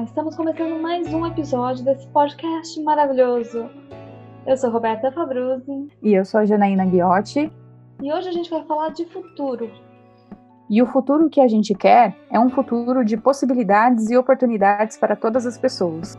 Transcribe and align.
Olá, 0.00 0.06
estamos 0.06 0.34
começando 0.34 0.80
mais 0.80 1.12
um 1.12 1.26
episódio 1.26 1.84
desse 1.84 2.06
podcast 2.06 2.82
maravilhoso. 2.82 3.68
Eu 4.46 4.56
sou 4.56 4.70
Roberta 4.70 5.12
Fabruzzi. 5.12 5.88
E 6.02 6.14
eu 6.14 6.24
sou 6.24 6.40
a 6.40 6.46
Janaína 6.46 6.86
Guiotti. 6.86 7.52
E 8.02 8.10
hoje 8.10 8.30
a 8.30 8.32
gente 8.32 8.48
vai 8.48 8.64
falar 8.64 8.88
de 8.92 9.04
futuro. 9.04 9.70
E 10.70 10.80
o 10.80 10.86
futuro 10.86 11.28
que 11.28 11.38
a 11.38 11.46
gente 11.46 11.74
quer 11.74 12.16
é 12.30 12.40
um 12.40 12.48
futuro 12.48 13.04
de 13.04 13.18
possibilidades 13.18 14.08
e 14.08 14.16
oportunidades 14.16 14.96
para 14.96 15.14
todas 15.14 15.44
as 15.44 15.58
pessoas. 15.58 16.16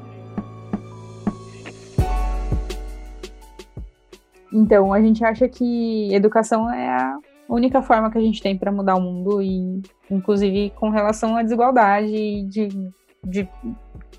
Então, 4.54 4.94
a 4.94 5.02
gente 5.02 5.26
acha 5.26 5.50
que 5.50 6.14
educação 6.14 6.72
é 6.72 6.88
a 6.88 7.18
única 7.50 7.82
forma 7.82 8.12
que 8.12 8.18
a 8.20 8.22
gente 8.22 8.44
tem 8.44 8.56
para 8.56 8.72
mudar 8.72 8.96
o 8.96 9.02
mundo 9.02 9.42
e, 9.42 9.82
inclusive, 10.12 10.72
com 10.76 10.90
relação 10.90 11.36
à 11.36 11.42
desigualdade 11.42 12.44
de, 12.44 12.68
de 13.24 13.48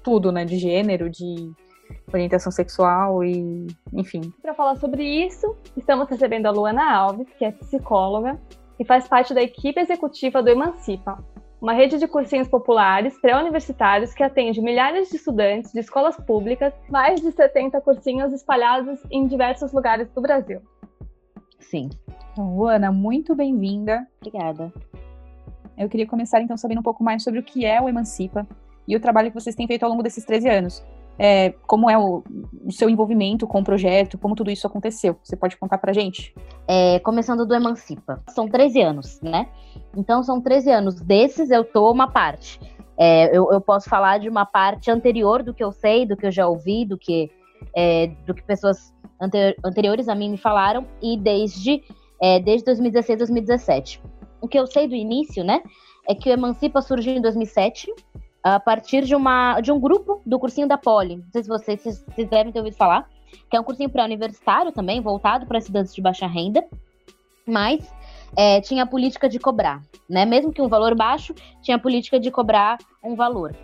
tudo, 0.02 0.30
né? 0.32 0.44
De 0.44 0.56
gênero, 0.58 1.10
de 1.10 1.52
orientação 2.12 2.52
sexual 2.52 3.24
e, 3.24 3.66
enfim. 3.92 4.32
Para 4.40 4.54
falar 4.54 4.76
sobre 4.76 5.04
isso, 5.04 5.56
estamos 5.76 6.08
recebendo 6.08 6.46
a 6.46 6.50
Luana 6.50 6.92
Alves, 6.92 7.28
que 7.38 7.44
é 7.44 7.52
psicóloga 7.52 8.38
e 8.78 8.84
faz 8.84 9.06
parte 9.06 9.34
da 9.34 9.42
equipe 9.42 9.80
executiva 9.80 10.42
do 10.42 10.50
Emancipa, 10.50 11.22
uma 11.60 11.72
rede 11.72 11.98
de 11.98 12.08
cursinhos 12.08 12.48
populares 12.48 13.16
pré-universitários 13.20 14.12
que 14.12 14.22
atende 14.22 14.60
milhares 14.60 15.10
de 15.10 15.16
estudantes 15.16 15.72
de 15.72 15.78
escolas 15.78 16.16
públicas, 16.16 16.74
mais 16.90 17.20
de 17.20 17.30
70 17.30 17.80
cursinhos 17.80 18.32
espalhados 18.32 18.98
em 19.10 19.26
diversos 19.26 19.72
lugares 19.72 20.10
do 20.10 20.20
Brasil. 20.20 20.60
Sim. 21.60 21.88
Então, 22.32 22.56
Luana, 22.56 22.90
muito 22.90 23.34
bem-vinda. 23.36 24.06
Obrigada. 24.20 24.72
Eu 25.78 25.88
queria 25.88 26.06
começar 26.06 26.40
então 26.40 26.56
sabendo 26.56 26.80
um 26.80 26.82
pouco 26.82 27.04
mais 27.04 27.22
sobre 27.22 27.38
o 27.38 27.42
que 27.42 27.64
é 27.64 27.80
o 27.80 27.88
Emancipa 27.88 28.46
e 28.86 28.96
o 28.96 29.00
trabalho 29.00 29.30
que 29.30 29.40
vocês 29.40 29.54
têm 29.54 29.66
feito 29.66 29.82
ao 29.82 29.90
longo 29.90 30.02
desses 30.02 30.24
13 30.24 30.48
anos. 30.48 30.84
É, 31.18 31.50
como 31.66 31.90
é 31.90 31.98
o, 31.98 32.24
o, 32.64 32.72
seu 32.72 32.88
envolvimento 32.88 33.46
com 33.46 33.60
o 33.60 33.64
projeto, 33.64 34.16
como 34.16 34.34
tudo 34.34 34.50
isso 34.50 34.66
aconteceu. 34.66 35.16
Você 35.22 35.36
pode 35.36 35.56
contar 35.56 35.78
pra 35.78 35.92
gente? 35.92 36.34
É, 36.66 36.98
começando 37.00 37.44
do 37.44 37.54
Emancipa. 37.54 38.22
São 38.28 38.48
13 38.48 38.80
anos, 38.80 39.20
né? 39.20 39.48
Então 39.96 40.22
são 40.22 40.40
13 40.40 40.70
anos. 40.70 41.00
Desses 41.00 41.50
eu 41.50 41.64
tô 41.64 41.90
uma 41.92 42.10
parte. 42.10 42.58
É, 42.96 43.36
eu, 43.36 43.50
eu, 43.52 43.60
posso 43.60 43.88
falar 43.88 44.18
de 44.18 44.28
uma 44.28 44.46
parte 44.46 44.90
anterior 44.90 45.42
do 45.42 45.54
que 45.54 45.62
eu 45.62 45.72
sei, 45.72 46.06
do 46.06 46.16
que 46.16 46.26
eu 46.26 46.30
já 46.30 46.46
ouvi, 46.46 46.84
do 46.84 46.98
que, 46.98 47.30
é, 47.74 48.08
do 48.26 48.34
que 48.34 48.42
pessoas 48.42 48.94
anterior, 49.20 49.54
anteriores 49.64 50.08
a 50.08 50.14
mim 50.14 50.30
me 50.30 50.36
falaram, 50.36 50.86
e 51.00 51.16
desde, 51.16 51.82
é, 52.20 52.38
desde 52.40 52.64
2016, 52.64 53.18
2017. 53.18 54.02
O 54.40 54.48
que 54.48 54.58
eu 54.58 54.66
sei 54.66 54.88
do 54.88 54.94
início, 54.94 55.44
né, 55.44 55.62
é 56.08 56.14
que 56.14 56.28
o 56.28 56.32
Emancipa 56.32 56.82
surgiu 56.82 57.14
em 57.14 57.20
2007, 57.20 57.92
a 58.42 58.58
partir 58.58 59.04
de, 59.04 59.14
uma, 59.14 59.60
de 59.60 59.70
um 59.70 59.78
grupo 59.78 60.20
do 60.26 60.38
cursinho 60.38 60.66
da 60.66 60.76
Poli. 60.76 61.16
Não 61.16 61.30
sei 61.30 61.42
se 61.42 61.48
vocês, 61.48 62.04
devem 62.28 62.52
ter 62.52 62.58
ouvido 62.58 62.76
falar, 62.76 63.08
que 63.50 63.56
é 63.56 63.60
um 63.60 63.64
cursinho 63.64 63.88
pré-universitário 63.88 64.72
também, 64.72 65.00
voltado 65.00 65.46
para 65.46 65.58
estudantes 65.58 65.94
de 65.94 66.02
baixa 66.02 66.26
renda, 66.26 66.64
mas 67.46 67.92
é, 68.36 68.60
tinha 68.60 68.82
a 68.82 68.86
política 68.86 69.28
de 69.28 69.38
cobrar, 69.38 69.82
né? 70.08 70.24
Mesmo 70.24 70.52
que 70.52 70.60
um 70.60 70.68
valor 70.68 70.94
baixo, 70.94 71.34
tinha 71.60 71.76
a 71.76 71.80
política 71.80 72.18
de 72.18 72.30
cobrar 72.30 72.78
um 73.02 73.14
valor. 73.14 73.54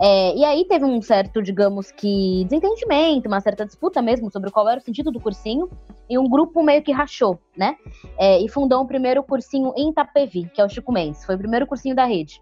É, 0.00 0.36
e 0.36 0.44
aí 0.44 0.64
teve 0.64 0.84
um 0.84 1.02
certo, 1.02 1.42
digamos 1.42 1.90
que, 1.90 2.44
desentendimento, 2.44 3.26
uma 3.26 3.40
certa 3.40 3.66
disputa 3.66 4.00
mesmo 4.00 4.30
sobre 4.30 4.50
qual 4.50 4.68
era 4.68 4.78
o 4.78 4.82
sentido 4.82 5.10
do 5.10 5.18
cursinho, 5.18 5.68
e 6.08 6.16
um 6.16 6.28
grupo 6.28 6.62
meio 6.62 6.82
que 6.82 6.92
rachou, 6.92 7.38
né? 7.56 7.76
É, 8.16 8.40
e 8.40 8.48
fundou 8.48 8.82
o 8.82 8.86
primeiro 8.86 9.22
cursinho 9.24 9.72
em 9.76 9.90
Itapevi, 9.90 10.48
que 10.54 10.60
é 10.60 10.64
o 10.64 10.68
Chico 10.68 10.92
Mendes, 10.92 11.24
foi 11.24 11.34
o 11.34 11.38
primeiro 11.38 11.66
cursinho 11.66 11.96
da 11.96 12.04
rede. 12.04 12.40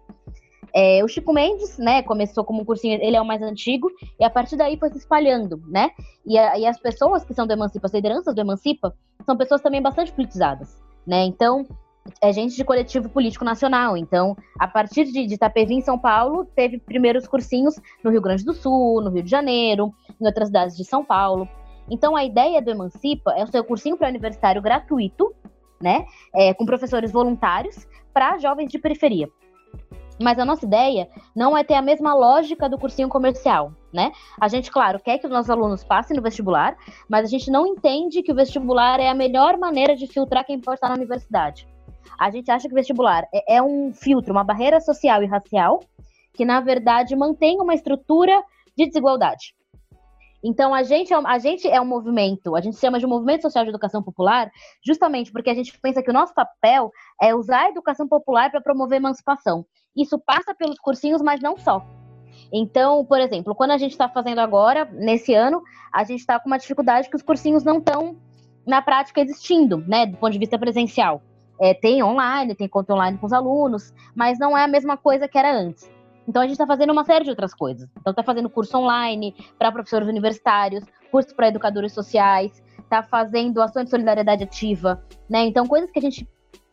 É, 0.79 1.03
o 1.03 1.07
Chico 1.07 1.33
Mendes, 1.33 1.79
né, 1.79 2.03
começou 2.03 2.43
como 2.43 2.61
um 2.61 2.63
cursinho, 2.63 2.99
ele 3.01 3.15
é 3.15 3.19
o 3.19 3.25
mais 3.25 3.41
antigo, 3.41 3.89
e 4.19 4.23
a 4.23 4.29
partir 4.29 4.55
daí 4.55 4.77
foi 4.77 4.91
se 4.91 4.99
espalhando, 4.99 5.59
né? 5.65 5.89
E, 6.23 6.37
a, 6.37 6.59
e 6.59 6.67
as 6.67 6.79
pessoas 6.79 7.25
que 7.25 7.33
são 7.33 7.47
do 7.47 7.53
Emancipa, 7.53 7.87
as 7.87 7.93
lideranças 7.93 8.35
do 8.35 8.41
Emancipa, 8.41 8.95
são 9.25 9.35
pessoas 9.35 9.59
também 9.59 9.81
bastante 9.81 10.11
politizadas, 10.11 10.79
né? 11.07 11.23
Então, 11.23 11.65
é 12.21 12.31
gente 12.31 12.55
de 12.55 12.63
coletivo 12.63 13.09
político 13.09 13.43
nacional. 13.43 13.97
Então, 13.97 14.37
a 14.59 14.67
partir 14.67 15.05
de, 15.05 15.25
de 15.25 15.33
Itapevi, 15.33 15.73
em 15.73 15.81
São 15.81 15.97
Paulo, 15.97 16.45
teve 16.55 16.77
primeiros 16.77 17.27
cursinhos 17.27 17.73
no 18.03 18.11
Rio 18.11 18.21
Grande 18.21 18.45
do 18.45 18.53
Sul, 18.53 19.01
no 19.01 19.09
Rio 19.09 19.23
de 19.23 19.31
Janeiro, 19.31 19.91
em 20.21 20.27
outras 20.27 20.49
cidades 20.49 20.77
de 20.77 20.85
São 20.85 21.03
Paulo. 21.03 21.49
Então, 21.89 22.15
a 22.15 22.23
ideia 22.23 22.61
do 22.61 22.69
Emancipa 22.69 23.33
é 23.35 23.43
o 23.43 23.47
seu 23.47 23.63
cursinho 23.63 23.97
pré-universitário 23.97 24.61
gratuito, 24.61 25.33
né? 25.81 26.05
É, 26.35 26.53
com 26.53 26.67
professores 26.67 27.11
voluntários 27.11 27.87
para 28.13 28.37
jovens 28.37 28.69
de 28.69 28.77
periferia. 28.77 29.27
Mas 30.19 30.39
a 30.39 30.45
nossa 30.45 30.65
ideia 30.65 31.07
não 31.35 31.55
é 31.55 31.63
ter 31.63 31.75
a 31.75 31.81
mesma 31.81 32.13
lógica 32.13 32.67
do 32.67 32.77
cursinho 32.77 33.07
comercial, 33.07 33.71
né? 33.93 34.11
A 34.39 34.47
gente, 34.47 34.71
claro, 34.71 34.99
quer 34.99 35.17
que 35.19 35.27
os 35.27 35.31
nossos 35.31 35.49
alunos 35.49 35.83
passem 35.83 36.15
no 36.15 36.23
vestibular, 36.23 36.75
mas 37.07 37.25
a 37.25 37.29
gente 37.29 37.51
não 37.51 37.67
entende 37.67 38.23
que 38.23 38.31
o 38.31 38.35
vestibular 38.35 38.99
é 38.99 39.09
a 39.09 39.13
melhor 39.13 39.57
maneira 39.57 39.95
de 39.95 40.07
filtrar 40.07 40.45
quem 40.45 40.59
pode 40.59 40.77
estar 40.77 40.89
na 40.89 40.95
universidade. 40.95 41.67
A 42.19 42.31
gente 42.31 42.49
acha 42.49 42.67
que 42.67 42.73
o 42.73 42.75
vestibular 42.75 43.27
é, 43.33 43.57
é 43.57 43.61
um 43.61 43.93
filtro, 43.93 44.31
uma 44.31 44.43
barreira 44.43 44.79
social 44.79 45.21
e 45.21 45.27
racial, 45.27 45.81
que 46.33 46.45
na 46.45 46.59
verdade 46.59 47.15
mantém 47.15 47.61
uma 47.61 47.75
estrutura 47.75 48.43
de 48.75 48.85
desigualdade. 48.85 49.55
Então, 50.43 50.73
a 50.73 50.83
gente, 50.83 51.13
é, 51.13 51.17
a 51.17 51.39
gente 51.39 51.67
é 51.67 51.81
um 51.81 51.85
movimento, 51.85 52.55
a 52.55 52.61
gente 52.61 52.77
chama 52.77 52.99
de 52.99 53.07
movimento 53.07 53.41
social 53.41 53.63
de 53.63 53.69
educação 53.69 54.03
popular, 54.03 54.51
justamente 54.85 55.31
porque 55.31 55.49
a 55.49 55.53
gente 55.53 55.77
pensa 55.79 56.01
que 56.01 56.09
o 56.09 56.13
nosso 56.13 56.33
papel 56.33 56.91
é 57.21 57.33
usar 57.33 57.65
a 57.65 57.69
educação 57.69 58.07
popular 58.07 58.51
para 58.51 58.61
promover 58.61 58.97
emancipação. 58.97 59.65
Isso 59.97 60.19
passa 60.19 60.53
pelos 60.53 60.77
cursinhos, 60.77 61.21
mas 61.21 61.41
não 61.41 61.57
só. 61.57 61.85
Então, 62.53 63.03
por 63.03 63.19
exemplo, 63.19 63.55
quando 63.55 63.71
a 63.71 63.77
gente 63.77 63.91
está 63.91 64.07
fazendo 64.07 64.39
agora, 64.39 64.85
nesse 64.93 65.33
ano, 65.33 65.61
a 65.91 66.03
gente 66.03 66.19
está 66.19 66.39
com 66.39 66.47
uma 66.47 66.59
dificuldade 66.59 67.09
que 67.09 67.15
os 67.15 67.23
cursinhos 67.23 67.63
não 67.63 67.79
estão, 67.79 68.15
na 68.65 68.81
prática, 68.81 69.21
existindo, 69.21 69.83
né, 69.87 70.05
do 70.05 70.17
ponto 70.17 70.33
de 70.33 70.39
vista 70.39 70.59
presencial. 70.59 71.21
É, 71.59 71.73
tem 71.73 72.03
online, 72.03 72.53
tem 72.53 72.67
conta 72.67 72.93
online 72.93 73.17
com 73.17 73.25
os 73.25 73.33
alunos, 73.33 73.93
mas 74.13 74.37
não 74.37 74.55
é 74.55 74.63
a 74.63 74.67
mesma 74.67 74.95
coisa 74.97 75.27
que 75.27 75.37
era 75.37 75.51
antes. 75.51 75.89
Então 76.27 76.41
a 76.41 76.45
gente 76.45 76.53
está 76.53 76.67
fazendo 76.67 76.91
uma 76.91 77.05
série 77.05 77.23
de 77.23 77.29
outras 77.29 77.53
coisas. 77.53 77.89
Então 77.99 78.11
está 78.11 78.21
fazendo 78.21 78.49
curso 78.49 78.77
online 78.77 79.33
para 79.57 79.71
professores 79.71 80.07
universitários, 80.07 80.83
curso 81.09 81.33
para 81.33 81.47
educadores 81.47 81.93
sociais, 81.93 82.61
está 82.77 83.01
fazendo 83.01 83.61
ação 83.61 83.83
de 83.83 83.89
solidariedade 83.89 84.43
ativa, 84.43 85.01
né? 85.29 85.45
Então 85.45 85.65
coisas 85.65 85.89
que 85.89 85.99
a 85.99 86.01
gente 86.01 86.27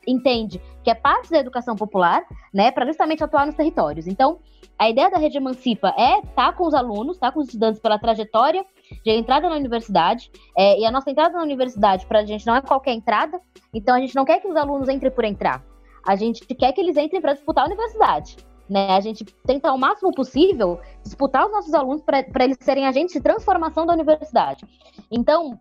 entende 0.06 0.60
que 0.82 0.90
é 0.90 0.94
parte 0.94 1.30
da 1.30 1.38
educação 1.38 1.76
popular, 1.76 2.24
né, 2.52 2.70
para 2.70 2.86
justamente 2.86 3.22
atuar 3.22 3.46
nos 3.46 3.54
territórios. 3.54 4.06
Então, 4.06 4.38
a 4.78 4.90
ideia 4.90 5.10
da 5.10 5.18
rede 5.18 5.36
Emancipa 5.36 5.94
é 5.96 6.18
estar 6.18 6.34
tá 6.34 6.52
com 6.52 6.66
os 6.66 6.74
alunos, 6.74 7.16
estar 7.16 7.28
tá 7.28 7.32
com 7.32 7.40
os 7.40 7.46
estudantes 7.46 7.80
pela 7.80 7.98
trajetória 7.98 8.64
de 9.04 9.10
entrada 9.10 9.48
na 9.48 9.56
universidade. 9.56 10.30
É, 10.56 10.80
e 10.80 10.84
a 10.84 10.90
nossa 10.90 11.10
entrada 11.10 11.36
na 11.36 11.42
universidade 11.42 12.06
para 12.06 12.20
a 12.20 12.24
gente 12.24 12.46
não 12.46 12.56
é 12.56 12.60
qualquer 12.60 12.92
entrada, 12.92 13.40
então 13.72 13.94
a 13.94 14.00
gente 14.00 14.14
não 14.14 14.24
quer 14.24 14.40
que 14.40 14.48
os 14.48 14.56
alunos 14.56 14.88
entrem 14.88 15.12
por 15.12 15.24
entrar. 15.24 15.64
A 16.06 16.16
gente 16.16 16.44
quer 16.54 16.72
que 16.72 16.80
eles 16.80 16.96
entrem 16.96 17.20
para 17.20 17.32
disputar 17.32 17.64
a 17.64 17.66
universidade. 17.66 18.36
Né? 18.68 18.90
A 18.90 19.00
gente 19.00 19.24
tenta 19.46 19.68
ao 19.70 19.78
máximo 19.78 20.12
possível 20.12 20.80
disputar 21.02 21.46
os 21.46 21.52
nossos 21.52 21.74
alunos 21.74 22.02
para 22.02 22.44
eles 22.44 22.56
serem 22.60 22.86
agentes 22.86 23.14
de 23.14 23.20
transformação 23.20 23.86
da 23.86 23.92
universidade. 23.92 24.66
Então, 25.10 25.58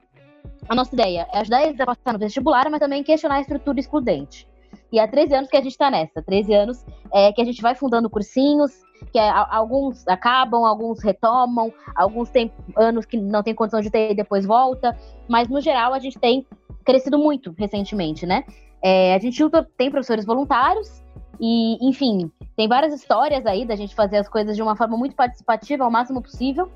a 0.68 0.76
nossa 0.76 0.94
ideia 0.94 1.28
é 1.34 1.40
ajudar 1.40 1.64
eles 1.64 1.80
a 1.80 1.86
passar 1.86 2.14
no 2.14 2.20
vestibular, 2.20 2.70
mas 2.70 2.80
também 2.80 3.04
questionar 3.04 3.36
a 3.36 3.42
estrutura 3.42 3.80
excludente. 3.80 4.48
E 4.92 5.00
há 5.00 5.08
13 5.08 5.36
anos 5.36 5.50
que 5.50 5.58
a 5.58 5.62
gente 5.62 5.72
está 5.72 5.90
nessa. 5.90 6.22
13 6.22 6.54
anos 6.54 6.86
é, 7.12 7.32
que 7.32 7.42
a 7.42 7.46
gente 7.46 7.62
vai 7.62 7.76
fundando 7.76 8.10
cursinhos, 8.10 8.72
que 9.12 9.20
é, 9.20 9.30
alguns 9.30 10.08
acabam, 10.08 10.66
alguns 10.66 11.02
retomam, 11.02 11.74
alguns 11.96 12.30
anos 12.76 13.06
que 13.06 13.18
não 13.18 13.44
tem 13.44 13.56
condição 13.56 13.82
de 13.82 13.90
ter 13.90 14.12
e 14.12 14.16
depois 14.16 14.46
volta. 14.46 14.98
Mas, 15.28 15.48
no 15.48 15.60
geral, 15.62 15.94
a 15.94 16.00
gente 16.00 16.20
tem 16.20 16.46
crescido 16.86 17.18
muito 17.18 17.54
recentemente, 17.58 18.26
né? 18.26 18.44
É, 18.84 19.16
a 19.16 19.20
gente 19.20 19.42
tem 19.78 19.90
professores 19.90 20.26
voluntários 20.26 21.02
e, 21.40 21.78
enfim, 21.88 22.32
tem 22.56 22.68
várias 22.68 22.94
histórias 22.94 23.46
aí 23.46 23.66
da 23.66 23.76
gente 23.76 23.96
fazer 23.96 24.18
as 24.18 24.30
coisas 24.30 24.56
de 24.56 24.62
uma 24.62 24.76
forma 24.76 24.96
muito 24.96 25.16
participativa, 25.16 25.84
ao 25.84 25.92
máximo 25.92 26.22
possível, 26.22 26.70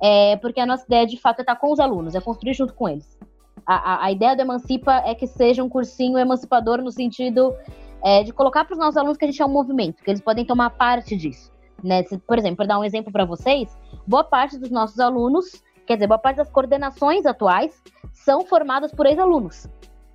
é, 0.00 0.36
porque 0.36 0.60
a 0.60 0.66
nossa 0.66 0.84
ideia, 0.84 1.06
de 1.06 1.18
fato, 1.18 1.40
é 1.40 1.42
estar 1.42 1.56
com 1.56 1.72
os 1.72 1.80
alunos, 1.80 2.14
é 2.14 2.20
construir 2.20 2.54
junto 2.54 2.74
com 2.74 2.88
eles. 2.88 3.18
A, 3.66 3.74
a, 3.74 4.04
a 4.06 4.12
ideia 4.12 4.34
do 4.34 4.42
Emancipa 4.42 5.02
é 5.04 5.14
que 5.14 5.26
seja 5.26 5.62
um 5.62 5.68
cursinho 5.68 6.18
emancipador 6.18 6.82
no 6.82 6.90
sentido 6.90 7.54
é, 8.02 8.22
de 8.22 8.32
colocar 8.32 8.64
para 8.64 8.72
os 8.72 8.78
nossos 8.78 8.96
alunos 8.96 9.16
que 9.16 9.24
a 9.24 9.28
gente 9.28 9.40
é 9.40 9.44
um 9.46 9.50
movimento, 9.50 10.02
que 10.02 10.10
eles 10.10 10.20
podem 10.20 10.44
tomar 10.44 10.70
parte 10.70 11.16
disso. 11.16 11.52
Né? 11.82 12.02
Se, 12.04 12.18
por 12.18 12.38
exemplo, 12.38 12.56
para 12.58 12.66
dar 12.66 12.78
um 12.78 12.84
exemplo 12.84 13.12
para 13.12 13.24
vocês, 13.24 13.76
boa 14.06 14.24
parte 14.24 14.58
dos 14.58 14.70
nossos 14.70 14.98
alunos, 15.00 15.62
quer 15.86 15.94
dizer, 15.94 16.06
boa 16.06 16.18
parte 16.18 16.36
das 16.36 16.50
coordenações 16.50 17.26
atuais 17.26 17.82
são 18.12 18.44
formadas 18.44 18.92
por 18.92 19.06
ex-alunos, 19.06 19.66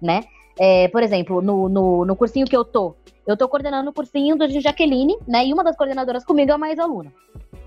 né? 0.01 0.21
É, 0.57 0.87
por 0.87 1.03
exemplo, 1.03 1.41
no, 1.41 1.67
no, 1.67 2.05
no 2.05 2.15
cursinho 2.15 2.45
que 2.45 2.55
eu 2.55 2.63
tô, 2.63 2.95
eu 3.27 3.35
tô 3.35 3.47
coordenando 3.49 3.89
o 3.89 3.93
cursinho 3.93 4.37
do 4.37 4.47
Jaqueline, 4.61 5.17
né? 5.27 5.45
E 5.45 5.53
uma 5.53 5.63
das 5.63 5.75
coordenadoras 5.75 6.23
comigo 6.23 6.51
é 6.51 6.55
uma 6.55 6.69
ex-aluna. 6.69 7.11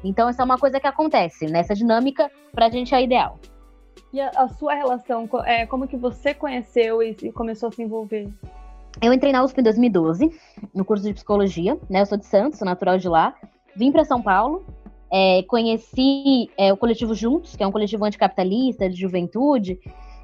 Então, 0.05 0.29
essa 0.29 0.43
é 0.43 0.45
uma 0.45 0.59
coisa 0.59 0.79
que 0.81 0.87
acontece, 0.87 1.47
nessa 1.47 1.73
né? 1.73 1.79
dinâmica, 1.79 2.31
pra 2.53 2.71
gente 2.71 2.95
é 2.95 3.03
ideal. 3.03 3.39
E 4.13 4.21
a, 4.21 4.31
a, 4.37 4.49
sua 4.49 4.75
relação, 4.75 5.29
é, 5.45 5.67
como 5.67 5.87
que 5.87 5.97
você 5.97 6.33
conheceu 6.33 7.03
e, 7.03 7.17
e, 7.23 7.33
começou 7.33 7.69
a 7.69 7.73
se 7.73 7.83
envolver? 7.83 8.29
Eu 9.03 9.13
entrei 9.13 9.33
na 9.33 9.43
USP 9.43 9.61
em 9.61 9.65
2012, 9.65 10.31
no 10.75 10.85
curso 10.85 11.05
de 11.05 11.13
psicologia, 11.13 11.79
né? 11.91 12.01
Eu 12.01 12.07
sou 12.07 12.17
de 12.17 12.27
Santos, 12.27 12.59
sou 12.59 12.67
natural 12.67 12.97
de 12.97 13.09
lá. 13.09 13.35
Vim 13.77 13.93
para 13.93 14.05
São 14.05 14.23
Paulo 14.23 14.65
é, 15.11 15.43
conheci 15.45 16.51
é, 16.57 16.73
o 16.73 16.77
coletivo 16.77 17.15
Juntos, 17.15 17.57
que 17.57 17.63
é 17.63 17.67
um 17.67 17.73
coletivo 17.73 18.05
anticapitalista 18.05 18.89
de 18.89 18.97
juventude, 18.97 19.79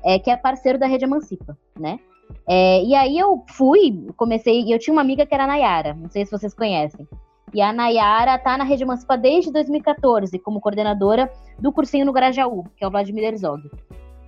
é, 0.05 0.19
que 0.19 0.31
é 0.31 0.37
parceiro 0.37 0.79
da 0.79 0.87
Rede 0.87 1.05
Emancipa, 1.05 1.57
né? 1.79 1.99
É, 2.47 2.83
e 2.83 2.95
aí 2.95 3.19
eu 3.19 3.45
fui, 3.51 4.07
comecei, 4.17 4.63
e 4.63 4.73
eu 4.73 4.79
tinha 4.79 4.93
uma 4.93 5.03
amiga 5.03 5.27
que 5.27 5.35
era 5.35 5.45
a 5.45 5.47
Nayara, 5.47 5.95
não 5.95 6.11
sei 6.11 6.25
se 6.25 6.31
vocês 6.31 6.55
conhecem. 6.55 7.07
E 7.55 7.63
a 7.63 7.73
Nayara 7.73 8.37
tá 8.37 8.59
na 8.59 8.65
Rede 8.65 8.83
Emancipa 8.83 9.17
desde 9.17 9.53
2014, 9.53 10.37
como 10.41 10.61
coordenadora 10.61 11.31
do 11.57 11.73
cursinho 11.73 12.05
no 12.05 12.13
Grajaú, 12.13 12.65
que 12.77 12.85
é 12.85 12.89
o 12.89 12.91
Vladimir 12.91 13.25
Herzog. 13.25 13.71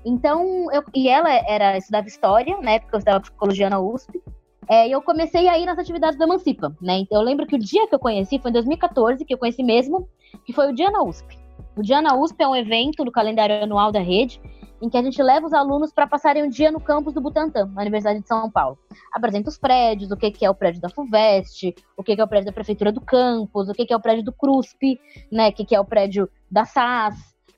Então, 0.05 0.71
eu, 0.73 0.85
e 0.95 1.09
ela 1.09 1.29
era 1.29 1.77
estudava 1.77 2.07
história, 2.07 2.57
né, 2.59 2.79
porque 2.79 2.95
eu 2.95 3.01
estava 3.01 3.21
psicologia 3.21 3.69
na 3.69 3.81
USP. 3.81 4.23
É, 4.69 4.89
e 4.89 4.93
eu 4.93 5.03
comecei 5.03 5.49
a 5.49 5.59
ir 5.59 5.67
nas 5.67 5.79
atividades 5.79 6.17
do 6.17 6.25
Emancipa, 6.25 6.77
né? 6.81 6.99
Então 6.99 7.21
eu 7.21 7.25
lembro 7.25 7.47
que 7.47 7.55
o 7.55 7.59
dia 7.59 7.87
que 7.87 7.95
eu 7.95 8.01
conheci 8.01 8.39
foi 8.39 8.51
em 8.51 8.55
2014, 8.55 9.25
que 9.25 9.35
eu 9.35 9.39
conheci 9.39 9.63
mesmo, 9.63 10.09
que 10.45 10.53
foi 10.53 10.71
o 10.71 10.75
Dia 10.75 10.91
na 10.91 11.05
USP. 11.05 11.39
O 11.77 11.83
Dia 11.83 12.01
na 12.01 12.17
USP 12.17 12.43
é 12.43 12.49
um 12.49 12.57
evento 12.57 13.05
do 13.05 13.13
calendário 13.13 13.63
anual 13.63 13.93
da 13.93 14.01
rede, 14.01 14.41
em 14.81 14.89
que 14.89 14.97
a 14.97 15.03
gente 15.03 15.23
leva 15.23 15.47
os 15.47 15.53
alunos 15.53 15.93
para 15.93 16.07
passarem 16.07 16.45
um 16.45 16.49
dia 16.49 16.71
no 16.71 16.81
campus 16.81 17.15
do 17.15 17.21
Butantã, 17.21 17.67
na 17.67 17.83
Universidade 17.83 18.21
de 18.21 18.29
São 18.29 18.51
Paulo. 18.51 18.79
Apresenta 19.13 19.49
os 19.49 19.59
prédios, 19.59 20.11
o 20.11 20.17
que, 20.17 20.31
que 20.31 20.45
é 20.45 20.51
o 20.51 20.55
prédio 20.55 20.81
da 20.81 20.89
FUVEST, 20.89 21.75
o 21.97 22.03
que, 22.03 22.15
que 22.15 22.21
é 22.21 22.25
o 22.25 22.29
prédio 22.29 22.47
da 22.47 22.53
Prefeitura 22.53 22.93
do 22.93 23.01
Campus, 23.01 23.69
o 23.69 23.73
que, 23.73 23.87
que 23.87 23.93
é 23.93 23.97
o 23.97 24.01
prédio 24.01 24.25
do 24.25 24.33
CRUSP, 24.33 25.01
né, 25.33 25.49
o 25.49 25.53
que, 25.53 25.65
que 25.65 25.75
é 25.75 25.81
o 25.81 25.85
prédio 25.85 26.29
da 26.51 26.65
SAS. 26.65 27.15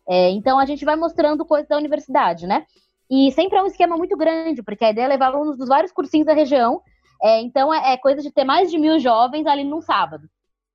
É, 0.09 0.31
então 0.31 0.59
a 0.59 0.65
gente 0.65 0.85
vai 0.85 0.97
mostrando 0.97 1.45
coisas 1.45 1.69
da 1.69 1.77
universidade, 1.77 2.47
né? 2.47 2.65
E 3.11 3.33
sempre 3.33 3.59
é 3.59 3.63
um 3.63 3.67
esquema 3.67 3.97
muito 3.97 4.17
grande, 4.17 4.63
porque 4.63 4.85
a 4.85 4.91
ideia 4.91 5.07
é 5.07 5.09
levar 5.09 5.27
alunos 5.27 5.57
dos 5.57 5.69
vários 5.69 5.93
cursinhos 5.93 6.27
da 6.27 6.35
região. 6.35 6.81
É, 7.23 7.41
então 7.41 7.73
é, 7.73 7.95
é 7.95 7.97
coisa 7.97 8.23
de 8.23 8.31
ter 8.31 8.45
mais 8.45 8.71
de 8.71 8.79
mil 8.79 8.99
jovens 8.99 9.47
ali 9.47 9.65
num 9.65 9.81
sábado. 9.81 10.29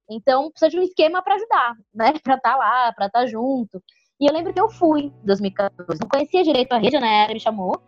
Então 0.10 0.52
precisa 0.52 0.70
de 0.70 0.80
um 0.80 0.84
esquema 0.84 1.22
para 1.22 1.36
ajudar, 1.36 1.76
né? 1.94 2.14
Para 2.24 2.36
estar 2.36 2.52
tá 2.52 2.56
lá, 2.56 2.92
para 2.94 3.06
estar 3.08 3.20
tá 3.22 3.26
junto. 3.26 3.82
E 4.20 4.26
eu 4.28 4.34
lembro 4.34 4.54
que 4.54 4.60
eu 4.60 4.70
fui 4.70 5.04
em 5.04 5.14
2014. 5.24 6.00
Não 6.02 6.08
conhecia 6.08 6.44
direito 6.44 6.74
a 6.74 6.78
rede, 6.78 7.00
né? 7.00 7.26
Ela 7.26 7.34
me 7.34 7.40
chamou 7.40 7.82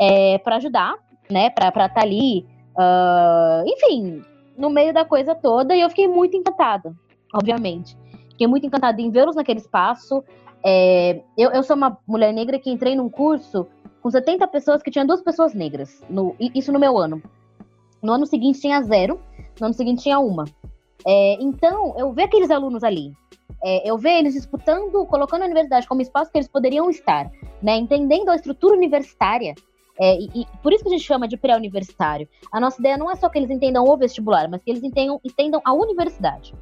é, 0.00 0.38
para 0.38 0.56
ajudar, 0.56 0.96
né? 1.30 1.50
Para 1.50 1.68
estar 1.68 1.88
tá 1.88 2.00
ali. 2.00 2.46
Uh, 2.76 3.66
enfim, 3.66 4.22
no 4.56 4.70
meio 4.70 4.92
da 4.92 5.04
coisa 5.04 5.34
toda. 5.34 5.74
E 5.74 5.80
eu 5.80 5.88
fiquei 5.88 6.08
muito 6.08 6.36
encantada, 6.36 6.94
obviamente. 7.34 7.96
Fiquei 8.30 8.46
muito 8.46 8.66
encantada 8.66 9.00
em 9.00 9.10
vê-los 9.10 9.36
naquele 9.36 9.60
espaço. 9.60 10.22
É, 10.64 11.22
eu, 11.36 11.50
eu 11.50 11.62
sou 11.62 11.76
uma 11.76 11.98
mulher 12.06 12.32
negra 12.32 12.58
que 12.58 12.70
entrei 12.70 12.94
num 12.94 13.08
curso 13.08 13.66
com 14.02 14.10
70 14.10 14.46
pessoas 14.48 14.82
que 14.82 14.90
tinha 14.90 15.04
duas 15.04 15.22
pessoas 15.22 15.54
negras. 15.54 16.02
No, 16.08 16.34
isso 16.38 16.72
no 16.72 16.78
meu 16.78 16.96
ano. 16.98 17.22
No 18.02 18.12
ano 18.12 18.26
seguinte 18.26 18.60
tinha 18.60 18.82
zero, 18.82 19.20
no 19.60 19.66
ano 19.66 19.74
seguinte 19.74 20.02
tinha 20.02 20.18
uma. 20.18 20.44
É, 21.06 21.34
então, 21.40 21.94
eu 21.96 22.12
vi 22.12 22.22
aqueles 22.22 22.50
alunos 22.50 22.82
ali, 22.82 23.12
é, 23.62 23.88
eu 23.88 23.98
vejo 23.98 24.18
eles 24.18 24.34
disputando, 24.34 25.04
colocando 25.06 25.42
a 25.42 25.46
universidade 25.46 25.86
como 25.86 26.00
espaço 26.00 26.30
que 26.30 26.38
eles 26.38 26.48
poderiam 26.48 26.88
estar, 26.90 27.30
né? 27.62 27.76
Entendendo 27.76 28.30
a 28.30 28.36
estrutura 28.36 28.76
universitária. 28.76 29.54
É, 30.00 30.16
e, 30.16 30.30
e, 30.34 30.46
por 30.62 30.72
isso 30.72 30.84
que 30.84 30.88
a 30.88 30.92
gente 30.92 31.04
chama 31.04 31.26
de 31.26 31.36
pré-universitário. 31.36 32.28
A 32.52 32.60
nossa 32.60 32.80
ideia 32.80 32.96
não 32.96 33.10
é 33.10 33.16
só 33.16 33.28
que 33.28 33.36
eles 33.36 33.50
entendam 33.50 33.84
o 33.84 33.96
vestibular, 33.96 34.48
mas 34.48 34.62
que 34.62 34.70
eles 34.70 34.82
entendam, 34.82 35.20
entendam 35.24 35.60
a 35.64 35.72
universidade. 35.72 36.54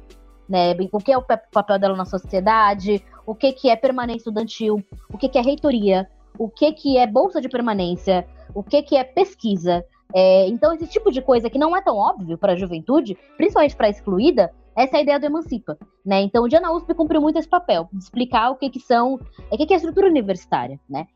Né? 0.49 0.75
O 0.91 0.97
que 0.97 1.11
é 1.11 1.17
o 1.17 1.21
papel 1.21 1.77
dela 1.77 1.95
na 1.95 2.05
sociedade, 2.05 3.03
o 3.25 3.35
que, 3.35 3.51
que 3.51 3.69
é 3.69 3.75
permanência 3.75 4.19
estudantil, 4.19 4.83
o 5.13 5.17
que, 5.17 5.29
que 5.29 5.37
é 5.37 5.41
reitoria, 5.41 6.09
o 6.39 6.49
que, 6.49 6.71
que 6.71 6.97
é 6.97 7.05
bolsa 7.05 7.39
de 7.39 7.49
permanência, 7.49 8.27
o 8.55 8.63
que, 8.63 8.81
que 8.81 8.95
é 8.95 9.03
pesquisa. 9.03 9.85
É, 10.15 10.47
então, 10.47 10.73
esse 10.73 10.87
tipo 10.87 11.11
de 11.11 11.21
coisa 11.21 11.49
que 11.49 11.59
não 11.59 11.75
é 11.75 11.81
tão 11.81 11.97
óbvio 11.97 12.37
para 12.37 12.53
a 12.53 12.55
juventude, 12.55 13.17
principalmente 13.35 13.75
para 13.75 13.87
a 13.87 13.89
excluída, 13.89 14.53
essa 14.75 14.97
é 14.97 14.99
a 14.99 15.01
ideia 15.01 15.19
do 15.19 15.25
Emancipa, 15.25 15.77
né? 16.05 16.21
Então, 16.21 16.43
o 16.43 16.47
dia 16.47 16.59
na 16.59 16.71
USP 16.71 16.93
cumpriu 16.93 17.19
muito 17.19 17.39
esse 17.39 17.47
papel, 17.47 17.89
de 17.91 18.03
explicar 18.03 18.51
o 18.51 18.55
que 18.55 18.69
que 18.69 18.79
são, 18.79 19.19
o 19.51 19.57
que 19.57 19.65
que 19.65 19.73
é 19.73 19.75
a 19.75 19.77
estrutura 19.77 20.07
universitária, 20.07 20.79
né? 20.89 21.07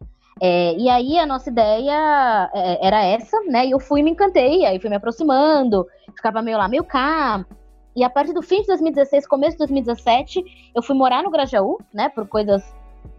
É, 0.42 0.76
e 0.76 0.90
aí 0.90 1.20
a 1.20 1.26
nossa 1.26 1.50
ideia 1.50 2.50
é, 2.54 2.88
era 2.88 3.04
essa, 3.04 3.40
né? 3.44 3.68
E 3.68 3.72
eu 3.72 3.80
fui 3.80 4.02
me 4.02 4.10
encantei, 4.10 4.66
aí 4.66 4.80
fui 4.80 4.90
me 4.90 4.96
aproximando, 4.96 5.86
ficava 6.16 6.42
meio 6.42 6.58
lá, 6.58 6.68
meio 6.68 6.84
cá. 6.84 7.46
E 7.96 8.04
a 8.04 8.10
partir 8.10 8.34
do 8.34 8.42
fim 8.42 8.62
de 8.62 8.68
2016, 8.68 9.28
começo 9.28 9.52
de 9.52 9.60
2017, 9.60 10.72
eu 10.74 10.82
fui 10.82 10.96
morar 10.96 11.22
no 11.22 11.30
Grajaú, 11.30 11.78
né? 11.94 12.10
Por 12.10 12.28
coisas 12.28 12.64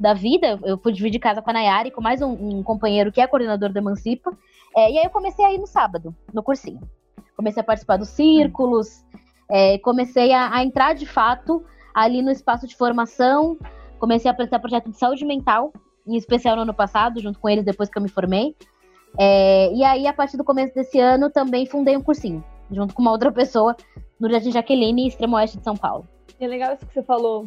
da 0.01 0.15
vida. 0.15 0.59
Eu 0.65 0.77
fui 0.79 0.93
dividir 0.93 1.21
casa 1.21 1.41
com 1.41 1.51
a 1.51 1.53
Nayara 1.53 1.87
e 1.87 1.91
com 1.93 2.01
mais 2.01 2.21
um, 2.21 2.33
um 2.59 2.63
companheiro 2.63 3.13
que 3.13 3.21
é 3.21 3.27
coordenador 3.27 3.73
da 3.73 3.79
Emancipa. 3.79 4.37
É, 4.77 4.91
e 4.91 4.99
aí 4.99 5.05
eu 5.05 5.11
comecei 5.11 5.45
a 5.45 5.53
ir 5.53 5.59
no 5.59 5.67
sábado, 5.67 6.15
no 6.33 6.43
cursinho. 6.43 6.81
Comecei 7.37 7.61
a 7.61 7.65
participar 7.65 7.97
dos 7.97 8.09
círculos, 8.09 9.05
é, 9.51 9.79
comecei 9.79 10.33
a, 10.33 10.55
a, 10.55 10.65
entrar 10.65 10.95
de 10.95 11.07
fato 11.07 11.65
ali 11.95 12.23
no 12.23 12.31
espaço 12.31 12.67
de 12.67 12.75
formação, 12.75 13.59
comecei 13.99 14.31
a 14.31 14.33
apresentar 14.33 14.59
projeto 14.59 14.91
de 14.91 14.97
saúde 14.97 15.25
mental, 15.25 15.73
em 16.07 16.17
especial 16.17 16.57
no 16.57 16.63
ano 16.63 16.75
passado, 16.75 17.21
junto 17.21 17.39
com 17.39 17.49
eles 17.49 17.65
depois 17.65 17.89
que 17.89 17.99
eu 17.99 18.03
me 18.03 18.09
formei. 18.09 18.57
É, 19.19 19.73
e 19.75 19.85
aí, 19.85 20.07
a 20.07 20.13
partir 20.13 20.37
do 20.37 20.45
começo 20.45 20.75
desse 20.75 20.99
ano, 20.99 21.31
também 21.31 21.67
fundei 21.67 21.97
um 21.97 22.03
cursinho, 22.03 22.43
junto 22.71 22.95
com 22.95 23.03
uma 23.03 23.11
outra 23.11 23.31
pessoa, 23.31 23.77
no 24.19 24.31
Jardim 24.31 24.53
Jaqueline, 24.53 25.09
extremo 25.09 25.37
oeste 25.37 25.59
de 25.59 25.65
São 25.65 25.77
Paulo. 25.77 26.09
É 26.41 26.47
legal 26.47 26.73
isso 26.73 26.87
que 26.87 26.95
você 26.95 27.03
falou 27.03 27.47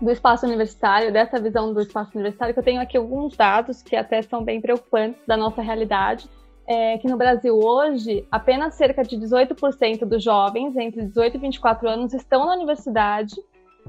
do 0.00 0.10
espaço 0.10 0.44
universitário, 0.44 1.12
dessa 1.12 1.40
visão 1.40 1.72
do 1.72 1.80
espaço 1.80 2.12
universitário, 2.14 2.52
que 2.52 2.60
eu 2.60 2.64
tenho 2.64 2.80
aqui 2.80 2.96
alguns 2.96 3.36
dados 3.36 3.82
que 3.82 3.96
até 3.96 4.22
são 4.22 4.44
bem 4.44 4.60
preocupantes 4.60 5.20
da 5.26 5.36
nossa 5.36 5.62
realidade 5.62 6.28
é 6.68 6.98
que 6.98 7.08
no 7.08 7.16
Brasil 7.16 7.58
hoje, 7.58 8.26
apenas 8.30 8.74
cerca 8.74 9.02
de 9.02 9.16
18% 9.16 10.04
dos 10.04 10.22
jovens 10.22 10.76
entre 10.76 11.06
18 11.06 11.36
e 11.36 11.40
24 11.40 11.88
anos 11.88 12.12
estão 12.12 12.44
na 12.44 12.52
universidade, 12.52 13.34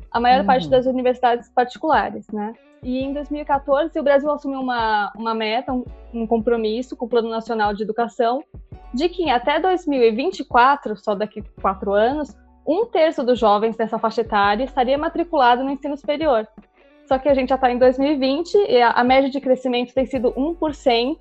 a 0.10 0.18
maior 0.18 0.40
uhum. 0.40 0.46
parte 0.46 0.70
das 0.70 0.86
universidades 0.86 1.50
particulares, 1.50 2.26
né? 2.32 2.54
E 2.82 3.04
em 3.04 3.12
2014, 3.12 4.00
o 4.00 4.04
Brasil 4.04 4.32
assumiu 4.32 4.62
uma, 4.62 5.12
uma 5.14 5.36
meta, 5.36 5.74
um, 5.74 5.84
um 6.14 6.26
compromisso 6.26 6.96
com 6.96 7.06
o 7.06 7.10
Plano 7.10 7.30
Nacional 7.30 7.74
de 7.74 7.84
Educação, 7.84 8.42
de 8.94 9.10
que 9.10 9.30
até 9.30 9.60
2024, 9.60 10.96
só 10.96 11.14
daqui 11.14 11.42
a 11.42 11.62
quatro 11.62 11.92
anos, 11.92 12.34
um 12.66 12.86
terço 12.86 13.26
dos 13.26 13.38
jovens 13.38 13.76
dessa 13.76 14.00
faixa 14.00 14.22
etária 14.22 14.64
estaria 14.64 14.98
matriculado 14.98 15.66
no 15.66 15.72
ensino 15.72 15.98
superior. 15.98 16.48
Só 17.06 17.18
que 17.18 17.28
a 17.28 17.34
gente 17.34 17.50
já 17.50 17.56
está 17.56 17.70
em 17.70 17.78
2020 17.78 18.56
e 18.56 18.82
a, 18.82 18.92
a 18.92 19.04
média 19.04 19.30
de 19.30 19.42
crescimento 19.42 19.94
tem 19.94 20.06
sido 20.06 20.32
1%, 20.32 21.18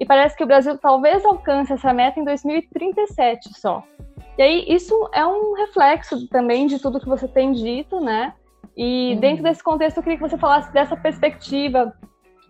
e 0.00 0.06
parece 0.06 0.34
que 0.34 0.42
o 0.42 0.46
Brasil 0.46 0.78
talvez 0.78 1.22
alcance 1.26 1.74
essa 1.74 1.92
meta 1.92 2.18
em 2.18 2.24
2037 2.24 3.52
só. 3.60 3.84
E 4.38 4.42
aí, 4.42 4.64
isso 4.66 4.94
é 5.12 5.24
um 5.26 5.52
reflexo 5.52 6.26
também 6.28 6.66
de 6.66 6.78
tudo 6.78 6.98
que 6.98 7.08
você 7.08 7.28
tem 7.28 7.52
dito, 7.52 8.00
né? 8.00 8.32
E 8.74 9.12
uhum. 9.12 9.20
dentro 9.20 9.42
desse 9.42 9.62
contexto, 9.62 9.98
eu 9.98 10.02
queria 10.02 10.16
que 10.16 10.26
você 10.26 10.38
falasse 10.38 10.72
dessa 10.72 10.96
perspectiva 10.96 11.92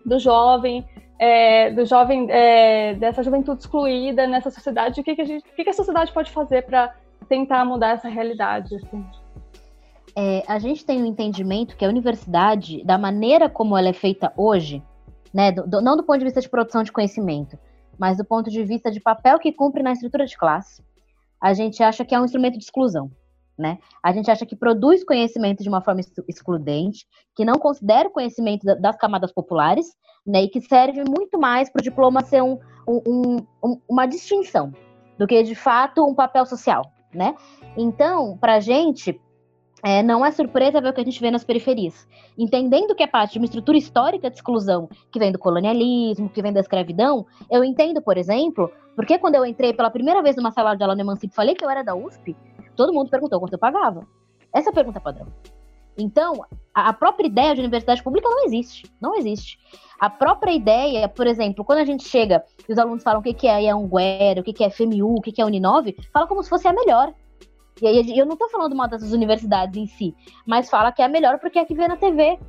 do 0.05 0.17
jovem, 0.17 0.87
é, 1.19 1.71
do 1.71 1.85
jovem, 1.85 2.27
é, 2.29 2.93
dessa 2.93 3.21
juventude 3.21 3.59
excluída 3.59 4.25
nessa 4.25 4.49
sociedade. 4.49 5.01
O 5.01 5.03
que, 5.03 5.13
que, 5.13 5.21
a, 5.21 5.25
gente, 5.25 5.45
o 5.45 5.53
que, 5.53 5.65
que 5.65 5.69
a 5.69 5.73
sociedade 5.73 6.13
pode 6.13 6.31
fazer 6.31 6.65
para 6.65 6.95
tentar 7.27 7.65
mudar 7.65 7.89
essa 7.89 8.07
realidade? 8.07 8.75
Assim? 8.75 9.05
É, 10.15 10.43
a 10.47 10.57
gente 10.57 10.85
tem 10.85 11.01
o 11.01 11.03
um 11.03 11.05
entendimento 11.05 11.75
que 11.75 11.83
a 11.83 11.89
universidade, 11.89 12.81
da 12.85 12.97
maneira 12.97 13.49
como 13.49 13.77
ela 13.77 13.89
é 13.89 13.93
feita 13.93 14.31
hoje, 14.37 14.81
né? 15.33 15.51
Do, 15.51 15.67
do, 15.67 15.81
não 15.81 15.95
do 15.95 16.03
ponto 16.03 16.19
de 16.19 16.25
vista 16.25 16.41
de 16.41 16.49
produção 16.49 16.83
de 16.83 16.91
conhecimento, 16.91 17.57
mas 17.97 18.17
do 18.17 18.25
ponto 18.25 18.49
de 18.49 18.63
vista 18.63 18.91
de 18.91 18.99
papel 18.99 19.39
que 19.39 19.51
cumpre 19.51 19.83
na 19.83 19.91
estrutura 19.91 20.25
de 20.25 20.37
classe, 20.37 20.83
a 21.39 21.53
gente 21.53 21.81
acha 21.81 22.05
que 22.05 22.13
é 22.13 22.19
um 22.19 22.25
instrumento 22.25 22.57
de 22.57 22.63
exclusão. 22.63 23.11
Né? 23.57 23.77
A 24.01 24.11
gente 24.11 24.31
acha 24.31 24.45
que 24.45 24.55
produz 24.55 25.03
conhecimento 25.03 25.61
de 25.61 25.69
uma 25.69 25.81
forma 25.81 26.01
excludente, 26.27 27.05
que 27.35 27.45
não 27.45 27.55
considera 27.59 28.09
o 28.09 28.11
conhecimento 28.11 28.65
das 28.79 28.97
camadas 28.97 29.31
populares, 29.31 29.85
né? 30.25 30.43
E 30.43 30.49
que 30.49 30.61
serve 30.61 31.03
muito 31.07 31.39
mais 31.39 31.69
para 31.69 31.79
o 31.79 31.83
diploma 31.83 32.23
ser 32.23 32.41
um, 32.41 32.57
um, 32.87 33.37
um, 33.63 33.79
uma 33.87 34.05
distinção 34.07 34.73
do 35.17 35.27
que 35.27 35.43
de 35.43 35.53
fato 35.53 36.03
um 36.03 36.15
papel 36.15 36.45
social, 36.45 36.91
né? 37.13 37.35
Então, 37.77 38.37
para 38.37 38.55
a 38.55 38.59
gente, 38.59 39.19
é, 39.83 40.03
não 40.03 40.25
é 40.25 40.31
surpresa 40.31 40.81
ver 40.81 40.89
o 40.89 40.93
que 40.93 41.01
a 41.01 41.03
gente 41.03 41.19
vê 41.19 41.31
nas 41.31 41.43
periferias. 41.43 42.07
Entendendo 42.37 42.95
que 42.95 43.03
é 43.03 43.07
parte 43.07 43.33
de 43.33 43.39
uma 43.39 43.45
estrutura 43.45 43.77
histórica 43.77 44.29
de 44.29 44.35
exclusão 44.35 44.89
que 45.11 45.19
vem 45.19 45.31
do 45.31 45.39
colonialismo, 45.39 46.29
que 46.29 46.41
vem 46.41 46.53
da 46.53 46.59
escravidão, 46.59 47.25
eu 47.49 47.63
entendo, 47.63 48.01
por 48.01 48.17
exemplo, 48.17 48.71
porque 48.95 49.17
quando 49.17 49.35
eu 49.35 49.45
entrei 49.45 49.73
pela 49.73 49.89
primeira 49.89 50.21
vez 50.21 50.35
numa 50.35 50.51
sala 50.51 50.75
de 50.75 50.83
aula 50.83 50.95
no 50.95 51.17
e 51.21 51.29
falei 51.29 51.55
que 51.55 51.65
eu 51.65 51.69
era 51.69 51.83
da 51.83 51.95
USP, 51.95 52.35
todo 52.75 52.93
mundo 52.93 53.09
perguntou 53.09 53.39
quanto 53.39 53.53
eu 53.53 53.59
pagava. 53.59 54.07
Essa 54.53 54.69
é 54.69 54.71
a 54.71 54.75
pergunta 54.75 54.99
padrão. 54.99 55.27
Então, 55.97 56.45
a 56.73 56.93
própria 56.93 57.27
ideia 57.27 57.53
de 57.53 57.61
universidade 57.61 58.01
pública 58.01 58.29
não 58.29 58.45
existe. 58.45 58.91
Não 58.99 59.15
existe. 59.15 59.59
A 59.99 60.09
própria 60.09 60.51
ideia, 60.51 61.07
por 61.07 61.27
exemplo, 61.27 61.63
quando 61.63 61.79
a 61.79 61.85
gente 61.85 62.07
chega 62.07 62.43
e 62.67 62.71
os 62.71 62.77
alunos 62.77 63.03
falam 63.03 63.19
o 63.19 63.23
que 63.23 63.47
é 63.47 63.69
Anguera, 63.69 64.41
o 64.41 64.43
que 64.43 64.63
é 64.63 64.69
FMU, 64.69 65.15
o 65.17 65.21
que 65.21 65.41
é 65.41 65.45
Uninove, 65.45 65.95
fala 66.11 66.27
como 66.27 66.41
se 66.43 66.49
fosse 66.49 66.67
a 66.67 66.73
melhor. 66.73 67.13
E 67.81 67.87
aí 67.87 68.17
eu 68.17 68.25
não 68.25 68.35
tô 68.35 68.49
falando 68.49 68.75
mal 68.75 68.87
das 68.87 69.11
universidades 69.11 69.77
em 69.77 69.85
si, 69.85 70.15
mas 70.45 70.69
fala 70.69 70.91
que 70.91 71.01
é 71.01 71.05
a 71.05 71.09
melhor 71.09 71.39
porque 71.39 71.59
é 71.59 71.61
a 71.61 71.65
que 71.65 71.75
vê 71.75 71.87
na 71.87 71.97
TV, 71.97 72.39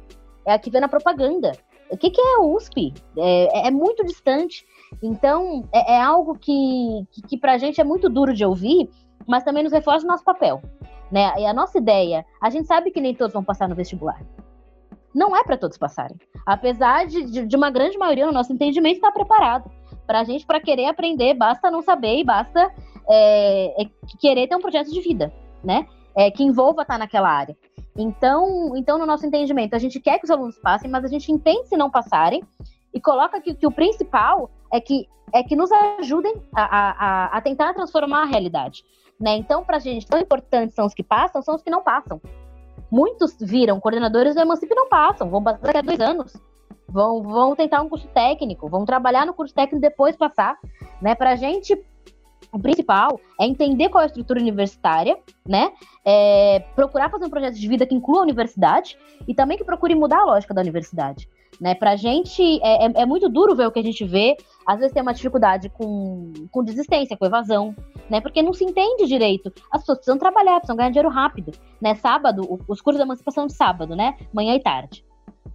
é 0.46 0.52
a 0.54 0.58
que 0.58 0.70
vê 0.70 0.80
na 0.80 0.88
propaganda. 0.88 1.52
O 1.90 1.96
que, 1.96 2.10
que 2.10 2.20
é 2.20 2.40
USP? 2.40 2.94
É, 3.18 3.68
é, 3.68 3.70
muito 3.70 4.02
distante. 4.02 4.64
Então, 5.02 5.68
é, 5.70 5.96
é 5.96 6.00
algo 6.00 6.38
que, 6.38 7.06
que, 7.10 7.22
que 7.22 7.36
pra 7.36 7.58
gente 7.58 7.80
é 7.80 7.84
muito 7.84 8.08
duro 8.08 8.32
de 8.32 8.44
ouvir, 8.46 8.88
mas 9.26 9.44
também 9.44 9.62
nos 9.62 9.72
reforça 9.72 10.04
o 10.06 10.08
nosso 10.08 10.24
papel. 10.24 10.62
Né? 11.10 11.30
E 11.38 11.44
a 11.44 11.52
nossa 11.52 11.76
ideia, 11.76 12.24
a 12.40 12.48
gente 12.48 12.66
sabe 12.66 12.90
que 12.90 13.00
nem 13.00 13.14
todos 13.14 13.34
vão 13.34 13.44
passar 13.44 13.68
no 13.68 13.74
vestibular. 13.74 14.22
Não 15.14 15.36
é 15.36 15.44
para 15.44 15.58
todos 15.58 15.76
passarem. 15.76 16.16
Apesar 16.46 17.06
de, 17.06 17.30
de, 17.30 17.46
de, 17.46 17.56
uma 17.56 17.70
grande 17.70 17.98
maioria, 17.98 18.24
no 18.24 18.32
nosso 18.32 18.52
entendimento, 18.54 18.96
estar 18.96 19.08
tá 19.08 19.12
preparado. 19.12 19.70
Para 20.06 20.20
a 20.20 20.24
gente, 20.24 20.46
para 20.46 20.60
querer 20.60 20.86
aprender, 20.86 21.34
basta 21.34 21.70
não 21.70 21.82
saber 21.82 22.16
e 22.16 22.24
basta 22.24 22.72
é, 23.08 23.82
é, 23.82 23.86
querer 24.18 24.46
ter 24.48 24.56
um 24.56 24.60
projeto 24.60 24.90
de 24.90 25.00
vida, 25.00 25.32
né? 25.62 25.86
É, 26.14 26.30
que 26.30 26.42
envolva 26.42 26.82
estar 26.82 26.94
tá 26.94 26.98
naquela 26.98 27.30
área. 27.30 27.56
Então, 27.96 28.76
então, 28.76 28.98
no 28.98 29.06
nosso 29.06 29.26
entendimento, 29.26 29.74
a 29.74 29.78
gente 29.78 30.00
quer 30.00 30.18
que 30.18 30.24
os 30.24 30.30
alunos 30.30 30.58
passem, 30.58 30.90
mas 30.90 31.04
a 31.04 31.08
gente 31.08 31.30
entende 31.30 31.68
se 31.68 31.76
não 31.76 31.90
passarem 31.90 32.42
e 32.92 33.00
coloca 33.00 33.40
que, 33.40 33.54
que 33.54 33.66
o 33.66 33.70
principal 33.70 34.50
é 34.72 34.80
que, 34.80 35.06
é 35.32 35.42
que 35.42 35.56
nos 35.56 35.70
ajudem 35.98 36.34
a, 36.54 36.64
a, 36.64 37.36
a 37.36 37.40
tentar 37.40 37.74
transformar 37.74 38.22
a 38.22 38.26
realidade. 38.26 38.84
Né? 39.18 39.36
Então, 39.36 39.64
para 39.64 39.76
a 39.76 39.80
gente, 39.80 40.06
tão 40.06 40.18
importantes 40.18 40.74
são 40.74 40.86
os 40.86 40.94
que 40.94 41.02
passam, 41.02 41.42
são 41.42 41.54
os 41.54 41.62
que 41.62 41.70
não 41.70 41.82
passam. 41.82 42.20
Muitos 42.90 43.36
viram 43.40 43.80
coordenadores 43.80 44.34
do 44.34 44.40
Emancipe 44.40 44.74
não 44.74 44.88
passam, 44.88 45.30
vão 45.30 45.42
passar 45.42 45.60
daqui 45.62 45.78
a 45.78 45.82
dois 45.82 46.00
anos. 46.00 46.36
Vão, 46.88 47.22
vão 47.22 47.56
tentar 47.56 47.80
um 47.80 47.88
curso 47.88 48.06
técnico, 48.08 48.68
vão 48.68 48.84
trabalhar 48.84 49.24
no 49.24 49.32
curso 49.32 49.54
técnico 49.54 49.80
depois 49.80 50.16
passar. 50.16 50.58
Né? 51.00 51.14
Para 51.14 51.30
a 51.30 51.36
gente, 51.36 51.74
o 52.52 52.58
principal 52.58 53.18
é 53.40 53.46
entender 53.46 53.88
qual 53.88 54.02
é 54.02 54.04
a 54.04 54.06
estrutura 54.06 54.38
universitária, 54.38 55.16
né? 55.46 55.72
É 56.04 56.60
procurar 56.76 57.10
fazer 57.10 57.24
um 57.24 57.30
projeto 57.30 57.54
de 57.54 57.66
vida 57.66 57.86
que 57.86 57.94
inclua 57.94 58.20
a 58.20 58.22
universidade 58.22 58.98
e 59.26 59.34
também 59.34 59.56
que 59.56 59.64
procure 59.64 59.94
mudar 59.94 60.20
a 60.20 60.24
lógica 60.24 60.52
da 60.52 60.60
universidade. 60.60 61.28
Né? 61.60 61.74
Pra 61.74 61.96
gente 61.96 62.42
é, 62.62 62.86
é, 62.86 62.92
é, 63.02 63.06
muito 63.06 63.28
duro 63.28 63.54
ver 63.54 63.66
o 63.66 63.70
que 63.70 63.78
a 63.78 63.82
gente 63.82 64.04
vê. 64.04 64.36
Às 64.66 64.78
vezes 64.78 64.92
tem 64.92 65.02
uma 65.02 65.14
dificuldade 65.14 65.68
com, 65.68 66.32
com 66.50 66.64
desistência, 66.64 67.16
com 67.16 67.24
evasão, 67.24 67.74
né? 68.10 68.20
Porque 68.20 68.42
não 68.42 68.52
se 68.52 68.64
entende 68.64 69.06
direito. 69.06 69.52
As 69.70 69.82
pessoas 69.82 69.98
precisam 69.98 70.18
trabalhar, 70.18 70.56
precisam 70.56 70.76
ganhar 70.76 70.90
dinheiro 70.90 71.08
rápido. 71.08 71.52
Né? 71.80 71.94
Sábado, 71.94 72.60
os 72.66 72.80
cursos 72.80 72.98
de 72.98 73.06
emancipação 73.06 73.46
de 73.46 73.54
sábado, 73.54 73.94
né? 73.94 74.16
Manhã 74.32 74.54
e 74.54 74.60
tarde. 74.60 75.04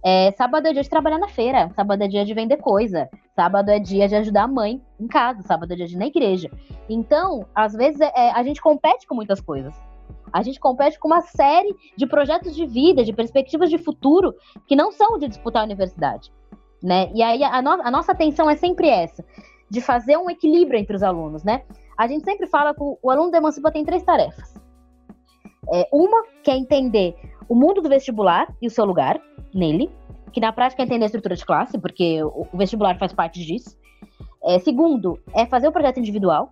É, 0.04 0.32
sábado 0.32 0.66
é 0.66 0.72
dia 0.72 0.82
de 0.82 0.90
trabalhar 0.90 1.18
na 1.18 1.28
feira, 1.28 1.70
sábado 1.74 2.02
é 2.02 2.08
dia 2.08 2.24
de 2.24 2.32
vender 2.32 2.58
coisa, 2.58 3.08
sábado 3.34 3.70
é 3.70 3.78
dia 3.78 4.06
de 4.06 4.14
ajudar 4.14 4.44
a 4.44 4.48
mãe 4.48 4.80
em 4.98 5.08
casa, 5.08 5.42
sábado 5.42 5.72
é 5.72 5.76
dia 5.76 5.86
de 5.86 5.94
ir 5.94 5.98
na 5.98 6.06
igreja. 6.06 6.50
Então, 6.88 7.46
às 7.54 7.72
vezes, 7.72 8.00
é, 8.00 8.12
é 8.14 8.30
a 8.32 8.42
gente 8.42 8.60
compete 8.60 9.06
com 9.06 9.14
muitas 9.14 9.40
coisas. 9.40 9.74
A 10.32 10.42
gente 10.42 10.60
compete 10.60 10.98
com 10.98 11.08
uma 11.08 11.22
série 11.22 11.74
de 11.96 12.06
projetos 12.06 12.54
de 12.54 12.66
vida, 12.66 13.04
de 13.04 13.12
perspectivas 13.12 13.70
de 13.70 13.78
futuro 13.78 14.34
que 14.66 14.76
não 14.76 14.92
são 14.92 15.18
de 15.18 15.26
disputar 15.26 15.62
a 15.62 15.64
universidade. 15.64 16.32
Né? 16.82 17.10
E 17.14 17.22
aí 17.22 17.42
a, 17.42 17.60
no 17.60 17.70
a 17.70 17.90
nossa 17.90 18.12
atenção 18.12 18.48
é 18.48 18.54
sempre 18.54 18.88
essa, 18.88 19.24
de 19.68 19.80
fazer 19.80 20.16
um 20.16 20.30
equilíbrio 20.30 20.78
entre 20.78 20.94
os 20.94 21.02
alunos. 21.02 21.42
Né? 21.42 21.62
A 21.96 22.06
gente 22.06 22.24
sempre 22.24 22.46
fala 22.46 22.74
que 22.74 22.82
o, 22.82 22.98
o 23.02 23.10
aluno 23.10 23.30
da 23.30 23.38
Emancipa 23.38 23.72
tem 23.72 23.84
três 23.84 24.02
tarefas. 24.02 24.54
É, 25.72 25.88
uma 25.92 26.24
que 26.42 26.50
é 26.50 26.56
entender 26.56 27.16
o 27.48 27.54
mundo 27.54 27.80
do 27.80 27.88
vestibular 27.88 28.52
e 28.60 28.66
o 28.66 28.70
seu 28.70 28.84
lugar 28.84 29.20
nele, 29.54 29.90
que 30.32 30.40
na 30.40 30.52
prática 30.52 30.82
é 30.82 30.84
entender 30.84 31.04
a 31.04 31.06
estrutura 31.06 31.34
de 31.34 31.44
classe, 31.44 31.78
porque 31.78 32.22
o, 32.22 32.46
o 32.52 32.56
vestibular 32.56 32.98
faz 32.98 33.12
parte 33.12 33.44
disso. 33.44 33.76
É, 34.44 34.58
segundo, 34.58 35.18
é 35.34 35.46
fazer 35.46 35.68
o 35.68 35.72
projeto 35.72 35.98
individual, 35.98 36.50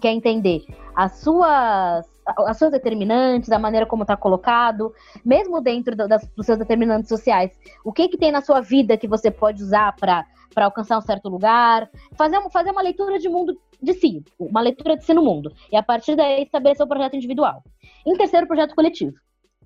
que 0.00 0.08
é 0.08 0.12
entender 0.12 0.64
as 0.94 1.18
suas 1.18 2.12
as 2.26 2.56
suas 2.56 2.70
determinantes, 2.70 3.52
a 3.52 3.58
maneira 3.58 3.84
como 3.84 4.02
está 4.02 4.16
colocado, 4.16 4.94
mesmo 5.22 5.60
dentro 5.60 5.94
do, 5.94 6.08
das, 6.08 6.26
dos 6.28 6.46
seus 6.46 6.58
determinantes 6.58 7.08
sociais. 7.08 7.50
O 7.84 7.92
que 7.92 8.08
que 8.08 8.16
tem 8.16 8.32
na 8.32 8.40
sua 8.40 8.62
vida 8.62 8.96
que 8.96 9.06
você 9.06 9.30
pode 9.30 9.62
usar 9.62 9.94
para 9.94 10.24
alcançar 10.56 10.96
um 10.96 11.02
certo 11.02 11.28
lugar, 11.28 11.86
fazer, 12.16 12.40
fazer 12.50 12.70
uma 12.70 12.80
leitura 12.80 13.18
de 13.18 13.28
mundo 13.28 13.58
de 13.82 13.92
si, 13.92 14.24
uma 14.38 14.62
leitura 14.62 14.96
de 14.96 15.04
si 15.04 15.12
no 15.12 15.22
mundo, 15.22 15.52
e 15.70 15.76
a 15.76 15.82
partir 15.82 16.16
daí 16.16 16.44
estabelecer 16.44 16.86
o 16.86 16.88
projeto 16.88 17.14
individual. 17.14 17.62
Em 18.06 18.16
terceiro, 18.16 18.46
projeto 18.46 18.74
coletivo, 18.74 19.14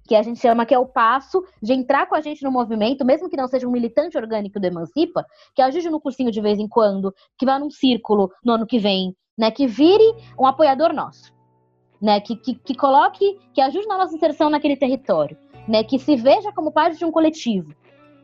que 0.09 0.17
a 0.17 0.23
gente 0.23 0.41
chama 0.41 0.67
que 0.67 0.75
é 0.75 0.79
o 0.79 0.87
passo 0.87 1.45
de 1.63 1.73
entrar 1.73 2.07
com 2.07 2.17
a 2.17 2.21
gente 2.21 2.43
no 2.43 2.51
movimento, 2.51 3.05
mesmo 3.05 3.29
que 3.29 3.37
não 3.37 3.47
seja 3.47 3.69
um 3.69 3.71
militante 3.71 4.17
orgânico 4.17 4.59
do 4.59 4.67
Emancipa, 4.67 5.25
que 5.55 5.63
ajude 5.63 5.89
no 5.91 6.01
cursinho 6.01 6.33
de 6.33 6.41
vez 6.41 6.59
em 6.59 6.67
quando, 6.67 7.15
que 7.39 7.47
vá 7.47 7.59
num 7.59 7.71
círculo 7.71 8.33
no 8.45 8.55
ano 8.55 8.67
que 8.67 8.79
vem, 8.79 9.15
né, 9.37 9.51
que 9.51 9.67
vire 9.67 10.15
um 10.37 10.47
apoiador 10.47 10.93
nosso 10.93 11.37
né? 12.01 12.21
Que, 12.21 12.37
que, 12.37 12.55
que 12.55 12.75
coloque, 12.75 13.39
que 13.53 13.61
ajude 13.61 13.87
na 13.87 13.99
nossa 13.99 14.15
inserção 14.15 14.49
naquele 14.49 14.77
território, 14.77 15.37
né? 15.67 15.83
Que 15.83 15.99
se 15.99 16.17
veja 16.17 16.53
como 16.53 16.73
parte 16.73 16.99
de 16.99 17.05
um 17.05 17.11
coletivo. 17.11 17.75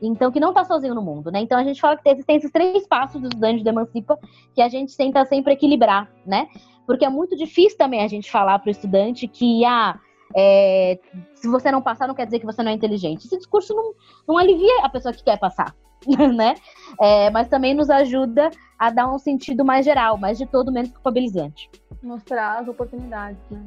Então, 0.02 0.30
que 0.30 0.40
não 0.40 0.50
está 0.50 0.64
sozinho 0.64 0.94
no 0.94 1.02
mundo, 1.02 1.30
né? 1.30 1.40
Então, 1.40 1.58
a 1.58 1.64
gente 1.64 1.80
fala 1.80 1.96
que 1.96 2.08
existem 2.08 2.36
esses 2.36 2.50
três 2.50 2.86
passos 2.86 3.20
dos 3.20 3.30
estudantes 3.30 3.62
de 3.62 3.68
Emancipa 3.68 4.18
que 4.54 4.60
a 4.60 4.68
gente 4.68 4.96
tenta 4.96 5.24
sempre 5.24 5.54
equilibrar, 5.54 6.10
né? 6.26 6.46
Porque 6.86 7.04
é 7.04 7.08
muito 7.08 7.36
difícil 7.36 7.78
também 7.78 8.02
a 8.02 8.08
gente 8.08 8.30
falar 8.30 8.58
para 8.58 8.68
o 8.68 8.70
estudante 8.70 9.26
que, 9.26 9.64
ah, 9.64 9.98
é, 10.36 10.98
se 11.34 11.48
você 11.48 11.70
não 11.70 11.80
passar, 11.80 12.08
não 12.08 12.14
quer 12.14 12.26
dizer 12.26 12.40
que 12.40 12.46
você 12.46 12.62
não 12.62 12.70
é 12.70 12.74
inteligente. 12.74 13.26
Esse 13.26 13.36
discurso 13.36 13.74
não, 13.74 13.94
não 14.26 14.38
alivia 14.38 14.84
a 14.84 14.88
pessoa 14.88 15.14
que 15.14 15.22
quer 15.22 15.38
passar, 15.38 15.74
né? 16.34 16.54
É, 17.00 17.30
mas 17.30 17.48
também 17.48 17.74
nos 17.74 17.90
ajuda 17.90 18.50
a 18.78 18.90
dar 18.90 19.12
um 19.12 19.18
sentido 19.18 19.64
mais 19.64 19.84
geral, 19.84 20.18
mais 20.18 20.38
de 20.38 20.46
todo, 20.46 20.72
menos 20.72 20.90
culpabilizante. 20.90 21.70
Mostrar 22.02 22.60
as 22.60 22.68
oportunidades, 22.68 23.40
né? 23.50 23.66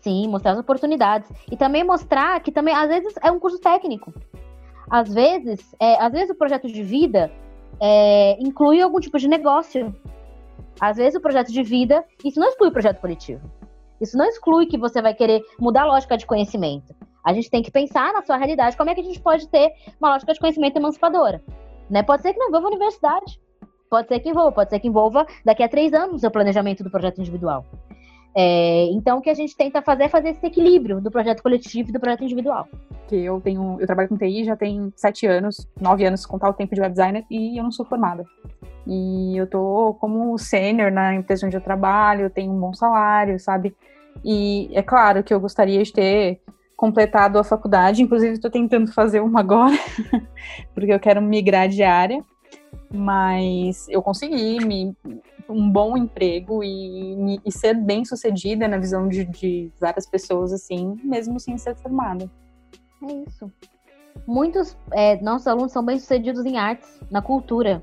Sim, 0.00 0.28
mostrar 0.28 0.52
as 0.52 0.58
oportunidades. 0.58 1.30
E 1.50 1.56
também 1.56 1.82
mostrar 1.82 2.40
que 2.40 2.52
também, 2.52 2.74
às 2.74 2.88
vezes, 2.88 3.14
é 3.22 3.30
um 3.30 3.38
curso 3.38 3.58
técnico. 3.58 4.12
Às 4.88 5.12
vezes, 5.12 5.74
é, 5.80 6.00
às 6.02 6.12
vezes 6.12 6.30
o 6.30 6.34
projeto 6.34 6.66
de 6.66 6.82
vida 6.82 7.30
é, 7.80 8.38
inclui 8.40 8.80
algum 8.80 9.00
tipo 9.00 9.18
de 9.18 9.28
negócio. 9.28 9.94
Às 10.80 10.96
vezes 10.96 11.16
o 11.16 11.20
projeto 11.20 11.52
de 11.52 11.62
vida, 11.62 12.04
isso 12.24 12.38
não 12.38 12.48
exclui 12.48 12.68
o 12.68 12.72
projeto 12.72 13.00
coletivo. 13.00 13.50
Isso 14.00 14.16
não 14.16 14.24
exclui 14.26 14.66
que 14.66 14.78
você 14.78 15.02
vai 15.02 15.14
querer 15.14 15.42
mudar 15.58 15.82
a 15.82 15.86
lógica 15.86 16.16
de 16.16 16.26
conhecimento. 16.26 16.94
A 17.24 17.32
gente 17.32 17.50
tem 17.50 17.62
que 17.62 17.70
pensar 17.70 18.12
na 18.12 18.22
sua 18.22 18.36
realidade, 18.36 18.76
como 18.76 18.90
é 18.90 18.94
que 18.94 19.00
a 19.00 19.04
gente 19.04 19.20
pode 19.20 19.48
ter 19.48 19.72
uma 20.00 20.10
lógica 20.10 20.32
de 20.32 20.40
conhecimento 20.40 20.76
emancipadora. 20.76 21.42
Né? 21.90 22.02
Pode 22.02 22.22
ser 22.22 22.32
que 22.32 22.38
não 22.38 22.48
envolva 22.48 22.68
a 22.68 22.70
universidade. 22.70 23.40
Pode 23.90 24.08
ser 24.08 24.20
que 24.20 24.28
envolva, 24.28 24.52
pode 24.52 24.70
ser 24.70 24.78
que 24.78 24.88
envolva 24.88 25.26
daqui 25.44 25.62
a 25.62 25.68
três 25.68 25.92
anos 25.92 26.16
o 26.16 26.18
seu 26.18 26.30
planejamento 26.30 26.84
do 26.84 26.90
projeto 26.90 27.20
individual. 27.20 27.64
É, 28.34 28.84
então, 28.92 29.18
o 29.18 29.20
que 29.20 29.30
a 29.30 29.34
gente 29.34 29.56
tenta 29.56 29.82
fazer 29.82 30.04
é 30.04 30.08
fazer 30.08 30.28
esse 30.28 30.46
equilíbrio 30.46 31.00
do 31.00 31.10
projeto 31.10 31.42
coletivo 31.42 31.88
e 31.88 31.92
do 31.92 31.98
projeto 31.98 32.22
individual. 32.22 32.68
Que 33.08 33.16
eu 33.16 33.40
tenho, 33.40 33.78
eu 33.80 33.86
trabalho 33.86 34.08
com 34.08 34.16
TI 34.16 34.44
já 34.44 34.54
tem 34.54 34.92
sete 34.94 35.26
anos, 35.26 35.66
nove 35.80 36.04
anos, 36.04 36.26
contar 36.26 36.50
o 36.50 36.52
tempo 36.52 36.74
de 36.74 36.80
web 36.80 36.92
designer, 36.92 37.24
e 37.30 37.58
eu 37.58 37.64
não 37.64 37.72
sou 37.72 37.86
formada. 37.86 38.24
E 38.86 39.36
eu 39.36 39.46
tô 39.46 39.96
como 40.00 40.38
sênior 40.38 40.92
na 40.92 41.14
empresa 41.14 41.46
onde 41.46 41.56
eu 41.56 41.60
trabalho, 41.60 42.22
eu 42.22 42.30
tenho 42.30 42.52
um 42.52 42.60
bom 42.60 42.72
salário, 42.72 43.40
sabe? 43.40 43.74
E 44.24 44.70
é 44.72 44.82
claro 44.82 45.22
que 45.22 45.32
eu 45.32 45.40
gostaria 45.40 45.82
de 45.82 45.92
ter 45.92 46.40
completado 46.76 47.38
a 47.38 47.44
faculdade, 47.44 48.02
inclusive 48.02 48.34
estou 48.34 48.50
tentando 48.50 48.92
fazer 48.92 49.20
uma 49.20 49.40
agora, 49.40 49.76
porque 50.74 50.92
eu 50.92 51.00
quero 51.00 51.20
migrar 51.20 51.68
de 51.68 51.82
área, 51.82 52.24
mas 52.92 53.88
eu 53.88 54.00
consegui 54.00 54.64
me, 54.64 54.96
um 55.48 55.68
bom 55.68 55.96
emprego 55.96 56.62
e, 56.62 57.40
e 57.44 57.50
ser 57.50 57.74
bem 57.74 58.04
sucedida 58.04 58.68
na 58.68 58.78
visão 58.78 59.08
de, 59.08 59.24
de 59.24 59.72
várias 59.80 60.06
pessoas, 60.06 60.52
assim, 60.52 60.96
mesmo 61.02 61.40
sem 61.40 61.58
ser 61.58 61.74
formada. 61.76 62.30
É 63.02 63.12
isso. 63.28 63.50
Muitos 64.26 64.76
é, 64.92 65.20
nossos 65.20 65.46
alunos 65.48 65.72
são 65.72 65.84
bem 65.84 65.98
sucedidos 65.98 66.44
em 66.44 66.58
artes, 66.58 67.00
na 67.10 67.20
cultura 67.20 67.82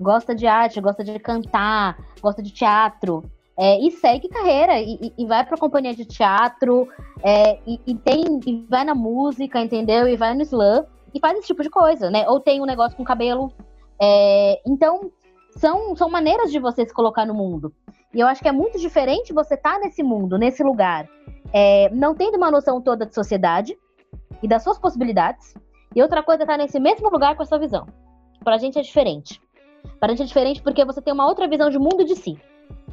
gosta 0.00 0.34
de 0.34 0.46
arte, 0.46 0.80
gosta 0.80 1.02
de 1.02 1.18
cantar, 1.18 1.98
gosta 2.20 2.42
de 2.42 2.52
teatro. 2.52 3.22
É, 3.60 3.80
e 3.80 3.90
segue 3.90 4.28
carreira 4.28 4.80
e, 4.80 5.12
e 5.18 5.26
vai 5.26 5.44
para 5.44 5.58
companhia 5.58 5.92
de 5.92 6.04
teatro 6.04 6.88
é, 7.24 7.58
e, 7.66 7.80
e, 7.88 7.94
tem 7.96 8.22
e 8.46 8.64
vai 8.70 8.84
na 8.84 8.94
música, 8.94 9.60
entendeu? 9.60 10.06
E 10.06 10.16
vai 10.16 10.32
no 10.32 10.42
slam 10.42 10.86
e 11.12 11.18
faz 11.18 11.36
esse 11.38 11.48
tipo 11.48 11.62
de 11.64 11.68
coisa, 11.68 12.08
né? 12.08 12.28
Ou 12.28 12.38
tem 12.38 12.60
um 12.60 12.66
negócio 12.66 12.96
com 12.96 13.02
cabelo. 13.02 13.52
É, 14.00 14.60
então 14.64 15.10
são, 15.56 15.96
são 15.96 16.08
maneiras 16.08 16.52
de 16.52 16.60
você 16.60 16.86
se 16.86 16.94
colocar 16.94 17.26
no 17.26 17.34
mundo. 17.34 17.72
E 18.14 18.20
eu 18.20 18.26
acho 18.26 18.40
que 18.40 18.48
é 18.48 18.52
muito 18.52 18.78
diferente 18.78 19.32
você 19.32 19.54
estar 19.54 19.74
tá 19.74 19.78
nesse 19.80 20.02
mundo, 20.02 20.38
nesse 20.38 20.62
lugar, 20.62 21.08
é, 21.52 21.90
não 21.90 22.14
tendo 22.14 22.36
uma 22.36 22.50
noção 22.50 22.80
toda 22.80 23.04
de 23.04 23.14
sociedade 23.14 23.76
e 24.42 24.48
das 24.48 24.62
suas 24.62 24.78
possibilidades. 24.78 25.54
E 25.96 26.02
outra 26.02 26.22
coisa 26.22 26.42
é 26.42 26.44
estar 26.44 26.56
tá 26.56 26.62
nesse 26.62 26.78
mesmo 26.78 27.10
lugar 27.10 27.36
com 27.36 27.42
a 27.42 27.46
sua 27.46 27.58
visão. 27.58 27.86
Para 28.44 28.54
a 28.54 28.58
gente 28.58 28.78
é 28.78 28.82
diferente. 28.82 29.40
Para 29.98 30.12
a 30.12 30.14
gente 30.14 30.22
é 30.22 30.26
diferente 30.26 30.62
porque 30.62 30.84
você 30.84 31.02
tem 31.02 31.12
uma 31.12 31.26
outra 31.26 31.48
visão 31.48 31.70
de 31.70 31.78
mundo 31.78 32.04
de 32.04 32.14
si, 32.14 32.38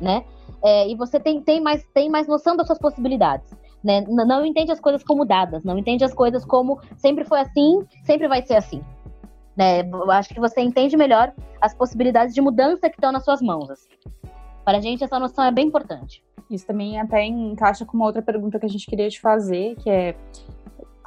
né? 0.01 0.25
É, 0.65 0.89
e 0.89 0.95
você 0.95 1.19
tem, 1.19 1.41
tem, 1.41 1.62
mais, 1.62 1.86
tem 1.93 2.10
mais 2.10 2.27
noção 2.27 2.57
das 2.57 2.65
suas 2.65 2.79
possibilidades. 2.79 3.55
Né? 3.84 4.03
Não, 4.07 4.43
entende 4.43 4.72
as 4.72 4.79
coisas 4.79 5.03
como 5.03 5.24
dadas, 5.24 5.63
não 5.63 5.77
entende 5.77 6.03
as 6.03 6.12
coisas 6.12 6.43
como 6.43 6.79
sempre 6.98 7.24
foi 7.24 7.39
assim, 7.39 7.86
sempre 8.03 8.27
vai 8.27 8.41
ser 8.41 8.55
assim. 8.55 8.84
Né? 9.55 9.81
Eu 9.81 10.10
acho 10.10 10.34
que 10.34 10.39
você 10.39 10.62
entende 10.62 10.98
melhor 10.98 11.31
as 11.62 11.75
possibilidades 11.75 12.34
de 12.34 12.41
mudança 12.41 12.89
que 12.89 12.95
estão 12.95 13.12
nas 13.12 13.24
suas 13.24 13.43
mãos. 13.43 13.69
Assim. 13.69 13.89
Para 14.65 14.79
a 14.79 14.81
gente, 14.81 15.03
essa 15.03 15.19
noção 15.19 15.45
é 15.45 15.51
bem 15.51 15.67
importante. 15.67 16.24
Isso 16.50 16.65
também 16.65 17.00
até 17.00 17.24
encaixa 17.24 17.86
com 17.86 17.95
uma 17.95 18.07
outra 18.07 18.24
pergunta 18.24 18.60
que 18.60 18.65
a 18.65 18.69
gente 18.69 18.88
queria 18.88 19.07
te 19.07 19.22
fazer, 19.22 19.75
que 19.75 19.89
é 19.89 20.15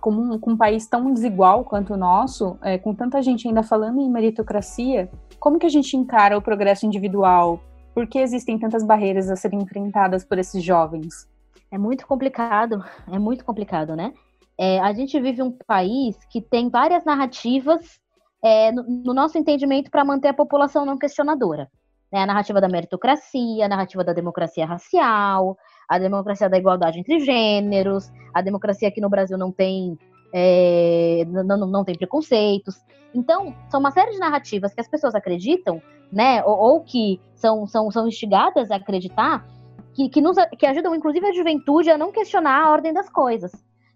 como 0.00 0.34
um, 0.34 0.38
com 0.38 0.52
um 0.52 0.56
país 0.56 0.86
tão 0.86 1.12
desigual 1.12 1.64
quanto 1.64 1.94
o 1.94 1.96
nosso, 1.96 2.56
é, 2.62 2.78
com 2.78 2.94
tanta 2.94 3.20
gente 3.20 3.48
ainda 3.48 3.64
falando 3.64 4.00
em 4.00 4.08
meritocracia, 4.08 5.10
como 5.40 5.58
que 5.58 5.66
a 5.66 5.70
gente 5.70 5.96
encara 5.96 6.38
o 6.38 6.42
progresso 6.42 6.86
individual? 6.86 7.60
Por 7.98 8.06
que 8.06 8.20
existem 8.20 8.56
tantas 8.56 8.84
barreiras 8.84 9.28
a 9.28 9.34
serem 9.34 9.60
enfrentadas 9.60 10.24
por 10.24 10.38
esses 10.38 10.62
jovens? 10.62 11.28
É 11.68 11.76
muito 11.76 12.06
complicado, 12.06 12.80
é 13.10 13.18
muito 13.18 13.44
complicado, 13.44 13.96
né? 13.96 14.14
É, 14.56 14.78
a 14.78 14.92
gente 14.92 15.18
vive 15.18 15.42
um 15.42 15.50
país 15.50 16.16
que 16.30 16.40
tem 16.40 16.70
várias 16.70 17.04
narrativas 17.04 17.98
é, 18.40 18.70
no, 18.70 18.84
no, 18.84 19.12
nosso 19.12 19.36
entendimento 19.36 19.90
para 19.90 20.04
manter 20.04 20.28
a 20.28 20.32
população 20.32 20.86
não 20.86 20.96
questionadora. 20.96 21.68
Né? 22.12 22.20
A 22.20 22.26
narrativa 22.26 22.60
da 22.60 22.68
meritocracia, 22.68 23.64
a 23.64 23.68
narrativa 23.68 24.04
da 24.04 24.12
democracia 24.12 24.64
racial, 24.64 25.58
a 25.88 25.98
democracia 25.98 26.48
da 26.48 26.56
igualdade 26.56 27.00
entre 27.00 27.18
gêneros, 27.18 28.12
a 28.32 28.40
democracia 28.40 28.92
que 28.92 29.00
no 29.00 29.10
Brasil 29.10 29.36
não 29.36 29.50
tem 29.50 29.98
é, 30.32 31.24
não, 31.26 31.56
não 31.66 31.84
tem 31.84 31.96
preconceitos. 31.96 32.76
Então, 33.14 33.54
são 33.70 33.80
uma 33.80 33.90
série 33.90 34.12
de 34.12 34.18
narrativas 34.18 34.74
que 34.74 34.80
as 34.80 34.88
pessoas 34.88 35.14
acreditam, 35.14 35.82
né, 36.12 36.42
ou, 36.44 36.56
ou 36.56 36.80
que 36.80 37.20
são, 37.34 37.66
são, 37.66 37.90
são 37.90 38.06
instigadas 38.06 38.70
a 38.70 38.76
acreditar, 38.76 39.46
que, 39.94 40.08
que, 40.08 40.20
nos, 40.20 40.36
que 40.58 40.66
ajudam, 40.66 40.94
inclusive, 40.94 41.26
a 41.26 41.32
juventude 41.32 41.90
a 41.90 41.98
não 41.98 42.12
questionar 42.12 42.64
a 42.64 42.70
ordem 42.70 42.92
das 42.92 43.08
coisas. 43.08 43.52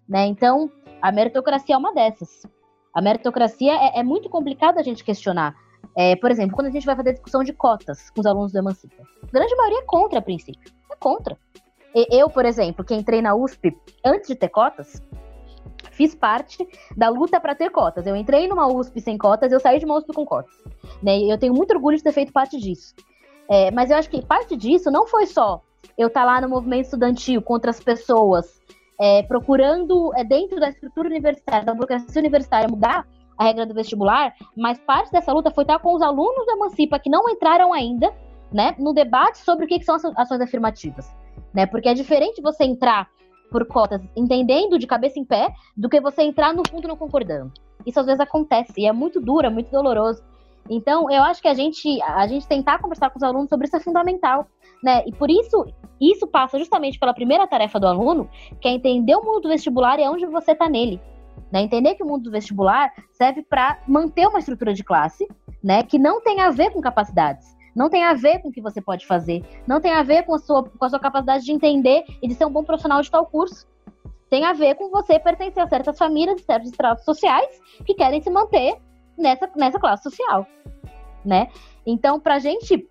Né? 0.07 0.25
Então, 0.25 0.69
a 1.01 1.11
meritocracia 1.11 1.75
é 1.75 1.77
uma 1.77 1.93
dessas. 1.93 2.43
A 2.93 3.01
meritocracia 3.01 3.73
é, 3.73 3.99
é 3.99 4.03
muito 4.03 4.29
complicado 4.29 4.77
a 4.77 4.83
gente 4.83 5.03
questionar. 5.03 5.55
É, 5.95 6.15
por 6.15 6.31
exemplo, 6.31 6.55
quando 6.55 6.67
a 6.67 6.71
gente 6.71 6.85
vai 6.85 6.95
fazer 6.95 7.13
discussão 7.13 7.43
de 7.43 7.53
cotas 7.53 8.09
com 8.09 8.21
os 8.21 8.25
alunos 8.25 8.51
do 8.51 8.57
Emancipa, 8.57 9.03
a 9.21 9.31
grande 9.31 9.55
maioria 9.55 9.79
é 9.79 9.85
contra, 9.85 10.19
a 10.19 10.21
princípio. 10.21 10.71
É 10.91 10.95
contra. 10.95 11.37
Eu, 12.09 12.29
por 12.29 12.45
exemplo, 12.45 12.83
que 12.83 12.95
entrei 12.95 13.21
na 13.21 13.35
USP 13.35 13.77
antes 14.03 14.27
de 14.27 14.35
ter 14.35 14.49
cotas, 14.49 15.01
fiz 15.93 16.13
parte 16.13 16.67
da 16.95 17.09
luta 17.09 17.39
para 17.39 17.55
ter 17.55 17.69
cotas. 17.69 18.05
Eu 18.05 18.15
entrei 18.15 18.47
numa 18.47 18.67
USP 18.67 18.99
sem 18.99 19.17
cotas, 19.17 19.51
eu 19.51 19.59
saí 19.59 19.79
de 19.79 19.85
uma 19.85 19.97
USP 19.97 20.13
com 20.13 20.25
cotas. 20.25 20.53
Né? 21.01 21.19
Eu 21.21 21.37
tenho 21.37 21.53
muito 21.53 21.73
orgulho 21.73 21.97
de 21.97 22.03
ter 22.03 22.11
feito 22.11 22.33
parte 22.33 22.59
disso. 22.59 22.93
É, 23.49 23.71
mas 23.71 23.91
eu 23.91 23.97
acho 23.97 24.09
que 24.09 24.21
parte 24.21 24.55
disso 24.55 24.89
não 24.89 25.05
foi 25.05 25.25
só 25.25 25.61
eu 25.97 26.07
estar 26.07 26.21
tá 26.21 26.25
lá 26.25 26.41
no 26.41 26.49
movimento 26.49 26.85
estudantil 26.85 27.41
contra 27.41 27.69
as 27.69 27.79
pessoas, 27.79 28.61
é, 28.99 29.23
procurando, 29.23 30.11
é, 30.15 30.23
dentro 30.23 30.59
da 30.59 30.69
estrutura 30.69 31.07
universitária, 31.09 31.65
da 31.65 31.73
burocracia 31.73 32.19
universitária, 32.19 32.69
mudar 32.69 33.05
a 33.37 33.43
regra 33.45 33.65
do 33.65 33.73
vestibular, 33.73 34.33
mas 34.55 34.79
parte 34.79 35.11
dessa 35.11 35.33
luta 35.33 35.51
foi 35.51 35.63
estar 35.63 35.79
com 35.79 35.93
os 35.93 36.01
alunos 36.01 36.45
da 36.45 36.53
Emancipa 36.53 36.99
que 36.99 37.09
não 37.09 37.29
entraram 37.29 37.73
ainda 37.73 38.13
né, 38.51 38.75
no 38.77 38.93
debate 38.93 39.39
sobre 39.39 39.65
o 39.65 39.67
que, 39.67 39.79
que 39.79 39.85
são 39.85 39.95
as 39.95 40.05
ações 40.05 40.41
afirmativas. 40.41 41.11
Né? 41.53 41.65
Porque 41.65 41.89
é 41.89 41.93
diferente 41.93 42.41
você 42.41 42.63
entrar 42.63 43.09
por 43.53 43.67
cotas 43.67 44.01
entendendo 44.17 44.79
de 44.79 44.87
cabeça 44.87 45.19
em 45.19 45.23
pé 45.23 45.53
do 45.77 45.87
que 45.87 46.01
você 46.01 46.23
entrar 46.23 46.55
no 46.55 46.63
fundo 46.67 46.87
não 46.87 46.97
concordando. 46.97 47.53
Isso 47.85 47.99
às 47.99 48.07
vezes 48.07 48.19
acontece 48.19 48.73
e 48.77 48.87
é 48.87 48.91
muito 48.91 49.21
duro, 49.21 49.45
é 49.45 49.49
muito 49.51 49.69
doloroso. 49.69 50.23
Então, 50.67 51.11
eu 51.11 51.21
acho 51.21 51.39
que 51.39 51.47
a 51.47 51.53
gente, 51.53 52.01
a 52.01 52.25
gente 52.25 52.47
tentar 52.47 52.79
conversar 52.79 53.11
com 53.11 53.17
os 53.17 53.23
alunos 53.23 53.49
sobre 53.49 53.67
isso 53.67 53.75
é 53.75 53.79
fundamental, 53.79 54.47
né? 54.81 55.03
E 55.05 55.11
por 55.11 55.29
isso, 55.29 55.67
isso 56.01 56.25
passa 56.25 56.57
justamente 56.57 56.97
pela 56.97 57.13
primeira 57.13 57.45
tarefa 57.45 57.79
do 57.79 57.85
aluno, 57.85 58.27
que 58.59 58.67
é 58.67 58.71
entender 58.71 59.15
o 59.15 59.23
mundo 59.23 59.41
do 59.41 59.49
vestibular 59.49 59.99
e 59.99 60.07
onde 60.07 60.25
você 60.25 60.53
está 60.53 60.67
nele. 60.67 60.99
Né? 61.51 61.61
Entender 61.61 61.95
que 61.95 62.03
o 62.03 62.07
mundo 62.07 62.23
do 62.23 62.31
vestibular 62.31 62.91
serve 63.11 63.43
para 63.43 63.79
manter 63.87 64.25
uma 64.25 64.39
estrutura 64.39 64.73
de 64.73 64.83
classe, 64.83 65.27
né? 65.63 65.83
Que 65.83 65.99
não 65.99 66.21
tem 66.21 66.41
a 66.41 66.49
ver 66.49 66.71
com 66.71 66.81
capacidades 66.81 67.53
não 67.75 67.89
tem 67.89 68.03
a 68.03 68.13
ver 68.13 68.39
com 68.39 68.49
o 68.49 68.51
que 68.51 68.61
você 68.61 68.81
pode 68.81 69.05
fazer, 69.05 69.43
não 69.67 69.81
tem 69.81 69.91
a 69.91 70.03
ver 70.03 70.23
com 70.23 70.35
a 70.35 70.39
sua, 70.39 70.63
com 70.63 70.85
a 70.85 70.89
sua 70.89 70.99
capacidade 70.99 71.43
de 71.43 71.51
entender 71.51 72.03
e 72.21 72.27
de 72.27 72.35
ser 72.35 72.45
um 72.45 72.51
bom 72.51 72.63
profissional 72.63 73.01
de 73.01 73.09
tal 73.09 73.25
curso. 73.25 73.67
Tem 74.29 74.45
a 74.45 74.53
ver 74.53 74.75
com 74.75 74.89
você 74.89 75.19
pertencer 75.19 75.61
a 75.61 75.67
certas 75.67 75.97
famílias, 75.97 76.41
certos 76.41 76.71
estratos 76.71 77.05
sociais 77.05 77.59
que 77.85 77.93
querem 77.93 78.21
se 78.21 78.29
manter 78.29 78.77
nessa, 79.17 79.49
nessa 79.55 79.79
classe 79.79 80.03
social, 80.03 80.47
né? 81.23 81.49
Então, 81.85 82.19
para 82.19 82.35
a 82.35 82.39
gente 82.39 82.87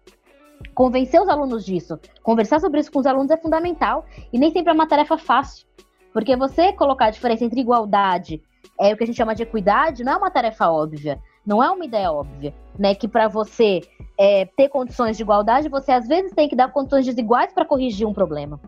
convencer 0.75 1.21
os 1.21 1.29
alunos 1.29 1.65
disso, 1.65 1.99
conversar 2.23 2.61
sobre 2.61 2.81
isso 2.81 2.93
com 2.93 3.01
os 3.01 3.07
alunos 3.07 3.31
é 3.31 3.37
fundamental 3.37 4.05
e 4.33 4.39
nem 4.39 4.53
sempre 4.53 4.71
é 4.71 4.75
uma 4.75 4.87
tarefa 4.87 5.19
fácil, 5.19 5.67
porque 6.13 6.37
você 6.37 6.73
colocar 6.73 7.07
a 7.07 7.11
diferença 7.11 7.45
entre 7.45 7.61
igualdade 7.61 8.41
é 8.81 8.93
o 8.93 8.97
que 8.97 9.05
a 9.05 9.07
gente 9.07 9.17
chama 9.17 9.35
de 9.35 9.43
equidade 9.43 10.05
não 10.05 10.13
é 10.13 10.17
uma 10.17 10.31
tarefa 10.31 10.71
óbvia, 10.71 11.21
não 11.45 11.63
é 11.63 11.71
uma 11.71 11.85
ideia 11.85 12.13
óbvia, 12.13 12.55
né? 12.79 12.95
Que 12.95 13.09
para 13.09 13.29
você 13.29 13.81
é, 14.19 14.45
ter 14.45 14.69
condições 14.69 15.17
de 15.17 15.23
igualdade, 15.23 15.69
você 15.69 15.93
às 15.93 16.07
vezes 16.07 16.33
tem 16.33 16.49
que 16.49 16.57
dar 16.57 16.73
condições 16.73 17.05
desiguais 17.05 17.53
para 17.53 17.65
corrigir 17.65 18.07
um 18.07 18.13
problema. 18.13 18.61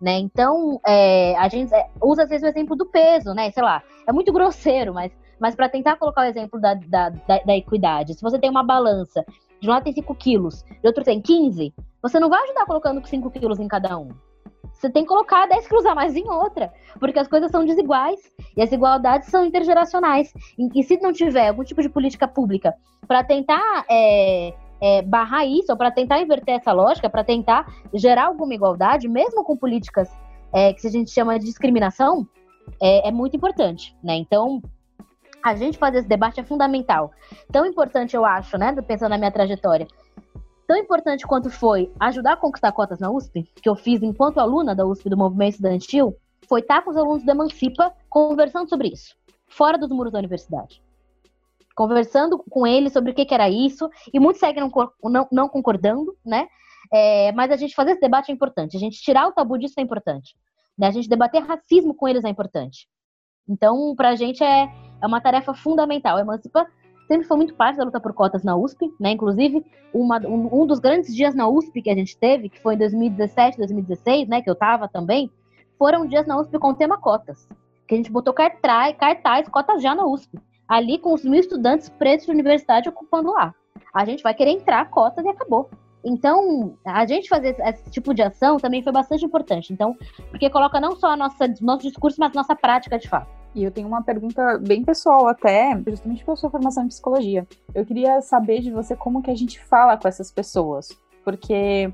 Né? 0.00 0.18
Então, 0.18 0.78
é, 0.86 1.34
a 1.38 1.48
gente 1.48 1.74
é, 1.74 1.88
usa 2.02 2.24
às 2.24 2.28
vezes 2.28 2.44
o 2.44 2.48
exemplo 2.48 2.76
do 2.76 2.84
peso, 2.84 3.32
né? 3.32 3.50
Sei 3.50 3.62
lá, 3.62 3.82
é 4.06 4.12
muito 4.12 4.32
grosseiro, 4.32 4.92
mas, 4.92 5.10
mas 5.40 5.54
para 5.54 5.68
tentar 5.68 5.96
colocar 5.96 6.20
o 6.20 6.24
exemplo 6.24 6.60
da, 6.60 6.74
da, 6.74 7.08
da, 7.08 7.38
da, 7.38 7.56
equidade, 7.56 8.14
se 8.14 8.22
você 8.22 8.38
tem 8.38 8.50
uma 8.50 8.62
balança, 8.62 9.24
de 9.58 9.66
um 9.66 9.72
lado 9.72 9.84
tem 9.84 9.94
5 9.94 10.14
quilos, 10.16 10.62
de 10.64 10.86
outro 10.86 11.02
tem 11.02 11.20
15, 11.20 11.74
você 12.02 12.20
não 12.20 12.28
vai 12.28 12.42
ajudar 12.44 12.66
colocando 12.66 13.06
5 13.06 13.30
quilos 13.30 13.58
em 13.58 13.66
cada 13.66 13.98
um. 13.98 14.10
Você 14.72 14.90
tem 14.90 15.02
que 15.02 15.08
colocar 15.08 15.46
10 15.46 15.66
quilos 15.66 15.86
a 15.86 15.94
mais 15.94 16.14
em 16.14 16.28
outra, 16.28 16.72
porque 17.00 17.18
as 17.18 17.26
coisas 17.26 17.50
são 17.50 17.64
desiguais 17.64 18.20
e 18.56 18.62
as 18.62 18.68
desigualdades 18.68 19.28
são 19.28 19.44
intergeracionais. 19.44 20.32
E, 20.58 20.80
e 20.80 20.82
se 20.82 20.98
não 20.98 21.12
tiver 21.12 21.48
algum 21.48 21.64
tipo 21.64 21.80
de 21.80 21.88
política 21.88 22.28
pública 22.28 22.74
para 23.06 23.24
tentar 23.24 23.84
é, 23.88 24.52
é, 24.80 25.02
barrar 25.02 25.46
isso, 25.46 25.72
ou 25.72 25.78
para 25.78 25.90
tentar 25.90 26.20
inverter 26.20 26.56
essa 26.56 26.72
lógica, 26.72 27.08
para 27.08 27.24
tentar 27.24 27.66
gerar 27.94 28.26
alguma 28.26 28.54
igualdade, 28.54 29.08
mesmo 29.08 29.42
com 29.44 29.56
políticas 29.56 30.10
é, 30.52 30.72
que 30.72 30.86
a 30.86 30.90
gente 30.90 31.10
chama 31.10 31.38
de 31.38 31.46
discriminação, 31.46 32.26
é, 32.80 33.08
é 33.08 33.12
muito 33.12 33.36
importante, 33.36 33.96
né? 34.02 34.14
Então, 34.16 34.60
a 35.42 35.54
gente 35.54 35.78
fazer 35.78 35.98
esse 35.98 36.08
debate 36.08 36.40
é 36.40 36.44
fundamental. 36.44 37.12
Tão 37.52 37.64
importante, 37.64 38.16
eu 38.16 38.24
acho, 38.24 38.58
né? 38.58 38.74
Pensando 38.82 39.10
na 39.10 39.18
minha 39.18 39.30
trajetória, 39.30 39.86
tão 40.66 40.76
importante 40.76 41.26
quanto 41.26 41.50
foi 41.50 41.92
ajudar 42.00 42.32
a 42.32 42.36
conquistar 42.36 42.72
cotas 42.72 42.98
na 42.98 43.10
USP, 43.10 43.42
que 43.42 43.68
eu 43.68 43.76
fiz 43.76 44.02
enquanto 44.02 44.38
aluna 44.38 44.74
da 44.74 44.86
USP 44.86 45.08
do 45.08 45.16
movimento 45.16 45.54
estudantil, 45.54 46.16
foi 46.48 46.60
estar 46.60 46.82
com 46.82 46.90
os 46.90 46.96
alunos 46.96 47.24
da 47.24 47.32
Emancipa 47.32 47.92
conversando 48.08 48.68
sobre 48.68 48.88
isso, 48.88 49.16
fora 49.46 49.78
dos 49.78 49.90
muros 49.90 50.12
da 50.12 50.18
universidade 50.18 50.82
conversando 51.76 52.38
com 52.38 52.66
ele 52.66 52.88
sobre 52.88 53.12
o 53.12 53.14
que, 53.14 53.26
que 53.26 53.34
era 53.34 53.50
isso, 53.50 53.90
e 54.12 54.18
muitos 54.18 54.40
seguem 54.40 54.62
não, 54.62 54.90
não, 55.04 55.28
não 55.30 55.46
concordando, 55.46 56.16
né? 56.24 56.48
É, 56.90 57.30
mas 57.32 57.50
a 57.50 57.56
gente 57.56 57.74
fazer 57.74 57.92
esse 57.92 58.00
debate 58.00 58.30
é 58.30 58.34
importante, 58.34 58.76
a 58.76 58.80
gente 58.80 59.00
tirar 59.02 59.28
o 59.28 59.32
tabu 59.32 59.58
disso 59.58 59.74
é 59.78 59.82
importante. 59.82 60.34
Né? 60.78 60.86
A 60.86 60.90
gente 60.90 61.08
debater 61.08 61.42
racismo 61.42 61.94
com 61.94 62.08
eles 62.08 62.24
é 62.24 62.28
importante. 62.30 62.88
Então, 63.48 63.94
para 63.94 64.10
a 64.10 64.14
gente 64.14 64.42
é, 64.42 64.68
é 65.02 65.06
uma 65.06 65.20
tarefa 65.20 65.52
fundamental. 65.52 66.16
A 66.16 66.20
Emancipa 66.20 66.66
sempre 67.06 67.26
foi 67.26 67.36
muito 67.36 67.54
parte 67.54 67.76
da 67.76 67.84
luta 67.84 68.00
por 68.00 68.12
cotas 68.12 68.42
na 68.42 68.56
USP, 68.56 68.92
né? 68.98 69.12
Inclusive, 69.12 69.64
uma, 69.92 70.18
um, 70.26 70.62
um, 70.62 70.66
dos 70.66 70.78
grandes 70.78 71.14
dias 71.14 71.34
na 71.34 71.48
USP 71.48 71.82
que 71.82 71.90
a 71.90 71.94
gente 71.94 72.16
teve, 72.16 72.48
que 72.48 72.60
foi 72.60 72.74
em 72.74 72.78
2017, 72.78 73.58
2016, 73.58 74.28
né? 74.28 74.42
Que 74.42 74.50
eu 74.50 74.54
estava 74.54 74.88
também, 74.88 75.30
foram 75.78 76.06
dias 76.06 76.26
na 76.26 76.38
USP 76.38 76.58
com 76.58 76.70
o 76.70 76.74
tema 76.74 76.98
cotas. 76.98 77.48
Que 77.86 77.94
a 77.94 77.96
gente 77.96 78.10
botou 78.10 78.34
cartaz, 78.34 78.96
cartaz 78.96 79.48
cotas 79.48 79.82
já 79.82 79.94
na 79.94 80.06
USP 80.06 80.38
ali 80.68 80.98
com 80.98 81.14
os 81.14 81.24
mil 81.24 81.38
estudantes 81.38 81.88
pretos 81.88 82.26
de 82.26 82.32
universidade 82.32 82.88
ocupando 82.88 83.32
lá. 83.32 83.54
A 83.94 84.04
gente 84.04 84.22
vai 84.22 84.34
querer 84.34 84.50
entrar, 84.50 84.88
cotas 84.90 85.24
e 85.24 85.28
acabou. 85.28 85.70
Então, 86.04 86.76
a 86.84 87.04
gente 87.06 87.28
fazer 87.28 87.56
esse 87.58 87.90
tipo 87.90 88.14
de 88.14 88.22
ação 88.22 88.58
também 88.58 88.82
foi 88.82 88.92
bastante 88.92 89.24
importante. 89.24 89.72
Então, 89.72 89.96
porque 90.30 90.48
coloca 90.50 90.80
não 90.80 90.94
só 90.96 91.08
a 91.08 91.16
nossa, 91.16 91.52
nosso 91.60 91.82
discurso, 91.82 92.16
mas 92.20 92.32
nossa 92.32 92.54
prática 92.54 92.98
de 92.98 93.08
fato. 93.08 93.28
E 93.56 93.64
eu 93.64 93.70
tenho 93.70 93.88
uma 93.88 94.02
pergunta 94.02 94.58
bem 94.58 94.84
pessoal 94.84 95.26
até, 95.26 95.80
justamente 95.86 96.22
pela 96.22 96.36
sua 96.36 96.50
formação 96.50 96.84
em 96.84 96.88
psicologia. 96.88 97.48
Eu 97.74 97.86
queria 97.86 98.20
saber 98.20 98.60
de 98.60 98.70
você 98.70 98.94
como 98.94 99.22
que 99.22 99.30
a 99.30 99.34
gente 99.34 99.58
fala 99.64 99.96
com 99.96 100.06
essas 100.06 100.30
pessoas. 100.30 100.90
Porque, 101.24 101.90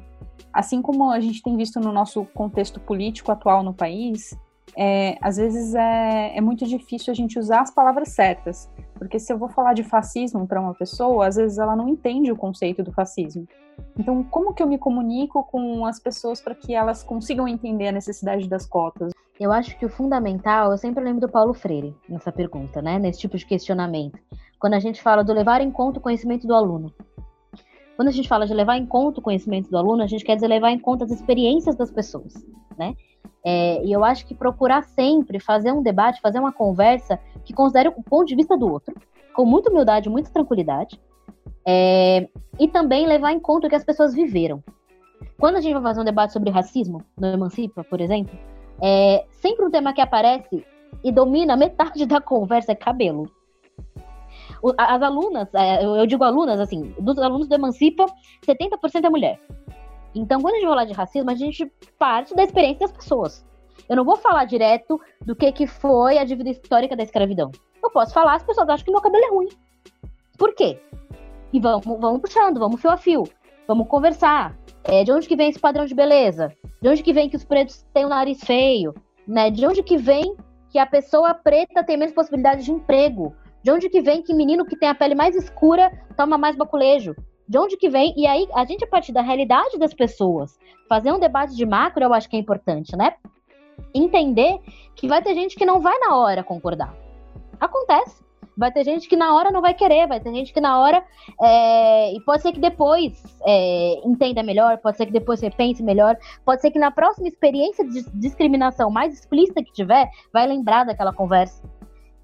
assim 0.53 0.83
como 0.83 1.09
a 1.13 1.21
gente 1.21 1.41
tem 1.41 1.57
visto 1.57 1.79
no 1.79 1.93
nosso 1.93 2.25
contexto 2.35 2.81
político 2.81 3.31
atual 3.31 3.63
no 3.63 3.73
país, 3.73 4.37
é, 4.77 5.17
às 5.21 5.37
vezes 5.37 5.73
é, 5.77 6.37
é 6.37 6.41
muito 6.41 6.67
difícil 6.67 7.13
a 7.13 7.15
gente 7.15 7.39
usar 7.39 7.61
as 7.61 7.71
palavras 7.71 8.09
certas. 8.09 8.69
Porque 8.95 9.21
se 9.21 9.33
eu 9.33 9.39
vou 9.39 9.49
falar 9.49 9.73
de 9.73 9.85
fascismo 9.85 10.49
para 10.49 10.61
uma 10.61 10.75
pessoa, 10.75 11.29
às 11.29 11.37
vezes 11.37 11.59
ela 11.59 11.77
não 11.77 11.89
entende 11.89 12.33
o 12.33 12.37
conceito 12.37 12.83
do 12.83 12.91
fascismo. 12.91 13.47
Então, 13.97 14.25
como 14.25 14.53
que 14.53 14.65
eu 14.65 14.67
me 14.67 14.79
comunico 14.79 15.45
com 15.45 15.87
as 15.87 16.01
pessoas 16.01 16.41
para 16.41 16.57
que 16.57 16.75
elas 16.75 17.05
consigam 17.05 17.47
entender 17.47 17.87
a 17.87 17.93
necessidade 17.93 18.49
das 18.49 18.67
cotas? 18.67 19.13
Eu 19.43 19.51
acho 19.51 19.77
que 19.77 19.85
o 19.85 19.89
fundamental, 19.89 20.71
eu 20.71 20.79
sempre 20.79 21.03
lembro 21.03 21.23
do 21.23 21.29
Paulo 21.29 21.53
Freire 21.53 21.97
nessa 22.09 22.31
pergunta, 22.31 22.81
né? 22.81 22.97
Nesse 22.97 23.19
tipo 23.19 23.37
de 23.37 23.45
questionamento. 23.45 24.17
Quando 24.57 24.75
a 24.75 24.79
gente 24.79 25.03
fala 25.03 25.25
do 25.25 25.33
levar 25.33 25.61
em 25.61 25.71
conta 25.73 25.99
o 25.99 26.03
conhecimento 26.03 26.47
do 26.47 26.55
aluno. 26.55 26.95
Quando 27.97 28.07
a 28.07 28.13
gente 28.13 28.29
fala 28.29 28.47
de 28.47 28.55
levar 28.55 28.77
em 28.77 28.87
conta 28.87 29.19
o 29.19 29.23
conhecimento 29.23 29.69
do 29.69 29.77
aluno, 29.77 30.01
a 30.05 30.07
gente 30.07 30.25
quer 30.25 30.37
dizer 30.37 30.47
levar 30.47 30.71
em 30.71 30.79
conta 30.79 31.05
as 31.05 31.11
experiências 31.11 31.75
das 31.75 31.91
pessoas, 31.91 32.35
né? 32.79 32.95
É, 33.45 33.85
e 33.85 33.91
eu 33.91 34.05
acho 34.05 34.25
que 34.25 34.33
procurar 34.33 34.85
sempre 34.85 35.41
fazer 35.41 35.73
um 35.73 35.83
debate, 35.83 36.21
fazer 36.21 36.39
uma 36.39 36.53
conversa 36.53 37.19
que 37.45 37.53
considere 37.53 37.89
o 37.89 38.03
ponto 38.03 38.27
de 38.27 38.37
vista 38.37 38.57
do 38.57 38.71
outro, 38.71 38.95
com 39.35 39.45
muita 39.45 39.71
humildade, 39.71 40.09
muita 40.09 40.31
tranquilidade, 40.31 41.01
é, 41.67 42.29
e 42.61 42.69
também 42.69 43.09
levar 43.09 43.33
em 43.33 43.41
conta 43.41 43.67
o 43.67 43.71
que 43.71 43.75
as 43.75 43.85
pessoas 43.85 44.15
viveram. 44.15 44.63
Quando 45.37 45.57
a 45.57 45.61
gente 45.61 45.75
vai 45.75 45.83
fazer 45.83 46.01
um 46.01 46.05
debate 46.05 46.33
sobre 46.33 46.51
racismo, 46.51 47.03
no 47.19 47.27
Emancipa, 47.27 47.83
por 47.83 48.01
exemplo, 48.01 48.39
é, 48.81 49.25
sempre 49.31 49.65
um 49.65 49.71
tema 49.71 49.93
que 49.93 50.01
aparece 50.01 50.65
e 51.03 51.11
domina 51.11 51.57
metade 51.57 52.07
da 52.07 52.21
conversa 52.21 52.73
é 52.73 52.75
cabelo. 52.75 53.31
O, 54.63 54.73
as 54.79 55.03
alunas, 55.03 55.49
é, 55.55 55.85
eu 55.85 56.07
digo 56.07 56.23
alunas, 56.23 56.61
assim, 56.61 56.95
dos 56.99 57.19
alunos 57.19 57.49
do 57.49 57.55
Emancipa, 57.55 58.07
70% 58.47 59.05
é 59.05 59.11
mulher. 59.11 59.41
Então, 60.15 60.41
quando 60.41 60.55
a 60.55 60.59
gente 60.59 60.69
fala 60.69 60.87
de 60.87 60.93
racismo, 60.93 61.31
a 61.31 61.35
gente 61.35 61.71
parte 61.99 62.35
da 62.35 62.45
experiência 62.45 62.87
das 62.87 62.93
pessoas. 62.93 63.45
Eu 63.89 63.97
não 63.97 64.05
vou 64.05 64.17
falar 64.17 64.45
direto 64.45 65.01
do 65.25 65.35
que, 65.35 65.51
que 65.53 65.67
foi 65.67 66.19
a 66.19 66.25
dívida 66.25 66.51
histórica 66.51 66.95
da 66.95 67.03
escravidão. 67.03 67.51
Eu 67.83 67.91
posso 67.91 68.13
falar, 68.13 68.37
as 68.37 68.45
pessoas 68.45 68.69
acham 68.69 68.85
que 68.85 68.93
meu 68.93 69.01
cabelo 69.01 69.25
é 69.25 69.31
ruim. 69.31 69.49
Por 70.39 70.55
quê? 70.55 70.81
E 71.53 71.61
vamos, 71.61 71.85
vamos 71.85 72.21
puxando, 72.21 72.59
vamos 72.59 72.81
fio 72.81 72.91
a 72.91 72.97
fio. 72.97 73.25
Vamos 73.67 73.89
conversar. 73.89 74.57
É, 74.85 75.05
de 75.05 75.13
onde 75.13 75.29
que 75.29 75.37
vem 75.37 75.49
esse 75.49 75.61
padrão 75.61 75.87
de 75.87 75.95
beleza? 75.95 76.53
De 76.81 76.89
onde 76.89 77.03
que 77.03 77.13
vem 77.13 77.29
que 77.29 77.37
os 77.37 77.45
pretos 77.45 77.85
têm 77.95 78.05
o 78.05 78.09
nariz 78.09 78.41
feio? 78.43 78.95
Né? 79.27 79.51
De 79.51 79.67
onde 79.67 79.83
que 79.83 79.97
vem 79.97 80.37
que 80.71 80.79
a 80.79 80.87
pessoa 80.87 81.35
preta 81.35 81.85
tem 81.85 81.97
menos 81.97 82.15
possibilidade 82.15 82.65
de 82.65 82.73
emprego? 82.73 83.35
De 83.63 83.71
onde 83.71 83.89
que 83.89 84.01
vem 84.01 84.23
que 84.23 84.35
menino 84.35 84.65
que 84.65 84.77
tem 84.77 84.89
a 84.89 84.95
pele 84.95 85.15
mais 85.15 85.37
escura 85.37 85.91
toma 86.17 86.37
mais 86.37 86.57
baculejo? 86.57 87.15
De 87.49 87.59
onde 87.59 87.77
que 87.77 87.89
vem? 87.89 88.13
E 88.17 88.27
aí, 88.27 88.49
a 88.55 88.65
gente, 88.65 88.85
a 88.85 88.89
partir 88.89 89.13
da 89.13 89.21
realidade 89.21 89.79
das 89.79 89.95
pessoas, 89.95 90.59
fazer 90.89 91.13
um 91.13 91.21
debate 91.21 91.55
de 91.55 91.67
macro, 91.67 92.03
eu 92.03 92.13
acho 92.13 92.29
que 92.29 92.37
é 92.37 92.39
importante, 92.39 92.97
né? 92.97 93.15
Entender 93.95 94.59
que 94.97 95.07
vai 95.07 95.23
ter 95.23 95.35
gente 95.35 95.55
que 95.55 95.67
não 95.67 95.81
vai 95.81 95.99
na 95.99 96.17
hora 96.17 96.43
concordar. 96.43 96.95
Acontece. 97.61 98.23
Vai 98.57 98.71
ter 98.71 98.85
gente 98.85 99.09
que 99.09 99.17
na 99.17 99.35
hora 99.35 99.51
não 99.51 99.61
vai 99.61 99.75
querer, 99.75 100.07
vai 100.07 100.21
ter 100.21 100.33
gente 100.33 100.53
que 100.53 100.61
na 100.61 100.79
hora. 100.79 101.03
É, 101.41 102.13
e 102.15 102.21
pode 102.21 102.43
ser 102.43 102.53
que 102.53 102.61
depois 102.61 103.23
é, 103.47 104.01
entenda 104.05 104.43
melhor, 104.43 104.79
pode 104.79 104.97
ser 104.97 105.07
que 105.07 105.13
depois 105.13 105.41
repense 105.41 105.83
melhor, 105.83 106.17
pode 106.45 106.61
ser 106.61 106.71
que 106.71 106.79
na 106.79 106.91
próxima 106.91 107.29
experiência 107.29 107.85
de 107.85 108.05
discriminação 108.15 108.91
mais 108.91 109.15
explícita 109.15 109.63
que 109.63 109.73
tiver, 109.73 110.09
vai 110.33 110.47
lembrar 110.47 110.85
daquela 110.85 111.13
conversa. 111.13 111.63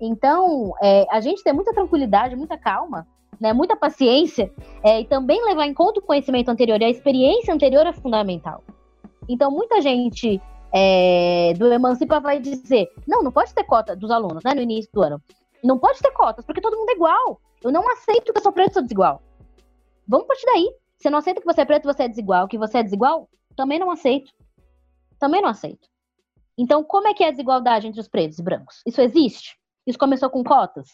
Então, 0.01 0.75
é, 0.83 1.07
a 1.11 1.21
gente 1.21 1.43
tem 1.43 1.53
muita 1.53 1.73
tranquilidade, 1.73 2.37
muita 2.37 2.57
calma, 2.57 3.07
né, 3.41 3.53
muita 3.53 3.77
paciência, 3.77 4.53
é, 4.85 5.01
e 5.01 5.05
também 5.05 5.45
levar 5.45 5.67
em 5.67 5.75
conta 5.75 6.01
o 6.01 6.03
conhecimento 6.03 6.51
anterior 6.51 6.81
e 6.81 6.85
a 6.85 6.91
experiência 6.91 7.53
anterior 7.53 7.87
é 7.87 7.93
fundamental. 7.93 8.63
Então, 9.29 9.51
muita 9.51 9.81
gente 9.81 10.41
é, 10.73 11.53
do 11.57 11.73
Emancipa 11.73 12.21
vai 12.21 12.39
dizer: 12.39 12.89
não, 13.07 13.23
não 13.23 13.33
pode 13.33 13.55
ter 13.55 13.65
cota 13.65 13.97
dos 13.97 14.11
alunos 14.11 14.43
né, 14.45 14.55
no 14.55 14.61
início 14.61 14.91
do 14.93 15.03
ano. 15.03 15.21
Não 15.63 15.79
pode 15.79 16.01
ter 16.01 16.11
cotas, 16.13 16.45
porque 16.45 16.61
todo 16.61 16.77
mundo 16.77 16.91
é 16.91 16.95
igual. 16.95 17.41
Eu 17.63 17.73
não 17.73 17.91
aceito 17.91 18.33
que 18.33 18.39
eu 18.39 18.43
sou 18.43 18.53
preto 18.53 18.71
e 18.71 18.75
sou 18.75 18.83
desigual. 18.83 19.23
Vamos 20.07 20.27
partir 20.27 20.47
daí. 20.47 20.73
Você 20.97 21.11
não 21.11 21.19
aceita 21.19 21.41
que 21.41 21.47
você 21.47 21.61
é 21.61 21.65
preto 21.65 21.85
e 21.85 21.93
você 21.93 22.03
é 22.05 22.09
desigual, 22.09 22.49
que 22.49 22.59
você 22.59 22.79
é 22.79 22.83
desigual? 22.83 23.29
Também 23.57 23.79
não 23.79 23.91
aceito. 23.91 24.33
Também 25.19 25.43
não 25.43 25.49
aceito. 25.49 25.89
Então, 26.57 26.83
como 26.83 27.07
é 27.07 27.15
que 27.15 27.23
é 27.23 27.29
a 27.29 27.31
desigualdade 27.31 27.87
entre 27.87 28.01
os 28.01 28.09
pretos 28.09 28.39
e 28.39 28.43
brancos? 28.43 28.83
Isso 28.85 29.01
existe? 29.01 29.57
Isso 29.87 29.99
começou 29.99 30.29
com 30.29 30.43
cotas? 30.43 30.89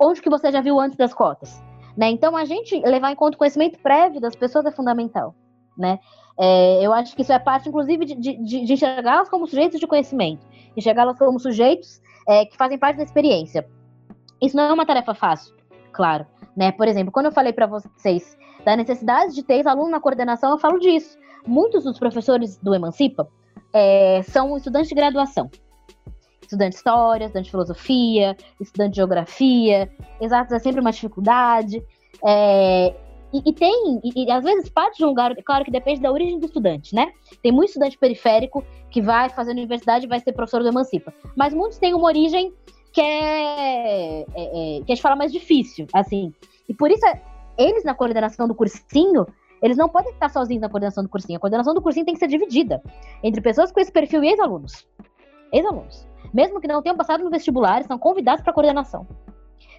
Onde 0.00 0.20
que 0.20 0.28
você 0.28 0.50
já 0.50 0.60
viu 0.60 0.80
antes 0.80 0.96
das 0.96 1.14
cotas? 1.14 1.62
Né? 1.96 2.10
Então, 2.10 2.36
a 2.36 2.44
gente 2.44 2.78
levar 2.80 3.12
em 3.12 3.16
conta 3.16 3.36
o 3.36 3.38
conhecimento 3.38 3.78
prévio 3.78 4.20
das 4.20 4.34
pessoas 4.34 4.66
é 4.66 4.72
fundamental. 4.72 5.34
Né? 5.78 5.98
É, 6.38 6.84
eu 6.84 6.92
acho 6.92 7.14
que 7.14 7.22
isso 7.22 7.32
é 7.32 7.38
parte, 7.38 7.68
inclusive, 7.68 8.04
de, 8.04 8.14
de, 8.14 8.64
de 8.64 8.72
enxergá-las 8.72 9.28
como 9.28 9.46
sujeitos 9.46 9.78
de 9.78 9.86
conhecimento, 9.86 10.44
enxergá-las 10.76 11.18
como 11.18 11.38
sujeitos 11.38 12.00
é, 12.28 12.44
que 12.44 12.56
fazem 12.56 12.78
parte 12.78 12.98
da 12.98 13.02
experiência. 13.02 13.66
Isso 14.40 14.56
não 14.56 14.64
é 14.64 14.72
uma 14.72 14.86
tarefa 14.86 15.14
fácil, 15.14 15.54
claro. 15.92 16.26
Né? 16.56 16.72
Por 16.72 16.88
exemplo, 16.88 17.12
quando 17.12 17.26
eu 17.26 17.32
falei 17.32 17.52
para 17.52 17.66
vocês 17.66 18.36
da 18.64 18.76
necessidade 18.76 19.34
de 19.34 19.42
ter 19.42 19.66
aluno 19.66 19.90
na 19.90 20.00
coordenação, 20.00 20.50
eu 20.50 20.58
falo 20.58 20.78
disso. 20.78 21.16
Muitos 21.46 21.84
dos 21.84 21.98
professores 21.98 22.56
do 22.56 22.74
Emancipa 22.74 23.28
é, 23.72 24.22
são 24.22 24.56
estudantes 24.56 24.88
de 24.88 24.94
graduação. 24.94 25.50
Estudante 26.42 26.70
de 26.70 26.76
história, 26.76 27.24
estudante 27.24 27.44
de 27.44 27.50
filosofia, 27.50 28.36
estudante 28.60 28.90
de 28.90 28.96
geografia, 28.96 29.90
exatos 30.20 30.52
é 30.52 30.58
sempre 30.58 30.80
uma 30.80 30.92
dificuldade. 30.92 31.82
É, 32.24 32.94
e, 33.32 33.42
e, 33.44 33.52
tem, 33.52 34.00
e, 34.04 34.24
e, 34.24 34.30
às 34.30 34.44
vezes 34.44 34.68
parte 34.68 34.98
de 34.98 35.04
um 35.04 35.08
lugar, 35.08 35.34
claro 35.44 35.64
que 35.64 35.70
depende 35.70 36.00
da 36.00 36.10
origem 36.10 36.38
do 36.38 36.46
estudante, 36.46 36.94
né? 36.94 37.12
Tem 37.42 37.50
muito 37.50 37.68
estudante 37.68 37.98
periférico 37.98 38.64
que 38.90 39.02
vai 39.02 39.28
fazer 39.28 39.50
universidade 39.50 40.06
e 40.06 40.08
vai 40.08 40.20
ser 40.20 40.32
professor 40.32 40.62
do 40.62 40.68
Emancipa. 40.68 41.12
Mas 41.36 41.52
muitos 41.52 41.78
têm 41.78 41.94
uma 41.94 42.06
origem 42.06 42.52
que 42.92 43.00
é, 43.00 44.20
é, 44.20 44.24
é 44.34 44.80
que 44.80 44.92
a 44.92 44.94
gente 44.94 45.02
fala 45.02 45.16
mais 45.16 45.32
difícil, 45.32 45.86
assim. 45.92 46.32
E 46.68 46.74
por 46.74 46.90
isso, 46.90 47.04
eles 47.58 47.84
na 47.84 47.94
coordenação 47.94 48.46
do 48.46 48.54
cursinho, 48.54 49.26
eles 49.62 49.76
não 49.76 49.88
podem 49.88 50.12
estar 50.12 50.28
sozinhos 50.28 50.62
na 50.62 50.68
coordenação 50.68 51.02
do 51.02 51.10
cursinho. 51.10 51.36
A 51.36 51.40
coordenação 51.40 51.74
do 51.74 51.82
cursinho 51.82 52.06
tem 52.06 52.14
que 52.14 52.20
ser 52.20 52.28
dividida 52.28 52.82
entre 53.22 53.40
pessoas 53.40 53.72
com 53.72 53.80
esse 53.80 53.92
perfil 53.92 54.22
e 54.22 54.28
ex-alunos. 54.28 54.86
Ex-alunos. 55.52 56.06
Mesmo 56.32 56.60
que 56.60 56.68
não 56.68 56.82
tenham 56.82 56.96
passado 56.96 57.24
no 57.24 57.30
vestibular, 57.30 57.82
são 57.84 57.98
convidados 57.98 58.42
para 58.42 58.50
a 58.50 58.54
coordenação. 58.54 59.06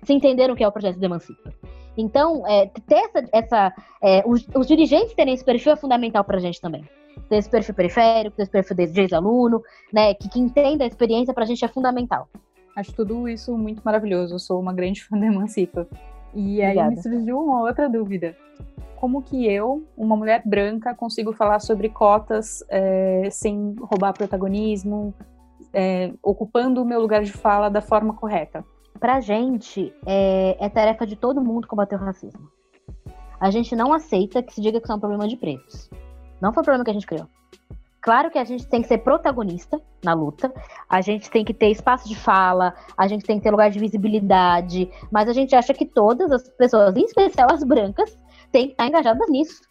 Se 0.04 0.14
entenderam 0.14 0.54
o 0.54 0.58
que 0.58 0.64
é 0.64 0.68
o 0.68 0.72
projeto 0.72 1.00
do 1.00 1.06
Emancipa. 1.06 1.54
Então, 1.98 2.46
é, 2.48 2.68
ter 2.68 2.96
essa. 2.96 3.24
essa 3.34 3.74
é, 4.02 4.24
os, 4.26 4.48
os, 4.56 4.68
dirigentes 4.68 5.16
terem 5.16 5.34
esse 5.34 5.44
perfil 5.44 5.74
é 5.74 5.76
fundamental 5.76 6.24
para 6.24 6.38
a 6.38 6.40
gente 6.40 6.62
também. 6.62 6.88
Ter 7.28 7.38
esse 7.38 7.50
perfil 7.50 7.74
periférico, 7.74 8.36
ter 8.38 8.44
esse 8.44 8.52
perfil 8.52 8.78
de 8.78 9.02
ex-aluno, 9.02 9.62
né? 9.92 10.14
Que, 10.14 10.30
que 10.30 10.40
entenda 10.40 10.84
a 10.84 10.88
experiência 10.88 11.34
para 11.34 11.44
a 11.44 11.48
gente 11.48 11.66
é 11.66 11.68
fundamental. 11.68 12.30
Acho 12.76 12.94
tudo 12.94 13.28
isso 13.28 13.58
muito 13.58 13.82
maravilhoso. 13.84 14.36
Eu 14.36 14.40
sou 14.40 14.60
uma 14.60 14.72
grande 14.72 15.04
fã 15.06 15.18
da 15.18 15.26
Emancipa. 15.26 15.88
E 16.36 16.62
aí 16.62 16.78
Obrigada. 16.78 16.90
me 16.92 17.02
surgiu 17.02 17.40
uma 17.40 17.62
outra 17.62 17.90
dúvida. 17.90 18.38
Como 18.96 19.22
que 19.22 19.46
eu, 19.52 19.84
uma 19.96 20.16
mulher 20.16 20.44
branca, 20.46 20.94
consigo 20.94 21.34
falar 21.34 21.60
sobre 21.60 21.90
cotas 21.90 22.64
é, 22.70 23.28
sem 23.32 23.76
roubar 23.80 24.14
protagonismo, 24.14 25.14
é, 25.74 26.14
ocupando 26.22 26.82
o 26.82 26.86
meu 26.86 27.00
lugar 27.00 27.24
de 27.24 27.32
fala 27.32 27.70
da 27.70 27.82
forma 27.82 28.14
correta? 28.14 28.64
Pra 28.98 29.22
gente, 29.22 29.94
é, 30.06 30.58
é 30.60 30.70
tarefa 30.70 31.06
de 31.06 31.16
todo 31.16 31.42
mundo 31.42 31.68
combater 31.68 31.96
o 31.96 32.00
racismo. 32.00 32.50
A 33.40 33.52
gente 33.52 33.76
não 33.76 33.94
aceita 33.94 34.42
que 34.42 34.54
se 34.54 34.62
diga 34.62 34.80
que 34.80 34.86
isso 34.86 34.92
é 34.92 34.96
um 34.96 35.00
problema 35.00 35.28
de 35.28 35.38
pretos. 35.38 35.90
Não 36.42 36.52
foi 36.52 36.62
um 36.62 36.66
problema 36.66 36.84
que 36.84 36.92
a 36.92 36.94
gente 36.94 37.06
criou. 37.06 37.28
Claro 38.02 38.32
que 38.32 38.38
a 38.40 38.44
gente 38.44 38.66
tem 38.68 38.82
que 38.82 38.88
ser 38.88 39.00
protagonista 39.00 39.82
na 40.04 40.14
luta, 40.14 40.54
a 40.90 41.02
gente 41.02 41.30
tem 41.30 41.44
que 41.44 41.54
ter 41.54 41.70
espaço 41.70 42.08
de 42.08 42.16
fala, 42.16 42.74
a 42.96 43.08
gente 43.08 43.26
tem 43.26 43.38
que 43.38 43.44
ter 43.44 43.52
lugar 43.52 43.70
de 43.70 43.80
visibilidade, 43.80 44.90
mas 45.12 45.28
a 45.28 45.34
gente 45.34 45.56
acha 45.56 45.74
que 45.74 45.86
todas 45.86 46.32
as 46.32 46.48
pessoas, 46.50 46.96
em 46.96 47.04
especial 47.04 47.50
as 47.52 47.64
brancas, 47.64 48.18
têm 48.52 48.68
que 48.68 48.72
estar 48.74 48.88
engajadas 48.88 49.30
nisso. 49.30 49.62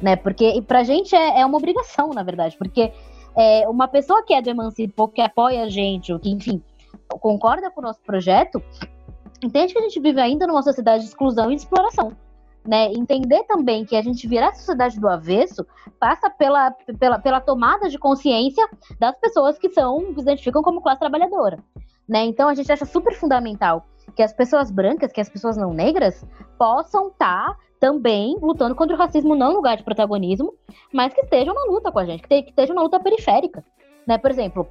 Né? 0.00 0.16
Porque 0.16 0.62
pra 0.62 0.82
gente 0.82 1.14
é, 1.14 1.40
é 1.40 1.46
uma 1.46 1.58
obrigação, 1.58 2.10
na 2.10 2.22
verdade, 2.22 2.56
porque 2.56 2.92
é, 3.36 3.68
uma 3.68 3.88
pessoa 3.88 4.22
que 4.22 4.32
é 4.32 4.40
do 4.40 4.48
Emancipou, 4.48 5.08
que 5.08 5.20
apoia 5.20 5.64
a 5.64 5.68
gente, 5.68 6.12
ou 6.12 6.18
que, 6.18 6.30
enfim, 6.30 6.62
concorda 7.08 7.70
com 7.70 7.80
o 7.80 7.84
nosso 7.84 8.00
projeto, 8.00 8.62
entende 9.42 9.72
que 9.72 9.78
a 9.78 9.82
gente 9.82 10.00
vive 10.00 10.20
ainda 10.20 10.46
numa 10.46 10.62
sociedade 10.62 11.02
de 11.02 11.08
exclusão 11.08 11.50
e 11.50 11.56
de 11.56 11.62
exploração. 11.62 12.12
Né? 12.66 12.92
Entender 12.92 13.42
também 13.44 13.84
que 13.84 13.94
a 13.94 14.02
gente 14.02 14.26
virar 14.26 14.48
a 14.48 14.54
sociedade 14.54 14.98
do 14.98 15.06
avesso 15.06 15.66
passa 16.00 16.30
pela, 16.30 16.70
pela, 16.98 17.18
pela 17.18 17.40
tomada 17.40 17.90
de 17.90 17.98
consciência 17.98 18.66
das 18.98 19.14
pessoas 19.18 19.58
que 19.58 19.68
são, 19.68 20.14
que 20.14 20.14
se 20.14 20.22
identificam 20.22 20.62
como 20.62 20.80
classe 20.80 21.00
trabalhadora. 21.00 21.58
Né? 22.08 22.24
Então 22.24 22.48
a 22.48 22.54
gente 22.54 22.72
acha 22.72 22.86
super 22.86 23.14
fundamental 23.14 23.84
que 24.14 24.22
as 24.22 24.32
pessoas 24.32 24.70
brancas, 24.70 25.12
que 25.12 25.20
as 25.20 25.28
pessoas 25.28 25.56
não 25.56 25.74
negras, 25.74 26.24
possam 26.58 27.08
estar 27.08 27.48
tá 27.48 27.56
também 27.80 28.38
lutando 28.40 28.74
contra 28.74 28.96
o 28.96 28.98
racismo, 28.98 29.34
não 29.34 29.50
no 29.50 29.56
lugar 29.56 29.76
de 29.76 29.82
protagonismo, 29.82 30.54
mas 30.92 31.12
que 31.12 31.20
estejam 31.20 31.54
na 31.54 31.64
luta 31.64 31.92
com 31.92 31.98
a 31.98 32.04
gente, 32.04 32.22
que, 32.22 32.34
estejam 32.34 32.74
na 32.74 32.82
luta 32.82 33.00
periférica. 33.00 33.64
Né? 34.06 34.16
Por 34.16 34.30
exemplo, 34.30 34.66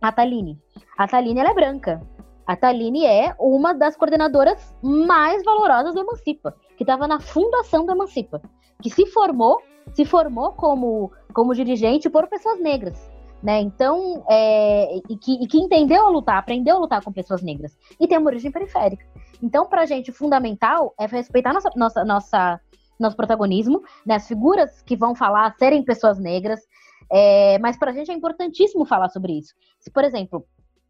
a 0.00 0.12
Taline. 0.12 0.58
A 0.98 1.06
Taline 1.06 1.40
ela 1.40 1.50
é 1.50 1.54
branca. 1.54 2.02
A 2.46 2.56
Taline 2.56 3.06
é 3.06 3.34
uma 3.38 3.72
das 3.72 3.96
coordenadoras 3.96 4.74
mais 4.82 5.44
valorosas 5.44 5.94
do 5.94 6.00
Emancipa, 6.00 6.56
que 6.76 6.82
estava 6.82 7.06
na 7.06 7.20
fundação 7.20 7.86
do 7.86 7.92
Emancipa, 7.92 8.42
que 8.82 8.90
se 8.90 9.06
formou, 9.06 9.62
se 9.92 10.04
formou 10.04 10.52
como, 10.52 11.12
como 11.32 11.54
dirigente 11.54 12.10
por 12.10 12.26
pessoas 12.28 12.60
negras. 12.60 13.10
Né? 13.42 13.60
Então, 13.60 14.22
é, 14.28 14.96
e, 15.08 15.16
que, 15.16 15.32
e 15.42 15.46
que 15.46 15.58
entendeu 15.58 16.04
a 16.04 16.10
lutar, 16.10 16.36
aprendeu 16.36 16.76
a 16.76 16.78
lutar 16.80 17.02
com 17.02 17.12
pessoas 17.12 17.40
negras 17.40 17.76
e 17.98 18.06
tem 18.06 18.18
uma 18.18 18.28
origem 18.28 18.50
periférica. 18.50 19.06
Então, 19.42 19.66
para 19.66 19.82
a 19.82 19.86
gente, 19.86 20.12
fundamental 20.12 20.92
é 20.98 21.06
respeitar 21.06 21.52
nossa, 21.52 21.70
nossa, 21.74 22.04
nossa, 22.04 22.60
nosso 22.98 23.16
protagonismo, 23.16 23.82
né? 24.04 24.16
as 24.16 24.28
figuras 24.28 24.82
que 24.82 24.94
vão 24.94 25.14
falar 25.14 25.54
serem 25.58 25.82
pessoas 25.82 26.18
negras, 26.18 26.60
é, 27.10 27.58
mas 27.58 27.76
para 27.76 27.90
a 27.90 27.94
gente 27.94 28.10
é 28.10 28.14
importantíssimo 28.14 28.84
falar 28.84 29.08
sobre 29.08 29.38
isso. 29.38 29.54
Se, 29.80 29.90
por 29.90 30.04
exemplo, 30.04 30.46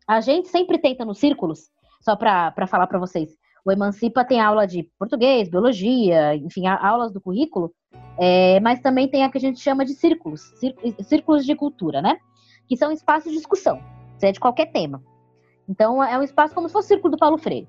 a 0.07 0.21
gente 0.21 0.49
sempre 0.49 0.79
tenta 0.79 1.05
nos 1.05 1.19
círculos, 1.19 1.71
só 2.01 2.17
para 2.17 2.67
falar 2.67 2.87
para 2.87 2.99
vocês, 2.99 3.37
o 3.65 3.71
Emancipa 3.71 4.25
tem 4.25 4.41
aula 4.41 4.67
de 4.67 4.85
português, 4.99 5.49
biologia, 5.49 6.35
enfim, 6.35 6.67
aulas 6.67 7.13
do 7.13 7.21
currículo, 7.21 7.73
é, 8.19 8.59
mas 8.61 8.81
também 8.81 9.09
tem 9.09 9.25
a 9.25 9.31
que 9.31 9.39
a 9.39 9.41
gente 9.41 9.61
chama 9.61 9.85
de 9.85 9.95
círculos, 9.95 10.53
círculos 11.03 11.45
de 11.45 11.55
cultura, 11.55 12.01
né? 12.01 12.17
Que 12.67 12.77
são 12.77 12.91
espaços 12.91 13.31
de 13.31 13.37
discussão, 13.37 13.83
seja 14.19 14.33
de 14.33 14.41
qualquer 14.41 14.67
tema. 14.73 15.03
Então, 15.69 16.03
é 16.03 16.19
um 16.19 16.23
espaço 16.23 16.55
como 16.55 16.69
se 16.69 16.73
fosse 16.73 16.87
o 16.87 16.89
círculo 16.89 17.13
do 17.13 17.19
Paulo 17.19 17.39
Freire. 17.39 17.69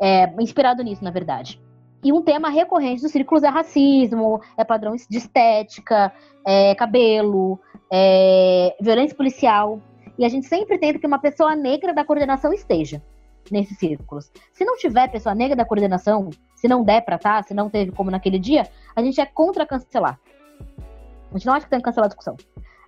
É, 0.00 0.26
inspirado 0.42 0.82
nisso, 0.82 1.04
na 1.04 1.10
verdade. 1.10 1.60
E 2.04 2.12
um 2.12 2.20
tema 2.20 2.50
recorrente 2.50 3.00
dos 3.00 3.10
círculos 3.10 3.42
é 3.42 3.48
racismo, 3.48 4.38
é 4.58 4.62
padrão 4.62 4.94
de 4.94 5.16
estética, 5.16 6.12
é 6.46 6.74
cabelo, 6.74 7.58
é 7.90 8.76
violência 8.78 9.16
policial. 9.16 9.80
E 10.18 10.24
a 10.24 10.28
gente 10.28 10.46
sempre 10.46 10.78
tenta 10.78 10.98
que 10.98 11.06
uma 11.06 11.18
pessoa 11.18 11.56
negra 11.56 11.94
da 11.94 12.04
coordenação 12.04 12.52
esteja 12.52 13.02
nesses 13.50 13.78
círculos. 13.78 14.30
Se 14.52 14.66
não 14.66 14.76
tiver 14.76 15.08
pessoa 15.08 15.34
negra 15.34 15.56
da 15.56 15.64
coordenação, 15.64 16.28
se 16.54 16.68
não 16.68 16.84
der 16.84 17.00
para 17.00 17.16
estar, 17.16 17.42
tá, 17.42 17.42
se 17.42 17.54
não 17.54 17.70
teve 17.70 17.90
como 17.90 18.10
naquele 18.10 18.38
dia, 18.38 18.68
a 18.94 19.02
gente 19.02 19.18
é 19.18 19.24
contra 19.24 19.66
cancelar. 19.66 20.20
A 21.30 21.38
gente 21.38 21.46
não 21.46 21.54
acha 21.54 21.64
que 21.64 21.70
tem 21.70 21.78
que 21.78 21.84
cancelar 21.84 22.04
a 22.04 22.08
discussão. 22.08 22.36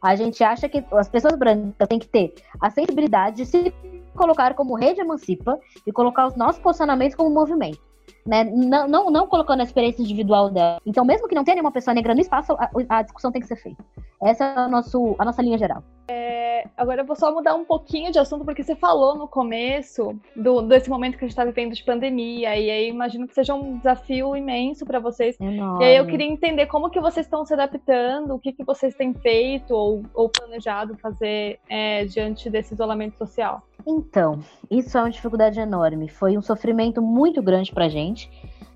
A 0.02 0.14
gente 0.14 0.44
acha 0.44 0.68
que 0.68 0.84
as 0.92 1.08
pessoas 1.08 1.36
brancas 1.36 1.88
têm 1.88 1.98
que 1.98 2.06
ter 2.06 2.34
a 2.60 2.68
sensibilidade 2.68 3.36
de 3.36 3.46
se 3.46 3.72
colocar 4.14 4.54
como 4.54 4.74
rede 4.74 5.00
emancipa 5.00 5.58
e 5.86 5.92
colocar 5.92 6.26
os 6.26 6.36
nossos 6.36 6.60
posicionamentos 6.60 7.16
como 7.16 7.30
movimento. 7.30 7.85
Né? 8.26 8.44
Não, 8.44 8.88
não, 8.88 9.10
não 9.10 9.26
colocando 9.26 9.60
a 9.60 9.64
experiência 9.64 10.02
individual 10.02 10.50
dela. 10.50 10.80
Então, 10.84 11.04
mesmo 11.04 11.28
que 11.28 11.34
não 11.34 11.44
tenha 11.44 11.56
nenhuma 11.56 11.72
pessoa 11.72 11.94
negra 11.94 12.14
no 12.14 12.20
espaço, 12.20 12.52
a, 12.58 12.70
a 12.88 13.02
discussão 13.02 13.30
tem 13.30 13.40
que 13.40 13.46
ser 13.46 13.56
feita. 13.56 13.84
Essa 14.22 14.44
é 14.44 14.58
a, 14.58 14.68
nosso, 14.68 15.14
a 15.18 15.24
nossa 15.24 15.42
linha 15.42 15.58
geral. 15.58 15.82
É, 16.08 16.68
agora 16.76 17.02
eu 17.02 17.06
vou 17.06 17.16
só 17.16 17.32
mudar 17.32 17.54
um 17.54 17.64
pouquinho 17.64 18.12
de 18.12 18.18
assunto, 18.18 18.44
porque 18.44 18.62
você 18.62 18.76
falou 18.76 19.16
no 19.16 19.26
começo 19.26 20.18
do, 20.34 20.62
desse 20.62 20.88
momento 20.88 21.18
que 21.18 21.24
a 21.24 21.28
gente 21.28 21.32
está 21.32 21.44
vivendo 21.44 21.74
de 21.74 21.84
pandemia, 21.84 22.56
e 22.56 22.70
aí 22.70 22.88
imagino 22.88 23.26
que 23.26 23.34
seja 23.34 23.54
um 23.54 23.78
desafio 23.78 24.36
imenso 24.36 24.86
para 24.86 25.00
vocês. 25.00 25.36
Enorme. 25.40 25.84
E 25.84 25.88
aí 25.88 25.96
eu 25.96 26.06
queria 26.06 26.26
entender 26.26 26.66
como 26.66 26.90
que 26.90 27.00
vocês 27.00 27.26
estão 27.26 27.44
se 27.44 27.52
adaptando, 27.52 28.34
o 28.34 28.38
que, 28.38 28.52
que 28.52 28.64
vocês 28.64 28.94
têm 28.94 29.12
feito 29.14 29.74
ou, 29.74 30.02
ou 30.14 30.28
planejado 30.28 30.96
fazer 30.96 31.58
é, 31.68 32.04
diante 32.04 32.48
desse 32.48 32.74
isolamento 32.74 33.18
social. 33.18 33.62
Então, 33.86 34.40
isso 34.70 34.98
é 34.98 35.00
uma 35.00 35.10
dificuldade 35.10 35.60
enorme. 35.60 36.08
Foi 36.08 36.36
um 36.36 36.42
sofrimento 36.42 37.00
muito 37.00 37.40
grande 37.40 37.72
pra 37.72 37.88
gente. 37.88 38.28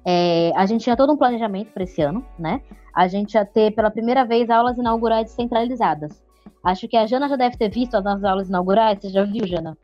É, 0.06 0.52
a 0.54 0.64
gente 0.66 0.84
tinha 0.84 0.96
todo 0.96 1.12
um 1.12 1.16
planejamento 1.16 1.72
para 1.72 1.82
esse 1.82 2.00
ano, 2.00 2.24
né? 2.38 2.62
A 2.94 3.08
gente 3.08 3.34
ia 3.34 3.44
ter 3.44 3.74
pela 3.74 3.90
primeira 3.90 4.24
vez 4.24 4.48
aulas 4.48 4.78
inaugurais 4.78 5.24
descentralizadas. 5.24 6.22
Acho 6.62 6.86
que 6.86 6.96
a 6.96 7.06
Jana 7.06 7.28
já 7.28 7.36
deve 7.36 7.56
ter 7.56 7.68
visto 7.68 7.96
as 7.96 8.04
nossas 8.04 8.24
aulas 8.24 8.48
inaugurais. 8.48 8.98
Você 9.00 9.08
já 9.08 9.24
viu, 9.24 9.46
Jana? 9.46 9.76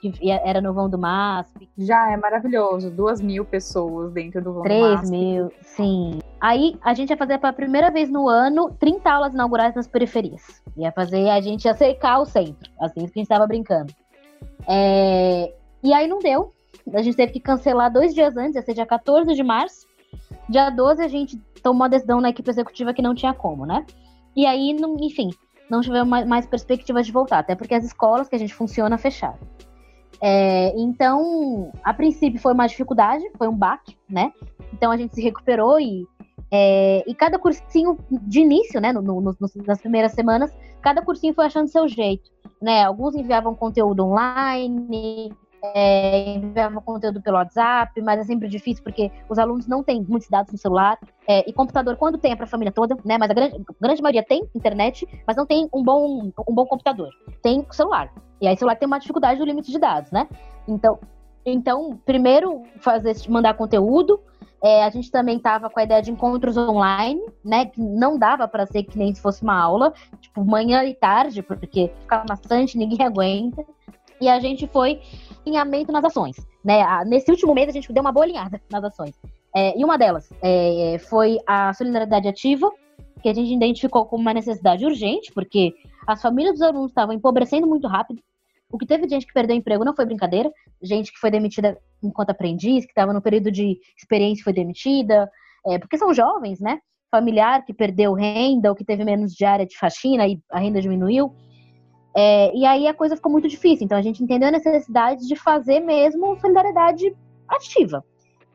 Que 0.00 0.30
era 0.30 0.60
no 0.60 0.74
vão 0.74 0.90
do 0.90 0.98
MASP. 0.98 1.68
Já, 1.78 2.12
é 2.12 2.16
maravilhoso. 2.16 2.90
Duas 2.90 3.22
mil 3.22 3.44
pessoas 3.44 4.12
dentro 4.12 4.42
do 4.42 4.52
vão 4.52 4.62
Três 4.62 4.82
do 4.82 4.96
MASP. 4.96 5.10
mil, 5.10 5.52
sim. 5.62 6.18
Aí 6.40 6.78
a 6.82 6.92
gente 6.92 7.08
ia 7.08 7.16
fazer 7.16 7.38
pela 7.38 7.54
primeira 7.54 7.90
vez 7.90 8.10
no 8.10 8.28
ano 8.28 8.70
30 8.78 9.10
aulas 9.10 9.32
inaugurais 9.32 9.74
nas 9.74 9.86
periferias. 9.86 10.62
Ia 10.76 10.92
fazer, 10.92 11.30
a 11.30 11.40
gente 11.40 11.64
ia 11.64 11.72
cercar 11.72 12.20
o 12.20 12.26
centro, 12.26 12.70
assim 12.78 13.00
que 13.00 13.04
a 13.04 13.06
gente 13.06 13.20
estava 13.22 13.46
brincando. 13.46 13.94
É, 14.68 15.52
e 15.82 15.92
aí 15.92 16.06
não 16.06 16.18
deu. 16.18 16.52
A 16.92 17.02
gente 17.02 17.16
teve 17.16 17.32
que 17.32 17.40
cancelar 17.40 17.92
dois 17.92 18.14
dias 18.14 18.36
antes, 18.36 18.62
ser 18.64 18.74
dia 18.74 18.86
14 18.86 19.34
de 19.34 19.42
março. 19.42 19.86
Dia 20.48 20.70
12 20.70 21.02
a 21.02 21.08
gente 21.08 21.38
tomou 21.62 21.82
uma 21.82 21.88
decisão 21.88 22.20
na 22.20 22.30
equipe 22.30 22.50
executiva 22.50 22.92
que 22.92 23.02
não 23.02 23.14
tinha 23.14 23.32
como, 23.32 23.64
né? 23.64 23.86
E 24.36 24.46
aí, 24.46 24.74
não, 24.74 24.96
enfim, 25.00 25.30
não 25.70 25.80
tivemos 25.80 26.08
mais, 26.08 26.26
mais 26.26 26.46
perspectivas 26.46 27.06
de 27.06 27.12
voltar, 27.12 27.38
até 27.38 27.54
porque 27.54 27.74
as 27.74 27.84
escolas 27.84 28.28
que 28.28 28.36
a 28.36 28.38
gente 28.38 28.54
funciona 28.54 28.98
fecharam. 28.98 29.38
É, 30.20 30.72
então, 30.76 31.72
a 31.82 31.92
princípio 31.92 32.40
foi 32.40 32.52
uma 32.52 32.66
dificuldade, 32.66 33.24
foi 33.36 33.48
um 33.48 33.56
baque, 33.56 33.96
né? 34.08 34.32
Então 34.72 34.90
a 34.90 34.96
gente 34.96 35.14
se 35.14 35.22
recuperou 35.22 35.80
e, 35.80 36.06
é, 36.50 37.04
e 37.06 37.14
cada 37.14 37.38
cursinho 37.38 37.98
de 38.10 38.40
início, 38.40 38.80
né, 38.80 38.92
no, 38.92 39.02
no, 39.02 39.36
nas 39.66 39.80
primeiras 39.80 40.12
semanas, 40.12 40.52
cada 40.84 41.00
cursinho 41.00 41.32
foi 41.32 41.46
achando 41.46 41.66
seu 41.66 41.88
jeito, 41.88 42.30
né? 42.60 42.84
Alguns 42.84 43.14
enviavam 43.14 43.54
conteúdo 43.54 44.04
online, 44.04 45.34
é, 45.74 46.34
enviavam 46.34 46.82
conteúdo 46.82 47.22
pelo 47.22 47.38
WhatsApp, 47.38 48.02
mas 48.02 48.20
é 48.20 48.24
sempre 48.24 48.48
difícil 48.48 48.84
porque 48.84 49.10
os 49.26 49.38
alunos 49.38 49.66
não 49.66 49.82
têm 49.82 50.04
muitos 50.06 50.28
dados 50.28 50.52
no 50.52 50.58
celular. 50.58 50.98
É, 51.26 51.48
e 51.48 51.54
computador, 51.54 51.96
quando 51.96 52.18
tem, 52.18 52.32
é 52.32 52.36
para 52.36 52.44
a 52.44 52.48
família 52.48 52.70
toda, 52.70 52.98
né? 53.02 53.16
Mas 53.16 53.30
a 53.30 53.34
grande, 53.34 53.56
a 53.56 53.74
grande 53.80 54.02
maioria 54.02 54.22
tem 54.22 54.46
internet, 54.54 55.08
mas 55.26 55.34
não 55.38 55.46
tem 55.46 55.66
um 55.72 55.82
bom, 55.82 56.30
um 56.46 56.54
bom 56.54 56.66
computador. 56.66 57.08
Tem 57.42 57.66
celular. 57.70 58.12
E 58.38 58.46
aí, 58.46 58.54
celular 58.54 58.76
tem 58.76 58.86
uma 58.86 58.98
dificuldade 58.98 59.40
do 59.40 59.46
limite 59.46 59.72
de 59.72 59.78
dados, 59.78 60.10
né? 60.10 60.28
Então, 60.68 60.98
então 61.46 61.98
primeiro, 62.04 62.62
fazer, 62.76 63.16
mandar 63.30 63.54
conteúdo. 63.54 64.20
É, 64.64 64.82
a 64.82 64.88
gente 64.88 65.10
também 65.10 65.36
estava 65.36 65.68
com 65.68 65.78
a 65.78 65.82
ideia 65.82 66.00
de 66.00 66.10
encontros 66.10 66.56
online, 66.56 67.20
né? 67.44 67.66
Que 67.66 67.78
não 67.82 68.18
dava 68.18 68.48
para 68.48 68.64
ser 68.64 68.84
que 68.84 68.96
nem 68.96 69.14
se 69.14 69.20
fosse 69.20 69.42
uma 69.42 69.60
aula, 69.60 69.92
tipo, 70.22 70.42
manhã 70.42 70.82
e 70.84 70.94
tarde, 70.94 71.42
porque 71.42 71.92
ficava 72.00 72.24
bastante, 72.24 72.78
ninguém 72.78 72.96
aguenta. 73.06 73.62
E 74.18 74.26
a 74.26 74.40
gente 74.40 74.66
foi 74.66 75.02
alinhamento 75.44 75.92
nas 75.92 76.02
ações. 76.02 76.36
Né? 76.64 76.82
Nesse 77.04 77.30
último 77.30 77.52
mês, 77.52 77.68
a 77.68 77.72
gente 77.72 77.92
deu 77.92 78.00
uma 78.00 78.10
boa 78.10 78.24
alinhada 78.24 78.58
nas 78.72 78.82
ações. 78.84 79.14
É, 79.54 79.78
e 79.78 79.84
uma 79.84 79.98
delas 79.98 80.30
é, 80.40 80.96
foi 81.10 81.38
a 81.46 81.74
solidariedade 81.74 82.26
ativa, 82.26 82.72
que 83.22 83.28
a 83.28 83.34
gente 83.34 83.52
identificou 83.52 84.06
como 84.06 84.22
uma 84.22 84.32
necessidade 84.32 84.86
urgente, 84.86 85.30
porque 85.30 85.74
as 86.06 86.22
famílias 86.22 86.54
dos 86.54 86.62
alunos 86.62 86.90
estavam 86.90 87.14
empobrecendo 87.14 87.66
muito 87.66 87.86
rápido. 87.86 88.22
O 88.74 88.76
que 88.76 88.86
teve 88.86 89.08
gente 89.08 89.24
que 89.24 89.32
perdeu 89.32 89.54
emprego 89.54 89.84
não 89.84 89.94
foi 89.94 90.04
brincadeira, 90.04 90.50
gente 90.82 91.12
que 91.12 91.18
foi 91.20 91.30
demitida 91.30 91.78
enquanto 92.02 92.30
aprendiz, 92.30 92.84
que 92.84 92.90
estava 92.90 93.12
no 93.12 93.22
período 93.22 93.48
de 93.48 93.78
experiência 93.96 94.42
foi 94.42 94.52
demitida, 94.52 95.30
é, 95.64 95.78
porque 95.78 95.96
são 95.96 96.12
jovens, 96.12 96.58
né? 96.58 96.80
Familiar 97.08 97.64
que 97.64 97.72
perdeu 97.72 98.14
renda 98.14 98.68
ou 98.68 98.74
que 98.74 98.84
teve 98.84 99.04
menos 99.04 99.32
diária 99.32 99.64
de 99.64 99.78
faxina 99.78 100.26
e 100.26 100.40
a 100.50 100.58
renda 100.58 100.80
diminuiu. 100.80 101.32
É, 102.16 102.52
e 102.52 102.66
aí 102.66 102.88
a 102.88 102.94
coisa 102.94 103.14
ficou 103.14 103.30
muito 103.30 103.46
difícil. 103.46 103.84
Então 103.84 103.96
a 103.96 104.02
gente 104.02 104.20
entendeu 104.24 104.48
a 104.48 104.50
necessidade 104.50 105.24
de 105.24 105.36
fazer 105.36 105.78
mesmo 105.78 106.36
solidariedade 106.40 107.14
ativa, 107.46 108.04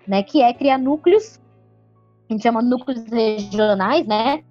né? 0.05 0.21
Que 0.21 0.41
é 0.41 0.53
criar 0.53 0.77
núcleos, 0.77 1.39
a 2.29 2.33
gente 2.33 2.43
chama 2.43 2.61
núcleos 2.61 3.05
regionais, 3.05 4.05
né? 4.05 4.43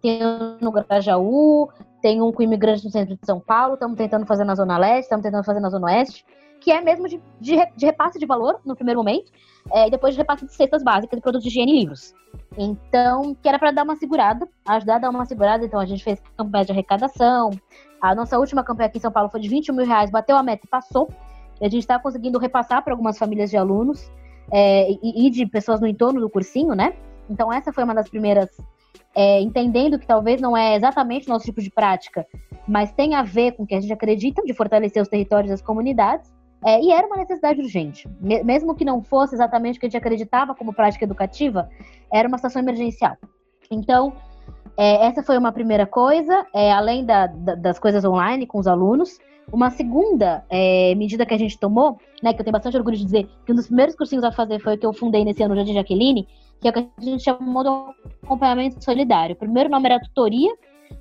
Tem 0.00 0.18
no 0.62 0.72
Grajaú, 0.72 1.68
tem 2.04 2.20
um 2.20 2.30
com 2.30 2.42
imigrantes 2.42 2.84
no 2.84 2.90
centro 2.90 3.16
de 3.16 3.24
São 3.24 3.40
Paulo, 3.40 3.74
estamos 3.74 3.96
tentando 3.96 4.26
fazer 4.26 4.44
na 4.44 4.54
Zona 4.54 4.76
Leste, 4.76 5.04
estamos 5.04 5.22
tentando 5.22 5.42
fazer 5.42 5.58
na 5.58 5.70
Zona 5.70 5.86
Oeste, 5.86 6.22
que 6.60 6.70
é 6.70 6.82
mesmo 6.82 7.08
de, 7.08 7.18
de, 7.40 7.56
de 7.74 7.86
repasse 7.86 8.18
de 8.18 8.26
valor 8.26 8.60
no 8.62 8.76
primeiro 8.76 9.00
momento, 9.00 9.32
é, 9.72 9.86
e 9.86 9.90
depois 9.90 10.12
de 10.12 10.20
repasse 10.20 10.44
de 10.44 10.52
cestas 10.52 10.82
básicas 10.82 11.16
de 11.16 11.22
produtos 11.22 11.44
de 11.44 11.48
higiene 11.48 11.72
e 11.72 11.78
livros. 11.80 12.12
Então, 12.58 13.34
que 13.34 13.48
era 13.48 13.58
para 13.58 13.70
dar 13.70 13.84
uma 13.84 13.96
segurada, 13.96 14.46
ajudar 14.66 14.96
a 14.96 14.98
dar 14.98 15.08
uma 15.08 15.24
segurada. 15.24 15.64
Então, 15.64 15.80
a 15.80 15.86
gente 15.86 16.04
fez 16.04 16.22
campanha 16.36 16.66
de 16.66 16.72
arrecadação, 16.72 17.52
a 18.02 18.14
nossa 18.14 18.38
última 18.38 18.62
campanha 18.62 18.88
aqui 18.88 18.98
em 18.98 19.00
São 19.00 19.10
Paulo 19.10 19.30
foi 19.30 19.40
de 19.40 19.48
20 19.48 19.72
mil 19.72 19.86
reais, 19.86 20.10
bateu 20.10 20.36
a 20.36 20.42
meta 20.42 20.66
e 20.66 20.68
passou. 20.68 21.08
E 21.58 21.64
a 21.64 21.70
gente 21.70 21.80
está 21.84 21.98
conseguindo 21.98 22.38
repassar 22.38 22.84
para 22.84 22.92
algumas 22.92 23.16
famílias 23.16 23.48
de 23.48 23.56
alunos 23.56 24.12
é, 24.52 24.90
e, 24.90 25.26
e, 25.26 25.30
de 25.30 25.46
pessoas 25.46 25.80
no 25.80 25.86
entorno 25.86 26.20
do 26.20 26.28
cursinho, 26.28 26.74
né? 26.74 26.92
Então, 27.30 27.50
essa 27.50 27.72
foi 27.72 27.82
uma 27.82 27.94
das 27.94 28.10
primeiras, 28.10 28.50
é, 29.14 29.40
entendendo 29.40 29.98
que 29.98 30.06
talvez 30.06 30.40
não 30.40 30.56
é 30.56 30.76
exatamente 30.76 31.26
o 31.26 31.30
nosso 31.30 31.44
tipo 31.44 31.60
de 31.60 31.70
prática, 31.70 32.26
mas 32.66 32.92
tem 32.92 33.14
a 33.14 33.22
ver 33.22 33.52
com 33.52 33.62
o 33.62 33.66
que 33.66 33.74
a 33.74 33.80
gente 33.80 33.92
acredita 33.92 34.42
de 34.42 34.52
fortalecer 34.52 35.02
os 35.02 35.08
territórios 35.08 35.50
e 35.50 35.54
as 35.54 35.62
comunidades. 35.62 36.32
É, 36.66 36.80
e 36.80 36.90
era 36.90 37.06
uma 37.06 37.18
necessidade 37.18 37.60
urgente. 37.60 38.08
Mesmo 38.20 38.74
que 38.74 38.86
não 38.86 39.02
fosse 39.02 39.34
exatamente 39.34 39.76
o 39.76 39.80
que 39.80 39.86
a 39.86 39.88
gente 39.90 39.98
acreditava 39.98 40.54
como 40.54 40.72
prática 40.72 41.04
educativa, 41.04 41.68
era 42.10 42.26
uma 42.26 42.38
situação 42.38 42.62
emergencial. 42.62 43.16
Então, 43.70 44.14
é, 44.76 45.06
essa 45.06 45.22
foi 45.22 45.36
uma 45.36 45.52
primeira 45.52 45.86
coisa, 45.86 46.46
é, 46.54 46.72
além 46.72 47.04
da, 47.04 47.26
da, 47.26 47.54
das 47.54 47.78
coisas 47.78 48.02
online 48.04 48.46
com 48.46 48.58
os 48.58 48.66
alunos. 48.66 49.18
Uma 49.52 49.70
segunda 49.70 50.44
é, 50.48 50.94
medida 50.94 51.24
que 51.24 51.34
a 51.34 51.38
gente 51.38 51.58
tomou, 51.58 51.98
né, 52.22 52.32
que 52.32 52.40
eu 52.40 52.44
tenho 52.44 52.52
bastante 52.52 52.76
orgulho 52.76 52.96
de 52.96 53.04
dizer, 53.04 53.28
que 53.44 53.52
um 53.52 53.54
dos 53.54 53.66
primeiros 53.66 53.94
cursinhos 53.94 54.24
a 54.24 54.32
fazer 54.32 54.58
foi 54.60 54.74
o 54.74 54.78
que 54.78 54.86
eu 54.86 54.92
fundei 54.92 55.24
nesse 55.24 55.42
ano, 55.42 55.54
o 55.54 55.56
Jardim 55.56 55.74
Jaqueline, 55.74 56.26
que 56.60 56.68
é 56.68 56.70
o 56.70 56.74
que 56.74 56.88
a 56.98 57.02
gente 57.02 57.22
chamou 57.22 57.62
de 57.62 57.68
acompanhamento 58.22 58.82
solidário. 58.82 59.34
O 59.34 59.38
primeiro 59.38 59.68
nome 59.68 59.86
era 59.86 60.00
tutoria, 60.00 60.52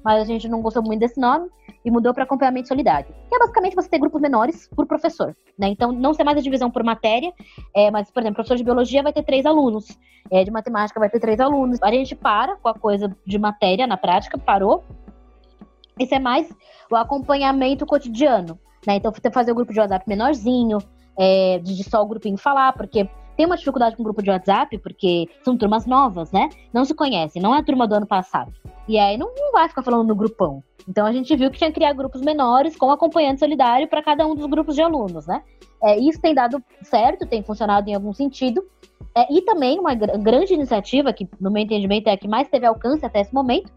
mas 0.03 0.21
a 0.21 0.25
gente 0.25 0.47
não 0.47 0.61
gostou 0.61 0.83
muito 0.83 0.99
desse 0.99 1.19
nome 1.19 1.49
e 1.83 1.91
mudou 1.91 2.13
para 2.13 2.23
acompanhamento 2.23 2.67
solidário. 2.67 3.07
Que 3.29 3.35
é 3.35 3.39
basicamente 3.39 3.75
você 3.75 3.89
ter 3.89 3.99
grupos 3.99 4.21
menores 4.21 4.69
por 4.75 4.85
professor, 4.85 5.35
né? 5.57 5.67
Então, 5.67 5.91
não 5.91 6.13
ser 6.13 6.23
mais 6.23 6.37
a 6.37 6.41
divisão 6.41 6.69
por 6.69 6.83
matéria, 6.83 7.31
é, 7.73 7.91
mas, 7.91 8.09
por 8.11 8.21
exemplo, 8.21 8.35
professor 8.35 8.57
de 8.57 8.63
biologia 8.63 9.03
vai 9.03 9.13
ter 9.13 9.23
três 9.23 9.45
alunos, 9.45 9.97
é, 10.31 10.43
de 10.43 10.51
matemática 10.51 10.99
vai 10.99 11.09
ter 11.09 11.19
três 11.19 11.39
alunos. 11.39 11.81
A 11.81 11.91
gente 11.91 12.15
para 12.15 12.55
com 12.57 12.69
a 12.69 12.73
coisa 12.73 13.15
de 13.25 13.37
matéria 13.37 13.87
na 13.87 13.97
prática, 13.97 14.37
parou. 14.37 14.83
Isso 15.99 16.13
é 16.13 16.19
mais 16.19 16.49
o 16.91 16.95
acompanhamento 16.95 17.85
cotidiano, 17.85 18.59
né? 18.85 18.95
Então, 18.95 19.11
fazer 19.31 19.51
o 19.51 19.55
grupo 19.55 19.73
de 19.73 19.79
WhatsApp 19.79 20.05
menorzinho, 20.07 20.79
é, 21.17 21.59
de 21.59 21.83
só 21.83 22.01
o 22.01 22.07
grupinho 22.07 22.37
falar, 22.37 22.73
porque 22.73 23.07
tem 23.35 23.45
uma 23.45 23.57
dificuldade 23.57 23.95
com 23.95 24.03
o 24.03 24.05
grupo 24.05 24.21
de 24.21 24.29
WhatsApp, 24.29 24.77
porque 24.79 25.27
são 25.43 25.57
turmas 25.57 25.85
novas, 25.85 26.31
né? 26.31 26.49
Não 26.71 26.85
se 26.85 26.93
conhecem, 26.93 27.41
não 27.41 27.53
é 27.53 27.59
a 27.59 27.63
turma 27.63 27.87
do 27.87 27.95
ano 27.95 28.05
passado. 28.05 28.51
E 28.87 28.97
aí 28.97 29.17
não, 29.17 29.33
não 29.35 29.51
vai 29.51 29.67
ficar 29.67 29.83
falando 29.83 30.07
no 30.07 30.15
grupão. 30.15 30.63
Então 30.87 31.05
a 31.05 31.13
gente 31.13 31.35
viu 31.35 31.49
que 31.49 31.57
tinha 31.57 31.69
que 31.69 31.75
criar 31.75 31.93
grupos 31.93 32.21
menores 32.21 32.75
com 32.75 32.91
acompanhante 32.91 33.39
solidário 33.39 33.87
para 33.87 34.03
cada 34.03 34.27
um 34.27 34.35
dos 34.35 34.45
grupos 34.45 34.75
de 34.75 34.81
alunos, 34.81 35.25
né? 35.25 35.41
É, 35.81 35.97
isso 35.97 36.19
tem 36.21 36.33
dado 36.33 36.61
certo, 36.81 37.25
tem 37.25 37.43
funcionado 37.43 37.89
em 37.89 37.95
algum 37.95 38.13
sentido. 38.13 38.63
É, 39.15 39.31
e 39.31 39.41
também 39.41 39.79
uma 39.79 39.93
gr 39.93 40.17
grande 40.19 40.53
iniciativa, 40.53 41.13
que 41.13 41.27
no 41.39 41.51
meu 41.51 41.63
entendimento 41.63 42.07
é 42.07 42.13
a 42.13 42.17
que 42.17 42.27
mais 42.27 42.47
teve 42.47 42.65
alcance 42.65 43.05
até 43.05 43.21
esse 43.21 43.33
momento, 43.33 43.71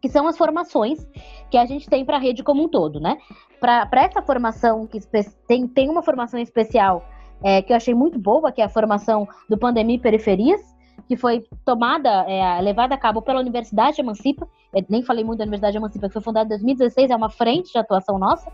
que 0.00 0.08
são 0.08 0.26
as 0.26 0.36
formações 0.36 1.06
que 1.50 1.56
a 1.56 1.66
gente 1.66 1.88
tem 1.88 2.04
para 2.04 2.16
a 2.16 2.20
rede 2.20 2.42
como 2.42 2.64
um 2.64 2.68
todo, 2.68 3.00
né? 3.00 3.18
Para 3.60 4.02
essa 4.02 4.22
formação, 4.22 4.86
que 4.86 4.98
tem, 5.46 5.68
tem 5.68 5.90
uma 5.90 6.02
formação 6.02 6.40
especial 6.40 7.04
é, 7.42 7.62
que 7.62 7.72
eu 7.72 7.76
achei 7.76 7.94
muito 7.94 8.18
boa, 8.18 8.52
que 8.52 8.60
é 8.60 8.64
a 8.64 8.68
formação 8.68 9.28
do 9.48 9.58
Pandemia 9.58 9.96
e 9.96 9.98
Periferias, 9.98 10.60
que 11.06 11.16
foi 11.16 11.44
tomada, 11.64 12.24
é, 12.28 12.60
levada 12.60 12.94
a 12.94 12.98
cabo 12.98 13.22
pela 13.22 13.40
Universidade 13.40 14.00
Emancipa. 14.00 14.48
Eu 14.74 14.84
nem 14.88 15.02
falei 15.02 15.24
muito 15.24 15.38
da 15.38 15.44
Universidade 15.44 15.76
Emancipa, 15.76 16.08
que 16.08 16.12
foi 16.12 16.22
fundada 16.22 16.46
em 16.46 16.58
2016, 16.58 17.10
é 17.10 17.16
uma 17.16 17.30
frente 17.30 17.72
de 17.72 17.78
atuação 17.78 18.18
nossa. 18.18 18.50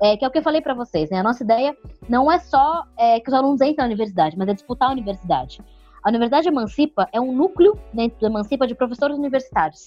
É, 0.00 0.16
que 0.16 0.24
é 0.24 0.28
o 0.28 0.30
que 0.30 0.38
eu 0.38 0.42
falei 0.42 0.60
para 0.60 0.74
vocês, 0.74 1.10
né? 1.10 1.18
A 1.18 1.22
nossa 1.22 1.42
ideia 1.42 1.74
não 2.08 2.30
é 2.30 2.38
só 2.38 2.84
é, 2.96 3.18
que 3.18 3.28
os 3.28 3.34
alunos 3.34 3.60
entrem 3.60 3.76
na 3.78 3.86
universidade, 3.86 4.36
mas 4.36 4.46
é 4.48 4.54
disputar 4.54 4.90
a 4.90 4.92
universidade. 4.92 5.60
A 6.04 6.08
Universidade 6.08 6.46
Emancipa 6.46 7.08
é 7.12 7.20
um 7.20 7.32
núcleo 7.32 7.76
dentro 7.92 8.20
do 8.20 8.26
Emancipa 8.26 8.66
de 8.66 8.74
professores 8.76 9.16
universitários. 9.18 9.86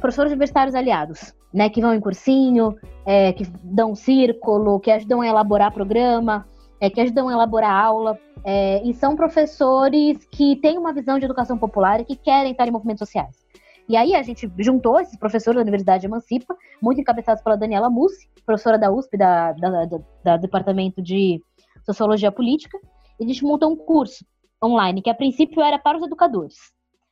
Professores 0.00 0.32
universitários 0.32 0.74
aliados, 0.74 1.34
né, 1.52 1.68
que 1.68 1.80
vão 1.80 1.94
em 1.94 2.00
cursinho, 2.00 2.76
é, 3.06 3.32
que 3.32 3.44
dão 3.62 3.94
círculo, 3.94 4.80
que 4.80 4.90
ajudam 4.90 5.20
a 5.20 5.26
elaborar 5.26 5.72
programa, 5.72 6.46
é, 6.80 6.90
que 6.90 7.00
ajudam 7.00 7.28
a 7.28 7.32
elaborar 7.32 7.84
aula, 7.84 8.18
é, 8.44 8.82
e 8.84 8.92
são 8.94 9.16
professores 9.16 10.26
que 10.30 10.56
têm 10.56 10.76
uma 10.76 10.92
visão 10.92 11.18
de 11.18 11.24
educação 11.24 11.56
popular 11.56 12.00
e 12.00 12.04
que 12.04 12.16
querem 12.16 12.52
estar 12.52 12.66
em 12.66 12.70
movimentos 12.70 13.00
sociais. 13.00 13.44
E 13.88 13.96
aí 13.96 14.14
a 14.14 14.22
gente 14.22 14.50
juntou 14.58 14.98
esses 14.98 15.16
professores 15.18 15.56
da 15.56 15.62
Universidade 15.62 16.06
Emancipa, 16.06 16.56
muito 16.82 17.00
encabeçados 17.00 17.42
pela 17.42 17.56
Daniela 17.56 17.90
Mussi, 17.90 18.28
professora 18.44 18.78
da 18.78 18.90
USP, 18.90 19.16
da, 19.16 19.52
da, 19.52 19.84
da, 19.84 19.98
da 20.22 20.36
Departamento 20.36 21.02
de 21.02 21.40
Sociologia 21.84 22.32
Política, 22.32 22.78
e 23.20 23.24
a 23.24 23.26
gente 23.26 23.44
montou 23.44 23.70
um 23.70 23.76
curso 23.76 24.24
online, 24.62 25.02
que 25.02 25.10
a 25.10 25.14
princípio 25.14 25.62
era 25.62 25.78
para 25.78 25.98
os 25.98 26.06
educadores, 26.06 26.56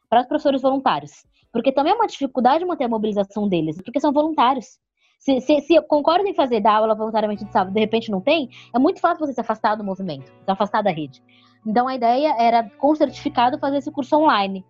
para 0.09 0.23
os 0.23 0.27
professores 0.27 0.63
voluntários. 0.63 1.13
Porque 1.53 1.73
também 1.73 1.93
é 1.93 1.97
uma 1.97 2.07
dificuldade 2.07 2.65
manter 2.65 2.85
a 2.85 2.89
mobilização 2.89 3.49
deles, 3.49 3.81
porque 3.83 4.01
são 4.01 4.13
voluntários. 4.13 4.79
Se, 5.19 5.41
se, 5.41 5.61
se 5.61 5.81
concordam 5.83 6.27
em 6.27 6.35
fazer 6.35 6.61
da 6.61 6.75
aula 6.75 6.95
voluntariamente 6.95 7.45
de 7.45 7.53
sábado, 7.53 7.73
de 7.73 7.81
repente 7.81 8.11
não 8.11 8.21
tem, 8.21 8.49
é 8.75 8.79
muito 8.79 9.01
fácil 9.01 9.25
você 9.25 9.33
se 9.33 9.41
afastar 9.41 9.77
do 9.77 9.85
movimento, 9.85 10.27
se 10.27 10.51
afastar 10.51 10.83
da 10.83 10.91
rede. 10.91 11.23
Então 11.65 11.87
a 11.87 11.95
ideia 11.95 12.35
era, 12.39 12.69
com 12.79 12.95
certificado, 12.95 13.59
fazer 13.59 13.79
esse 13.79 13.93
curso 13.93 14.17
online. 14.17 14.65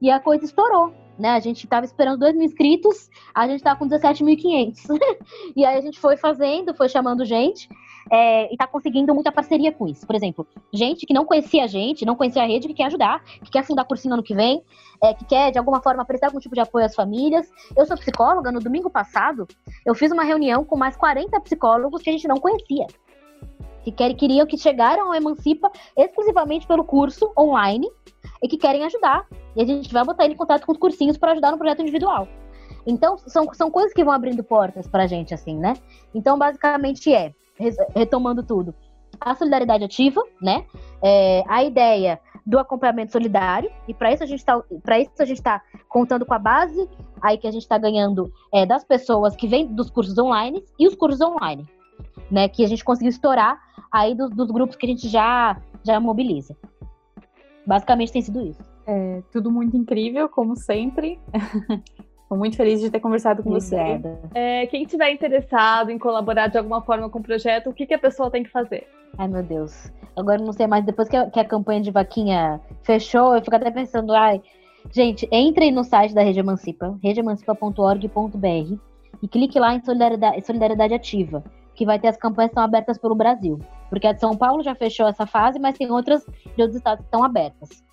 E 0.00 0.10
a 0.10 0.20
coisa 0.20 0.44
estourou 0.44 0.92
né? 1.18 1.30
A 1.30 1.40
gente 1.40 1.64
estava 1.64 1.86
esperando 1.86 2.20
2 2.20 2.34
mil 2.34 2.44
inscritos, 2.44 3.08
a 3.34 3.46
gente 3.46 3.56
está 3.56 3.74
com 3.74 3.88
17.500. 3.88 4.98
e 5.56 5.64
aí 5.64 5.78
a 5.78 5.80
gente 5.80 5.98
foi 5.98 6.16
fazendo, 6.16 6.74
foi 6.74 6.88
chamando 6.88 7.24
gente 7.24 7.68
é, 8.10 8.48
e 8.48 8.52
está 8.52 8.66
conseguindo 8.66 9.14
muita 9.14 9.32
parceria 9.32 9.72
com 9.72 9.86
isso. 9.86 10.06
Por 10.06 10.14
exemplo, 10.14 10.46
gente 10.72 11.06
que 11.06 11.14
não 11.14 11.24
conhecia 11.24 11.64
a 11.64 11.66
gente, 11.66 12.04
não 12.04 12.16
conhecia 12.16 12.42
a 12.42 12.46
rede, 12.46 12.68
que 12.68 12.74
quer 12.74 12.86
ajudar, 12.86 13.22
que 13.24 13.50
quer 13.50 13.64
fundar 13.64 13.84
cursinho 13.84 14.14
ano 14.14 14.22
que 14.22 14.34
vem, 14.34 14.62
é, 15.02 15.14
que 15.14 15.24
quer 15.24 15.50
de 15.50 15.58
alguma 15.58 15.82
forma 15.82 16.04
prestar 16.04 16.28
algum 16.28 16.38
tipo 16.38 16.54
de 16.54 16.60
apoio 16.60 16.84
às 16.84 16.94
famílias. 16.94 17.48
Eu 17.76 17.86
sou 17.86 17.96
psicóloga, 17.96 18.52
no 18.52 18.60
domingo 18.60 18.90
passado, 18.90 19.46
eu 19.84 19.94
fiz 19.94 20.12
uma 20.12 20.22
reunião 20.22 20.64
com 20.64 20.76
mais 20.76 20.96
40 20.96 21.40
psicólogos 21.40 22.02
que 22.02 22.10
a 22.10 22.12
gente 22.12 22.28
não 22.28 22.36
conhecia. 22.36 22.86
Que 23.82 23.92
queriam 24.14 24.46
que 24.46 24.58
chegaram 24.58 25.08
ao 25.08 25.14
Emancipa 25.14 25.70
exclusivamente 25.96 26.66
pelo 26.66 26.84
curso 26.84 27.32
online 27.38 27.88
e 28.42 28.48
que 28.48 28.56
querem 28.56 28.84
ajudar. 28.84 29.26
E 29.54 29.62
a 29.62 29.64
gente 29.64 29.92
vai 29.92 30.04
botar 30.04 30.24
ele 30.24 30.34
em 30.34 30.36
contato 30.36 30.66
com 30.66 30.72
os 30.72 30.78
cursinhos 30.78 31.16
para 31.16 31.32
ajudar 31.32 31.52
no 31.52 31.58
projeto 31.58 31.82
individual. 31.82 32.26
Então, 32.86 33.18
são, 33.18 33.52
são 33.52 33.70
coisas 33.70 33.92
que 33.92 34.04
vão 34.04 34.12
abrindo 34.12 34.44
portas 34.44 34.86
pra 34.86 35.06
gente, 35.06 35.34
assim, 35.34 35.56
né? 35.56 35.74
Então, 36.14 36.38
basicamente 36.38 37.12
é, 37.12 37.34
retomando 37.94 38.42
tudo, 38.42 38.74
a 39.20 39.34
solidariedade 39.34 39.84
ativa, 39.84 40.22
né? 40.40 40.64
É, 41.02 41.42
a 41.48 41.64
ideia 41.64 42.20
do 42.44 42.58
acompanhamento 42.58 43.12
solidário, 43.12 43.70
e 43.88 43.94
para 43.94 44.12
isso 44.12 44.22
a 44.22 44.26
gente 44.26 44.38
está 44.38 44.62
está 45.20 45.62
contando 45.88 46.24
com 46.24 46.34
a 46.34 46.38
base 46.38 46.88
aí 47.20 47.36
que 47.36 47.46
a 47.46 47.50
gente 47.50 47.62
está 47.62 47.76
ganhando 47.76 48.32
é, 48.52 48.64
das 48.64 48.84
pessoas 48.84 49.34
que 49.34 49.48
vêm 49.48 49.66
dos 49.66 49.90
cursos 49.90 50.16
online 50.16 50.62
e 50.78 50.86
os 50.86 50.94
cursos 50.94 51.20
online, 51.20 51.66
né? 52.30 52.48
Que 52.48 52.64
a 52.64 52.68
gente 52.68 52.84
conseguiu 52.84 53.10
estourar 53.10 53.58
aí 53.90 54.14
dos, 54.14 54.30
dos 54.30 54.50
grupos 54.50 54.76
que 54.76 54.86
a 54.86 54.88
gente 54.88 55.08
já 55.08 55.60
já 55.84 55.98
mobiliza. 55.98 56.56
Basicamente 57.66 58.12
tem 58.12 58.22
sido 58.22 58.40
isso. 58.40 58.60
É 58.86 59.22
tudo 59.32 59.50
muito 59.50 59.76
incrível, 59.76 60.28
como 60.28 60.56
sempre. 60.56 61.18
Estou 62.26 62.36
muito 62.36 62.56
feliz 62.56 62.80
de 62.80 62.90
ter 62.90 62.98
conversado 62.98 63.40
com 63.40 63.50
Obrigada. 63.50 64.18
você. 64.20 64.38
É, 64.38 64.66
quem 64.66 64.84
tiver 64.84 65.12
interessado 65.12 65.90
em 65.90 65.98
colaborar 65.98 66.48
de 66.48 66.58
alguma 66.58 66.82
forma 66.82 67.08
com 67.08 67.20
o 67.20 67.22
projeto, 67.22 67.70
o 67.70 67.72
que, 67.72 67.86
que 67.86 67.94
a 67.94 67.98
pessoa 68.00 68.28
tem 68.32 68.42
que 68.42 68.50
fazer? 68.50 68.84
Ai, 69.16 69.28
meu 69.28 69.44
Deus. 69.44 69.92
Agora 70.16 70.42
não 70.42 70.52
sei 70.52 70.66
mais. 70.66 70.84
Depois 70.84 71.08
que 71.08 71.16
a, 71.16 71.30
que 71.30 71.38
a 71.38 71.44
campanha 71.44 71.80
de 71.80 71.92
vaquinha 71.92 72.60
fechou, 72.82 73.32
eu 73.32 73.40
fico 73.40 73.54
até 73.54 73.70
pensando, 73.70 74.12
ai. 74.12 74.42
Gente, 74.90 75.28
entrem 75.30 75.70
no 75.70 75.84
site 75.84 76.14
da 76.14 76.22
Rede 76.22 76.40
Emancipa, 76.40 76.98
redeemancipa.org.br, 77.00 78.76
e 79.22 79.28
clique 79.28 79.60
lá 79.60 79.76
em 79.76 79.84
solidariedade, 79.84 80.44
solidariedade 80.44 80.94
Ativa, 80.94 81.44
que 81.76 81.86
vai 81.86 82.00
ter 82.00 82.08
as 82.08 82.16
campanhas 82.16 82.50
que 82.50 82.54
estão 82.54 82.64
abertas 82.64 82.98
pelo 82.98 83.14
Brasil. 83.14 83.60
Porque 83.88 84.06
a 84.08 84.12
de 84.12 84.20
São 84.20 84.36
Paulo 84.36 84.64
já 84.64 84.74
fechou 84.74 85.06
essa 85.06 85.26
fase, 85.26 85.60
mas 85.60 85.78
tem 85.78 85.92
outras 85.92 86.26
de 86.26 86.60
outros 86.60 86.74
estados 86.74 87.02
que 87.02 87.06
estão 87.06 87.22
abertas. 87.22 87.84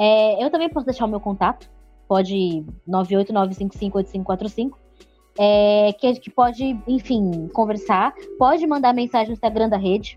É, 0.00 0.42
eu 0.42 0.50
também 0.50 0.70
posso 0.70 0.86
deixar 0.86 1.04
o 1.04 1.08
meu 1.08 1.20
contato, 1.20 1.68
pode 2.14 2.64
989558545, 2.88 4.70
é, 5.36 5.92
que, 5.98 6.14
que 6.20 6.30
pode, 6.30 6.78
enfim, 6.86 7.48
conversar. 7.52 8.14
Pode 8.38 8.64
mandar 8.68 8.94
mensagem 8.94 9.30
no 9.30 9.32
Instagram 9.32 9.68
da 9.68 9.76
rede 9.76 10.16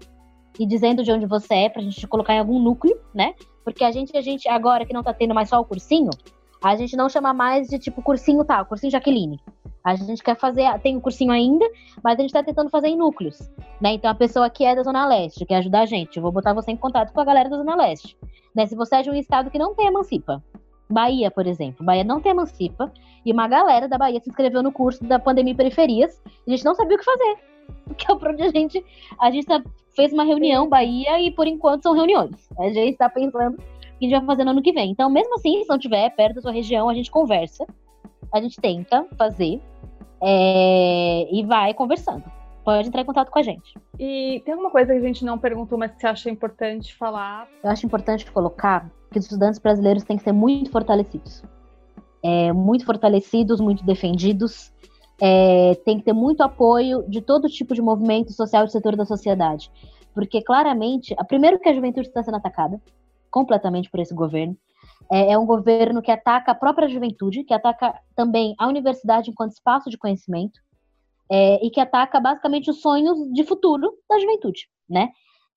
e 0.60 0.68
dizendo 0.68 1.04
de 1.04 1.12
onde 1.12 1.26
você 1.26 1.56
é, 1.56 1.70
pra 1.70 1.82
gente 1.82 2.06
colocar 2.06 2.36
em 2.36 2.40
algum 2.40 2.60
núcleo, 2.60 2.96
né? 3.16 3.34
Porque 3.64 3.84
a 3.84 3.90
gente, 3.90 4.16
a 4.16 4.22
gente 4.22 4.48
agora 4.48 4.86
que 4.86 4.94
não 4.94 5.02
tá 5.02 5.12
tendo 5.12 5.34
mais 5.34 5.50
só 5.50 5.60
o 5.60 5.66
cursinho, 5.66 6.12
a 6.64 6.76
gente 6.76 6.96
não 6.96 7.10
chama 7.10 7.34
mais 7.34 7.68
de 7.68 7.80
tipo 7.80 8.00
cursinho 8.04 8.46
tal, 8.46 8.64
cursinho 8.68 8.92
Jaqueline. 8.92 9.40
A 9.84 9.96
gente 9.96 10.22
quer 10.22 10.38
fazer, 10.38 10.72
tem 10.82 10.94
o 10.94 11.00
um 11.00 11.02
cursinho 11.02 11.32
ainda, 11.32 11.66
mas 12.04 12.20
a 12.20 12.22
gente 12.22 12.30
está 12.30 12.44
tentando 12.44 12.70
fazer 12.70 12.90
em 12.90 12.96
núcleos, 12.96 13.40
né? 13.82 13.94
Então 13.94 14.12
a 14.12 14.16
pessoa 14.16 14.52
que 14.52 14.64
é 14.64 14.76
da 14.76 14.84
Zona 14.84 15.08
Leste, 15.08 15.48
quer 15.48 15.56
ajudar 15.56 15.82
a 15.82 15.86
gente, 15.88 16.18
eu 16.18 16.22
vou 16.22 16.32
botar 16.32 16.54
você 16.54 16.70
em 16.70 16.78
contato 16.78 17.12
com 17.12 17.22
a 17.22 17.26
galera 17.26 17.50
da 17.50 17.58
Zona 17.58 17.76
Leste. 17.76 18.16
Né? 18.54 18.68
Se 18.68 18.76
você 18.76 18.98
é 18.98 19.02
de 19.02 19.10
um 19.10 19.16
estado 19.16 19.50
que 19.50 19.58
não 19.58 19.74
tem 19.74 19.88
emancipa, 19.88 20.44
Bahia, 20.89 21.30
por 21.30 21.45
exemplo, 21.45 21.86
Bahia 21.86 22.04
não 22.04 22.21
tem 22.21 22.32
emancipa, 22.32 22.91
e 23.26 23.32
uma 23.32 23.47
galera 23.47 23.88
da 23.88 23.97
Bahia 23.97 24.19
se 24.21 24.30
inscreveu 24.30 24.63
no 24.63 24.71
curso 24.71 25.04
da 25.04 25.19
pandemia 25.19 25.54
e 25.54 25.58
periferias, 25.58 26.21
e 26.45 26.54
a 26.54 26.56
gente 26.56 26.65
não 26.65 26.76
sabia 26.76 26.95
o 26.95 27.00
que 27.00 27.06
fazer. 27.06 27.38
Porque 27.86 28.10
é 28.10 28.13
o 28.13 28.17
onde 28.17 28.43
a 28.43 28.50
gente, 28.50 28.86
a 29.19 29.30
gente 29.30 29.45
tá, 29.45 29.62
fez 29.95 30.13
uma 30.13 30.23
reunião 30.23 30.69
Bahia 30.69 31.19
e 31.19 31.32
por 31.32 31.47
enquanto 31.47 31.84
são 31.84 31.93
reuniões. 31.93 32.50
A 32.58 32.69
gente 32.69 32.93
está 32.93 33.10
pensando 33.10 33.58
que 33.58 34.06
a 34.06 34.10
gente 34.10 34.17
vai 34.17 34.26
fazer 34.26 34.43
no 34.43 34.52
ano 34.52 34.62
que 34.62 34.71
vem. 34.71 34.91
Então, 34.91 35.10
mesmo 35.10 35.36
assim, 35.36 35.63
se 35.63 35.69
não 35.69 35.78
tiver 35.78 36.10
perto 36.12 36.36
da 36.36 36.41
sua 36.41 36.52
região, 36.52 36.88
a 36.88 36.93
gente 36.93 37.12
conversa, 37.12 37.65
a 38.34 38.39
gente 38.39 38.60
tenta 38.62 39.06
fazer 39.17 39.62
é, 40.21 41.28
e 41.32 41.43
vai 41.43 41.73
conversando. 41.73 42.23
Pode 42.63 42.88
entrar 42.88 43.02
em 43.02 43.06
contato 43.06 43.32
com 43.32 43.39
a 43.39 43.43
gente. 43.43 43.73
E 43.97 44.41
tem 44.43 44.54
alguma 44.54 44.69
coisa 44.69 44.91
que 44.93 45.00
a 45.00 45.02
gente 45.02 45.23
não 45.23 45.38
perguntou, 45.38 45.78
mas 45.78 45.91
que 45.91 46.02
você 46.02 46.08
acha 46.08 46.30
importante 46.30 46.93
falar? 46.95 47.47
Eu 47.63 47.69
acho 47.69 47.86
importante 47.86 48.30
colocar 48.30 48.91
que 49.12 49.20
os 49.20 49.26
estudantes 49.26 49.60
brasileiros 49.60 50.04
têm 50.04 50.17
que 50.17 50.24
ser 50.24 50.32
muito 50.32 50.70
fortalecidos. 50.72 51.43
É, 52.24 52.52
muito 52.52 52.86
fortalecidos, 52.86 53.60
muito 53.60 53.86
defendidos. 53.86 54.74
É, 55.22 55.76
tem 55.86 55.98
que 55.98 56.06
ter 56.06 56.13
muito 56.13 56.41
apoio 56.41 57.04
de 57.08 57.22
todo 57.22 57.48
tipo 57.48 57.74
de 57.74 57.82
movimento 57.82 58.32
social 58.34 58.65
e 58.65 58.70
setor 58.70 58.96
da 58.96 59.06
sociedade. 59.06 59.72
Porque 60.13 60.41
claramente, 60.41 61.15
a, 61.17 61.24
primeiro 61.24 61.60
que 61.60 61.70
a 61.70 61.74
juventude 61.74 62.08
está 62.08 62.24
sendo 62.24 62.38
atacada, 62.38 62.82
completamente 63.30 63.89
por 63.89 64.00
esse 64.00 64.13
governo. 64.13 64.58
É, 65.12 65.34
é, 65.34 65.38
um 65.38 65.46
governo 65.46 66.02
que 66.02 66.12
ataca 66.12 66.52
a 66.52 66.56
própria 66.56 66.88
juventude, 66.88 67.43
que 67.43 67.54
ataca 67.54 68.00
também 68.15 68.56
a 68.58 68.67
universidade 68.67 69.30
enquanto 69.30 69.52
espaço 69.52 69.89
de 69.89 69.98
conhecimento, 69.98 70.60
é, 71.32 71.65
e 71.65 71.70
que 71.70 71.80
ataca 71.80 72.20
basicamente 72.20 72.70
os 72.70 72.82
sonhos 72.82 73.17
de 73.32 73.43
futuro 73.43 73.93
da 74.10 74.17
juventude, 74.20 74.67
né? 74.89 75.10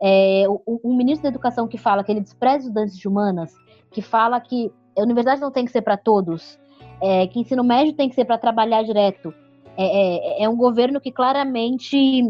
É, 0.03 0.45
o, 0.49 0.81
o, 0.83 0.97
ministro 0.97 1.25
da 1.25 1.29
Educação 1.29 1.69
que 1.69 1.77
fala 1.77 2.03
que 2.03 2.11
ele 2.11 2.21
despreza 2.21 2.71
os 2.71 2.97
de 2.97 3.07
humanas, 3.07 3.55
que 3.91 4.01
fala 4.01 4.41
que 4.41 4.73
a 4.99 5.03
universidade 5.03 5.41
não 5.41 5.51
tem 5.51 5.65
que 5.65 5.73
ser 5.73 5.83
para 5.83 5.97
todos, 5.97 6.59
é, 7.03 7.27
que 7.27 7.39
ensino 7.39 7.63
médio 7.63 7.93
tem 7.93 8.09
que 8.09 8.15
ser 8.15 8.25
para 8.25 8.39
trabalhar 8.39 8.83
direto, 8.83 9.35
é, 9.77 10.43
é, 10.43 10.45
é 10.45 10.49
um 10.49 10.57
governo 10.57 11.01
que 11.01 11.11
claramente 11.11 12.23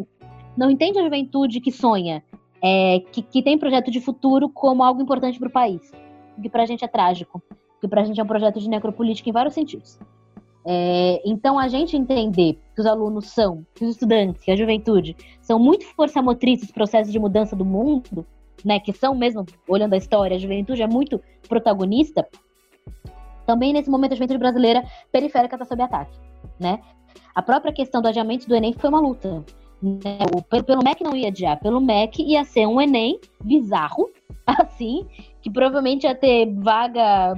não 0.57 0.71
entende 0.71 0.99
a 0.99 1.03
juventude 1.03 1.61
que 1.61 1.73
sonha, 1.73 2.23
é, 2.63 3.01
que, 3.13 3.23
que, 3.23 3.43
tem 3.43 3.59
projeto 3.59 3.91
de 3.91 4.01
futuro 4.01 4.49
como 4.49 4.83
algo 4.83 5.01
importante 5.01 5.39
para 5.39 5.49
o 5.49 5.53
país. 5.53 5.91
Que 6.41 6.49
para 6.49 6.63
a 6.63 6.67
gente 6.67 6.85
é 6.85 6.89
trágico. 6.89 7.43
Que 7.81 7.89
para 7.89 8.03
a 8.03 8.05
gente 8.05 8.21
é 8.21 8.23
um 8.23 8.27
projeto 8.27 8.61
de 8.61 8.69
necropolítica 8.69 9.29
em 9.29 9.33
vários 9.33 9.55
sentidos. 9.55 9.99
É, 10.65 11.23
então, 11.25 11.59
a 11.59 11.69
gente 11.69 11.97
entender 11.97 12.59
que 12.75 12.81
os 12.81 12.87
alunos 12.87 13.29
são, 13.29 13.65
que 13.75 13.85
os 13.85 13.93
estudantes, 13.93 14.43
que 14.43 14.51
a 14.51 14.57
juventude 14.57 15.17
são 15.41 15.59
muito 15.59 15.87
força 15.95 16.21
motriz 16.21 16.61
nos 16.61 16.71
processos 16.71 17.13
de 17.13 17.19
mudança 17.19 17.57
do 17.57 17.65
mundo, 17.65 18.27
né, 18.65 18.79
que 18.79 18.93
são 18.93 19.15
mesmo, 19.15 19.45
olhando 19.67 19.95
a 19.95 19.97
história, 19.97 20.37
a 20.37 20.41
juventude 20.41 20.83
é 20.83 20.87
muito 20.87 21.21
protagonista, 21.49 22.29
também 23.47 23.73
nesse 23.73 23.91
momento 23.91 24.13
a 24.13 24.17
juventude 24.17 24.39
brasileira 24.39 24.85
periférica 25.11 25.57
está 25.57 25.65
sob 25.65 25.83
ataque, 25.83 26.17
né? 26.59 26.81
A 27.35 27.43
própria 27.43 27.73
questão 27.73 28.01
do 28.01 28.09
adiamento 28.09 28.47
do 28.47 28.55
Enem 28.55 28.73
foi 28.73 28.89
uma 28.89 29.01
luta. 29.01 29.45
Né? 29.83 30.19
Pelo 30.65 30.85
MEC 30.85 31.03
não 31.03 31.17
ia 31.17 31.29
adiar, 31.29 31.59
pelo 31.59 31.81
MEC 31.81 32.23
ia 32.23 32.45
ser 32.45 32.67
um 32.67 32.81
Enem 32.81 33.19
bizarro, 33.43 34.11
assim, 34.47 35.07
que 35.41 35.51
provavelmente 35.51 36.05
ia 36.05 36.15
ter 36.15 36.55
vaga 36.55 37.35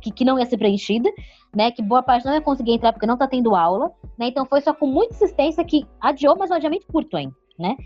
que, 0.00 0.10
que 0.10 0.24
não 0.24 0.38
ia 0.38 0.46
ser 0.46 0.58
preenchida, 0.58 1.10
né? 1.54 1.70
Que 1.70 1.82
boa 1.82 2.02
parte 2.02 2.24
não 2.24 2.34
ia 2.34 2.40
conseguir 2.40 2.72
entrar 2.72 2.92
porque 2.92 3.06
não 3.06 3.16
tá 3.16 3.26
tendo 3.26 3.54
aula, 3.54 3.92
né? 4.18 4.28
Então 4.28 4.44
foi 4.46 4.60
só 4.60 4.72
com 4.72 4.86
muita 4.86 5.14
insistência 5.14 5.64
que 5.64 5.86
adiou, 6.00 6.36
mas 6.38 6.50
um 6.50 6.54
adiamento 6.54 6.86
curto 6.86 7.16
ainda, 7.16 7.34
né? 7.58 7.76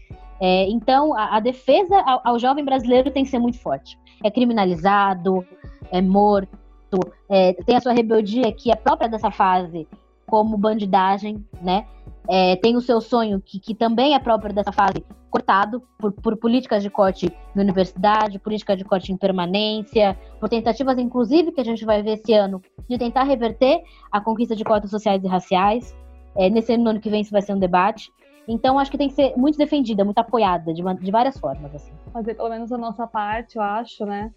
É, 0.40 0.68
então 0.70 1.14
a, 1.14 1.36
a 1.36 1.40
defesa 1.40 2.00
ao, 2.00 2.20
ao, 2.24 2.38
jovem 2.38 2.64
brasileiro 2.64 3.10
tem 3.10 3.24
que 3.24 3.30
ser 3.30 3.38
muito 3.38 3.58
forte. 3.58 3.98
É 4.24 4.30
criminalizado, 4.30 5.46
é 5.92 6.00
morto, 6.00 6.98
é, 7.28 7.52
tem 7.52 7.76
a 7.76 7.80
sua 7.80 7.92
rebeldia 7.92 8.50
que 8.52 8.72
é 8.72 8.76
própria 8.76 9.08
dessa 9.08 9.30
fase, 9.30 9.86
como 10.26 10.56
bandidagem, 10.56 11.44
né? 11.60 11.86
É, 12.28 12.56
tem 12.56 12.76
o 12.76 12.80
seu 12.80 13.00
sonho, 13.00 13.40
que, 13.40 13.58
que 13.58 13.74
também 13.74 14.14
é 14.14 14.18
próprio 14.18 14.52
dessa 14.52 14.72
fase, 14.72 15.04
cortado 15.30 15.82
por, 15.98 16.12
por 16.12 16.36
políticas 16.36 16.82
de 16.82 16.90
corte 16.90 17.32
na 17.54 17.62
universidade, 17.62 18.38
política 18.38 18.76
de 18.76 18.84
corte 18.84 19.12
em 19.12 19.16
permanência, 19.16 20.18
por 20.38 20.48
tentativas, 20.48 20.98
inclusive, 20.98 21.52
que 21.52 21.60
a 21.60 21.64
gente 21.64 21.84
vai 21.84 22.02
ver 22.02 22.14
esse 22.14 22.32
ano, 22.32 22.60
de 22.88 22.98
tentar 22.98 23.22
reverter 23.22 23.82
a 24.10 24.20
conquista 24.20 24.56
de 24.56 24.64
cotas 24.64 24.90
sociais 24.90 25.22
e 25.22 25.28
raciais. 25.28 25.94
É, 26.36 26.48
nesse 26.50 26.72
ano, 26.72 26.84
no 26.84 26.90
ano 26.90 27.00
que 27.00 27.10
vem, 27.10 27.20
isso 27.20 27.32
vai 27.32 27.42
ser 27.42 27.54
um 27.54 27.58
debate. 27.58 28.10
Então, 28.46 28.78
acho 28.78 28.90
que 28.90 28.98
tem 28.98 29.08
que 29.08 29.14
ser 29.14 29.36
muito 29.36 29.56
defendida, 29.56 30.04
muito 30.04 30.18
apoiada, 30.18 30.72
de, 30.72 30.82
de 30.82 31.10
várias 31.10 31.38
formas. 31.38 31.74
Assim. 31.74 31.92
Fazer 32.12 32.34
pelo 32.34 32.48
menos 32.48 32.72
a 32.72 32.78
nossa 32.78 33.06
parte, 33.06 33.56
eu 33.56 33.62
acho, 33.62 34.04
né? 34.04 34.32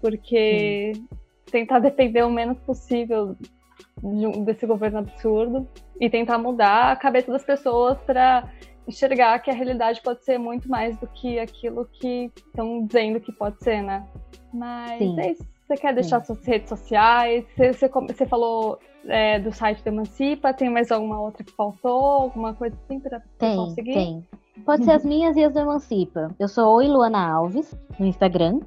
Porque 0.00 0.92
Sim. 0.94 1.08
tentar 1.50 1.78
defender 1.78 2.24
o 2.24 2.30
menos 2.30 2.58
possível 2.60 3.36
desse 4.44 4.66
governo 4.66 4.98
absurdo 4.98 5.68
e 6.00 6.10
tentar 6.10 6.38
mudar 6.38 6.92
a 6.92 6.96
cabeça 6.96 7.30
das 7.30 7.44
pessoas 7.44 7.98
para 8.00 8.50
enxergar 8.86 9.38
que 9.38 9.50
a 9.50 9.54
realidade 9.54 10.02
pode 10.02 10.24
ser 10.24 10.38
muito 10.38 10.68
mais 10.68 10.96
do 10.98 11.06
que 11.06 11.38
aquilo 11.38 11.86
que 11.86 12.30
estão 12.36 12.84
dizendo 12.84 13.20
que 13.20 13.32
pode 13.32 13.62
ser, 13.62 13.82
né? 13.82 14.06
Mas 14.52 14.98
Sim. 14.98 15.20
é 15.20 15.32
isso. 15.32 15.44
Você 15.66 15.76
quer 15.76 15.94
deixar 15.94 16.20
Sim. 16.20 16.34
suas 16.34 16.46
redes 16.46 16.68
sociais? 16.68 17.44
Você, 17.56 17.72
você, 17.72 17.88
você 17.88 18.26
falou 18.26 18.78
é, 19.06 19.40
do 19.40 19.50
site 19.50 19.82
do 19.82 19.88
Emancipa, 19.88 20.52
tem 20.52 20.68
mais 20.68 20.92
alguma 20.92 21.20
outra 21.20 21.42
que 21.42 21.52
faltou? 21.52 22.04
Alguma 22.04 22.52
coisa 22.54 22.76
assim 22.84 23.00
para 23.00 23.22
conseguir? 23.38 23.94
Tem, 23.94 24.24
Pode 24.64 24.84
ser 24.84 24.92
as 24.92 25.04
minhas 25.04 25.36
e 25.36 25.44
as 25.44 25.52
do 25.52 25.60
Emancipa. 25.60 26.28
Eu 26.38 26.48
sou 26.48 26.76
Oi 26.76 26.86
Luana 26.86 27.26
Alves 27.26 27.76
no 27.98 28.06
Instagram 28.06 28.60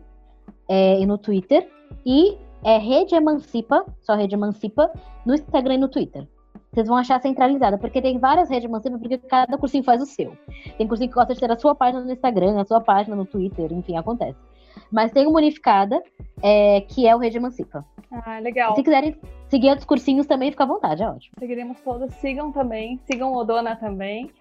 é, 0.67 0.99
e 0.99 1.05
no 1.05 1.17
Twitter. 1.17 1.69
E 2.05 2.37
é 2.63 2.77
Rede 2.77 3.15
Emancipa, 3.15 3.85
só 4.01 4.15
Rede 4.15 4.35
Emancipa, 4.35 4.91
no 5.25 5.33
Instagram 5.33 5.75
e 5.75 5.77
no 5.77 5.89
Twitter. 5.89 6.27
Vocês 6.71 6.87
vão 6.87 6.97
achar 6.97 7.19
centralizada, 7.21 7.77
porque 7.77 8.01
tem 8.01 8.19
várias 8.19 8.49
redes 8.49 8.65
Emancipa, 8.65 8.99
porque 8.99 9.17
cada 9.17 9.57
cursinho 9.57 9.83
faz 9.83 10.01
o 10.01 10.05
seu. 10.05 10.37
Tem 10.77 10.87
cursinho 10.87 11.09
que 11.09 11.15
gosta 11.15 11.33
de 11.33 11.39
ter 11.39 11.51
a 11.51 11.57
sua 11.57 11.73
página 11.73 12.03
no 12.03 12.11
Instagram, 12.11 12.59
a 12.59 12.65
sua 12.65 12.81
página 12.81 13.15
no 13.15 13.25
Twitter, 13.25 13.71
enfim, 13.73 13.95
acontece. 13.97 14.37
Mas 14.91 15.11
tem 15.11 15.25
uma 15.25 15.39
unificada, 15.39 16.01
é, 16.41 16.81
que 16.81 17.07
é 17.07 17.15
o 17.15 17.19
Rede 17.19 17.37
Emancipa. 17.37 17.85
Ah, 18.11 18.39
legal. 18.39 18.75
Se 18.75 18.83
quiserem 18.83 19.15
seguir 19.49 19.69
outros 19.69 19.85
cursinhos 19.85 20.27
também, 20.27 20.51
fica 20.51 20.63
à 20.63 20.67
vontade, 20.67 21.01
é 21.01 21.09
ótimo. 21.09 21.33
Seguiremos 21.39 21.79
todos, 21.81 22.13
sigam 22.15 22.51
também, 22.51 22.99
sigam 23.05 23.33
o 23.33 23.43
Dona 23.43 23.75
também. 23.75 24.31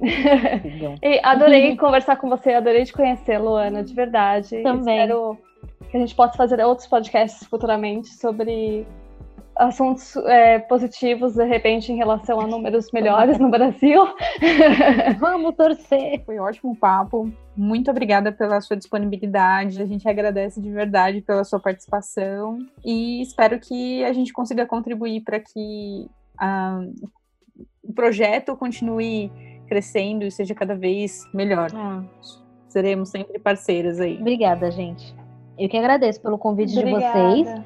E 0.00 1.20
adorei 1.22 1.74
conversar 1.76 2.16
com 2.16 2.28
você, 2.28 2.52
adorei 2.52 2.84
te 2.84 2.92
conhecer, 2.92 3.38
Luana, 3.38 3.82
de 3.82 3.94
verdade. 3.94 4.62
Também. 4.62 5.00
Espero 5.00 5.38
que 5.90 5.96
a 5.96 6.00
gente 6.00 6.14
possa 6.14 6.36
fazer 6.36 6.60
outros 6.64 6.86
podcasts 6.86 7.46
futuramente 7.46 8.08
sobre 8.08 8.86
assuntos 9.56 10.16
é, 10.16 10.58
positivos, 10.58 11.34
de 11.34 11.44
repente, 11.44 11.92
em 11.92 11.96
relação 11.96 12.40
a 12.40 12.46
números 12.46 12.90
melhores 12.92 13.38
no 13.38 13.50
Brasil. 13.50 14.02
Vamos 15.18 15.54
torcer! 15.54 16.22
Foi 16.24 16.38
um 16.40 16.42
ótimo 16.42 16.76
papo. 16.76 17.30
Muito 17.56 17.90
obrigada 17.90 18.32
pela 18.32 18.60
sua 18.60 18.76
disponibilidade. 18.76 19.82
A 19.82 19.86
gente 19.86 20.08
agradece 20.08 20.60
de 20.60 20.70
verdade 20.70 21.20
pela 21.20 21.44
sua 21.44 21.60
participação 21.60 22.58
e 22.84 23.20
espero 23.22 23.58
que 23.60 24.04
a 24.04 24.12
gente 24.12 24.32
consiga 24.32 24.66
contribuir 24.66 25.20
para 25.20 25.38
que 25.38 26.08
uh, 26.40 27.08
o 27.82 27.92
projeto 27.92 28.56
continue 28.56 29.30
crescendo 29.72 30.24
e 30.26 30.30
seja 30.30 30.54
cada 30.54 30.74
vez 30.74 31.26
melhor. 31.32 31.70
Ah. 31.74 32.02
Seremos 32.68 33.08
sempre 33.08 33.38
parceiras 33.38 33.98
aí. 34.00 34.18
Obrigada, 34.20 34.70
gente. 34.70 35.14
Eu 35.58 35.66
que 35.66 35.78
agradeço 35.78 36.20
pelo 36.20 36.36
convite 36.36 36.78
Obrigada. 36.78 37.34
de 37.34 37.44
vocês. 37.44 37.64